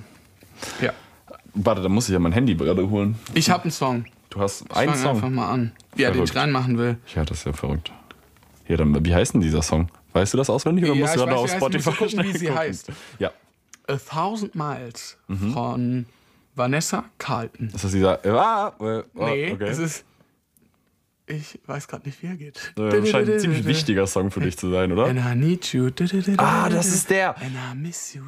Ja. 0.81 0.93
Warte, 1.55 1.83
da 1.83 1.89
muss 1.89 2.09
ich 2.09 2.13
ja 2.15 2.19
mein 2.19 2.33
Handy 2.33 2.55
gerade 2.55 2.89
holen. 2.89 3.17
Ich 3.35 3.51
habe 3.51 3.65
einen 3.65 3.71
Song. 3.73 4.07
Du 4.35 4.40
hast 4.40 4.62
Ich 4.68 4.77
einen 4.77 4.92
fang 4.94 5.09
einfach 5.11 5.20
Song. 5.23 5.35
mal 5.35 5.51
an. 5.51 5.73
Ja, 5.97 6.11
den 6.11 6.25
ich 6.25 6.31
Verrückt. 6.31 6.37
reinmachen 6.37 6.77
will. 6.77 6.97
Ja, 7.14 7.25
das 7.25 7.38
ist 7.38 7.47
ja 7.47 7.53
verrückt. 7.53 7.92
Ja, 8.66 8.77
dann, 8.77 9.05
wie 9.05 9.14
heißt 9.14 9.35
denn 9.35 9.40
dieser 9.40 9.62
Song? 9.62 9.88
Weißt 10.12 10.33
du 10.35 10.38
das 10.38 10.51
auswendig 10.51 10.85
oder 10.85 10.94
Ja, 10.94 11.01
musst 11.03 11.14
du 11.16 11.20
gerade 11.20 11.37
auf 11.37 11.47
wie 11.49 11.53
er 11.53 11.57
Spotify 11.57 11.90
gucken, 11.90 12.07
wie 12.07 12.11
schnell 12.11 12.37
sie 12.37 12.47
gucken? 12.47 12.59
heißt. 12.61 12.92
Ja. 13.20 13.31
A 13.87 13.97
Thousand 13.97 14.55
Miles 14.55 15.16
Mhm. 15.29 15.53
von 15.53 16.07
Vanessa 16.57 17.05
Carlton. 17.18 17.68
Ist 17.75 17.85
das 17.85 17.92
dieser. 17.92 18.25
Ah, 18.27 18.73
äh, 18.81 18.83
oh, 18.83 19.03
Nee, 19.27 19.53
okay. 19.53 19.64
es 19.68 19.79
ist. 19.79 20.05
Ich 21.27 21.59
weiß 21.67 21.89
gerade 21.89 22.07
nicht, 22.07 22.23
wie 22.23 22.27
er 22.27 22.37
geht. 22.37 22.75
äh, 22.79 23.07
scheint 23.07 23.31
ein 23.31 23.41
ziemlich 23.41 23.65
wichtiger 23.65 24.07
Song 24.07 24.31
für 24.31 24.41
dich 24.41 24.59
zu 24.59 24.71
sein, 24.71 24.93
oder? 24.93 25.07
And 25.07 25.19
I 25.19 25.35
need 25.35 25.73
you. 25.73 25.89
Ah, 26.37 26.69
das 26.69 26.89
ist 26.89 27.09
der. 27.09 27.35
And 27.39 27.53
I 27.73 27.75
miss 27.75 28.13
you. 28.13 28.25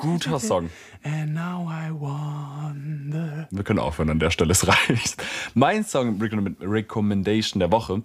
Guter 0.00 0.40
Song. 0.40 0.68
And 1.04 1.32
now 1.32 1.70
I 1.70 1.92
wonder. 1.92 3.46
Wir 3.50 3.62
können 3.64 3.78
aufhören 3.78 4.10
an 4.10 4.18
der 4.18 4.30
Stelle, 4.30 4.52
es 4.52 4.66
reicht. 4.66 5.22
Mein 5.54 5.84
Song 5.84 6.20
Recommend- 6.20 6.56
Recommendation 6.60 7.60
der 7.60 7.70
Woche 7.70 8.02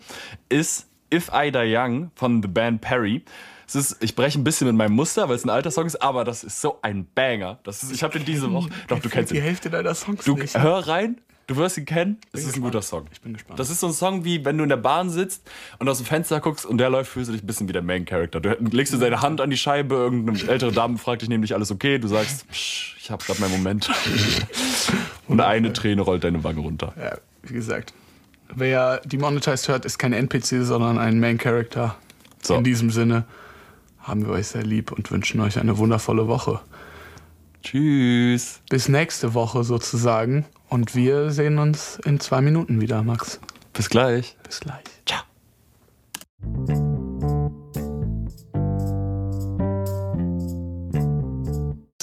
ist 0.50 0.88
If 1.12 1.32
I 1.34 1.52
Die 1.52 1.76
Young 1.76 2.12
von 2.16 2.42
The 2.44 2.48
Band 2.48 2.82
Perry. 2.82 3.24
Es 3.68 3.76
ist, 3.76 3.98
ich 4.04 4.16
breche 4.16 4.40
ein 4.40 4.44
bisschen 4.44 4.68
mit 4.68 4.76
meinem 4.76 4.94
Muster, 4.94 5.28
weil 5.30 5.36
es 5.36 5.44
ein 5.44 5.50
alter 5.50 5.70
Song 5.72 5.86
ist, 5.86 6.02
aber 6.02 6.24
das 6.24 6.44
ist 6.44 6.60
so 6.62 6.80
ein 6.82 7.08
Banger. 7.16 7.60
Das 7.64 7.84
ist, 7.84 7.92
ich 7.92 8.02
habe 8.04 8.18
den 8.18 8.26
diese 8.26 8.52
Woche. 8.52 8.70
Doch, 8.88 9.00
du 9.00 9.10
kennst 9.10 9.32
die 9.32 9.38
ihn. 9.38 9.44
Hälfte 9.44 9.70
deiner 9.70 9.94
Songs 9.94 10.26
Du 10.26 10.36
nicht. 10.36 10.58
hör 10.58 10.88
rein, 10.88 11.20
du 11.50 11.56
wirst 11.56 11.78
ihn 11.78 11.86
kennen. 11.86 12.18
Es 12.32 12.46
ist 12.46 12.56
ein 12.56 12.62
guter 12.62 12.82
Song. 12.82 13.06
Ich 13.12 13.22
bin 13.22 13.34
gespannt. 13.34 13.60
Das 13.60 13.70
ist 13.70 13.80
so 13.80 13.88
ein 13.88 13.94
Song 13.94 14.24
wie 14.24 14.46
wenn 14.46 14.58
du 14.58 14.64
in 14.64 14.70
der 14.70 14.78
Bahn 14.78 15.10
sitzt 15.10 15.50
und 15.80 15.90
aus 15.90 15.98
dem 15.98 16.06
Fenster 16.06 16.40
guckst 16.40 16.66
und 16.66 16.78
der 16.78 16.90
läuft, 16.90 17.12
fühlst 17.12 17.30
du 17.30 17.34
dich 17.34 17.44
ein 17.44 17.48
bisschen 17.48 17.68
wie 17.68 17.74
der 17.74 17.82
Main 17.82 18.06
Character. 18.06 18.40
Du 18.40 18.56
legst 18.72 18.94
dir 18.94 18.98
seine 18.98 19.22
Hand 19.22 19.42
an 19.42 19.50
die 19.50 19.58
Scheibe, 19.58 19.96
irgendeine 19.96 20.48
ältere 20.48 20.72
Dame 20.72 20.98
fragt 20.98 21.24
dich 21.24 21.30
nämlich 21.30 21.56
alles 21.56 21.72
okay, 21.72 21.98
du 21.98 22.08
sagst, 22.08 22.46
ich 22.52 23.10
hab 23.10 23.26
grad 23.26 23.40
meinen 23.40 23.52
Moment. 23.52 23.90
und 25.28 25.42
eine 25.42 25.74
Träne 25.74 26.04
rollt 26.04 26.24
deine 26.24 26.44
Wange 26.44 26.60
runter. 26.60 26.94
Ja, 26.98 27.18
wie 27.44 27.54
gesagt. 27.54 27.94
Wer 28.54 29.02
die 29.06 29.18
Monetized 29.18 29.68
hört, 29.68 29.86
ist 29.86 29.98
kein 29.98 30.14
NPC, 30.14 30.64
sondern 30.64 30.98
ein 30.98 31.20
Main 31.20 31.38
Character. 31.38 31.96
So. 32.42 32.56
In 32.56 32.64
diesem 32.64 32.92
Sinne 32.92 33.26
haben 34.00 34.26
wir 34.26 34.34
euch 34.34 34.48
sehr 34.48 34.64
lieb 34.64 34.92
und 34.92 35.12
wünschen 35.12 35.42
euch 35.42 35.60
eine 35.60 35.78
wundervolle 35.78 36.28
Woche. 36.28 36.60
Tschüss. 37.64 38.62
Bis 38.70 38.88
nächste 38.88 39.34
Woche 39.34 39.64
sozusagen. 39.64 40.46
Und 40.70 40.96
wir 40.96 41.32
sehen 41.32 41.58
uns 41.58 42.00
in 42.06 42.20
zwei 42.20 42.42
Minuten 42.42 42.80
wieder, 42.80 43.02
Max. 43.04 43.40
Bis 43.74 43.90
gleich. 43.90 44.36
Bis 44.44 44.60
gleich. 44.60 44.84
Ciao. 45.06 45.24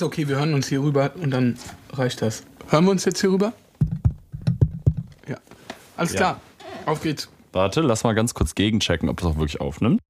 Okay, 0.00 0.29
wir 0.29 0.37
hören 0.37 0.52
uns 0.55 0.68
hier 0.68 0.83
rüber 0.83 1.12
und 1.16 1.31
dann 1.31 1.59
reicht 1.92 2.20
das. 2.22 2.44
Hören 2.68 2.85
wir 2.85 2.90
uns 2.90 3.05
jetzt 3.05 3.20
hier 3.20 3.31
rüber? 3.31 3.52
Ja. 5.29 5.37
Alles 5.96 6.12
Ja. 6.12 6.18
klar. 6.18 6.40
Auf 6.85 7.02
geht's. 7.02 7.29
Warte, 7.52 7.81
lass 7.81 8.05
mal 8.05 8.14
ganz 8.14 8.35
kurz 8.35 8.55
gegenchecken, 8.55 9.09
ob 9.09 9.18
das 9.20 9.29
auch 9.31 9.37
wirklich 9.37 9.61
aufnimmt. 9.61 10.00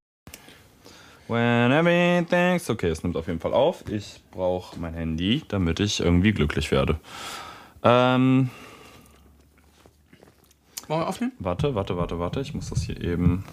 When 1.28 1.72
everything's 1.72 2.68
okay, 2.70 2.88
es 2.88 3.02
nimmt 3.02 3.16
auf 3.16 3.26
jeden 3.26 3.40
Fall 3.40 3.52
auf. 3.52 3.84
Ich 3.88 4.20
brauche 4.30 4.78
mein 4.78 4.94
Handy, 4.94 5.42
damit 5.48 5.80
ich 5.80 6.00
irgendwie 6.00 6.32
glücklich 6.32 6.70
werde. 6.70 6.98
Ähm, 7.82 8.50
Wollen 10.88 11.00
wir 11.00 11.08
aufnehmen? 11.08 11.32
warte, 11.38 11.74
warte, 11.74 11.96
warte, 11.96 12.18
warte. 12.18 12.40
Ich 12.40 12.54
muss 12.54 12.70
das 12.70 12.82
hier 12.82 13.00
eben. 13.00 13.44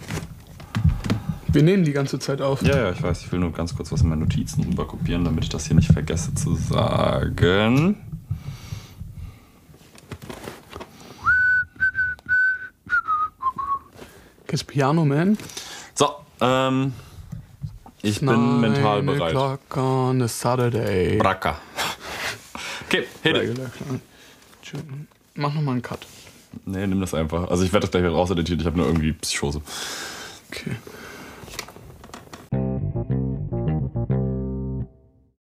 Wir 1.50 1.62
nehmen 1.64 1.84
die 1.84 1.92
ganze 1.94 2.18
Zeit 2.20 2.42
auf. 2.42 2.62
Ja, 2.64 2.76
ja, 2.78 2.92
ich 2.92 3.02
weiß, 3.04 3.22
ich 3.24 3.32
will 3.32 3.40
nur 3.40 3.52
ganz 3.52 3.76
kurz 3.76 3.92
was 3.92 4.02
in 4.02 4.10
meine 4.10 4.22
Notizen 4.22 4.64
rüber 4.64 4.88
kopieren, 4.88 5.24
damit 5.24 5.44
ich 5.44 5.50
das 5.50 5.68
hier 5.68 5.76
nicht 5.76 5.92
vergesse 5.92 6.34
zu 6.34 6.56
sagen. 6.56 7.98
Kiss 14.48 14.64
Piano 14.64 15.06
Man. 15.06 15.38
So, 15.96 16.10
ähm, 16.42 16.94
ich 18.02 18.20
bin 18.20 18.62
mental 18.62 19.02
Nine 19.04 19.18
bereit. 19.18 19.60
on 19.78 20.22
a 20.22 20.28
Saturday. 20.28 21.18
Bracka. 21.18 21.58
Okay, 22.88 23.08
hit 23.24 23.36
it. 23.36 23.60
Tschüss. 24.74 24.84
Mach 25.36 25.54
nochmal 25.54 25.74
einen 25.74 25.82
Cut. 25.82 26.06
Nee, 26.66 26.86
nimm 26.86 27.02
das 27.02 27.14
einfach. 27.14 27.50
Also 27.50 27.64
ich 27.64 27.74
werde 27.74 27.86
das 27.86 27.92
gleich 27.92 28.04
wieder 28.04 28.14
rauseditieren, 28.14 28.60
ich 28.60 28.66
habe 28.66 28.78
nur 28.78 28.86
irgendwie 28.86 29.14
Psychose. 29.14 29.62
Okay. 30.50 30.76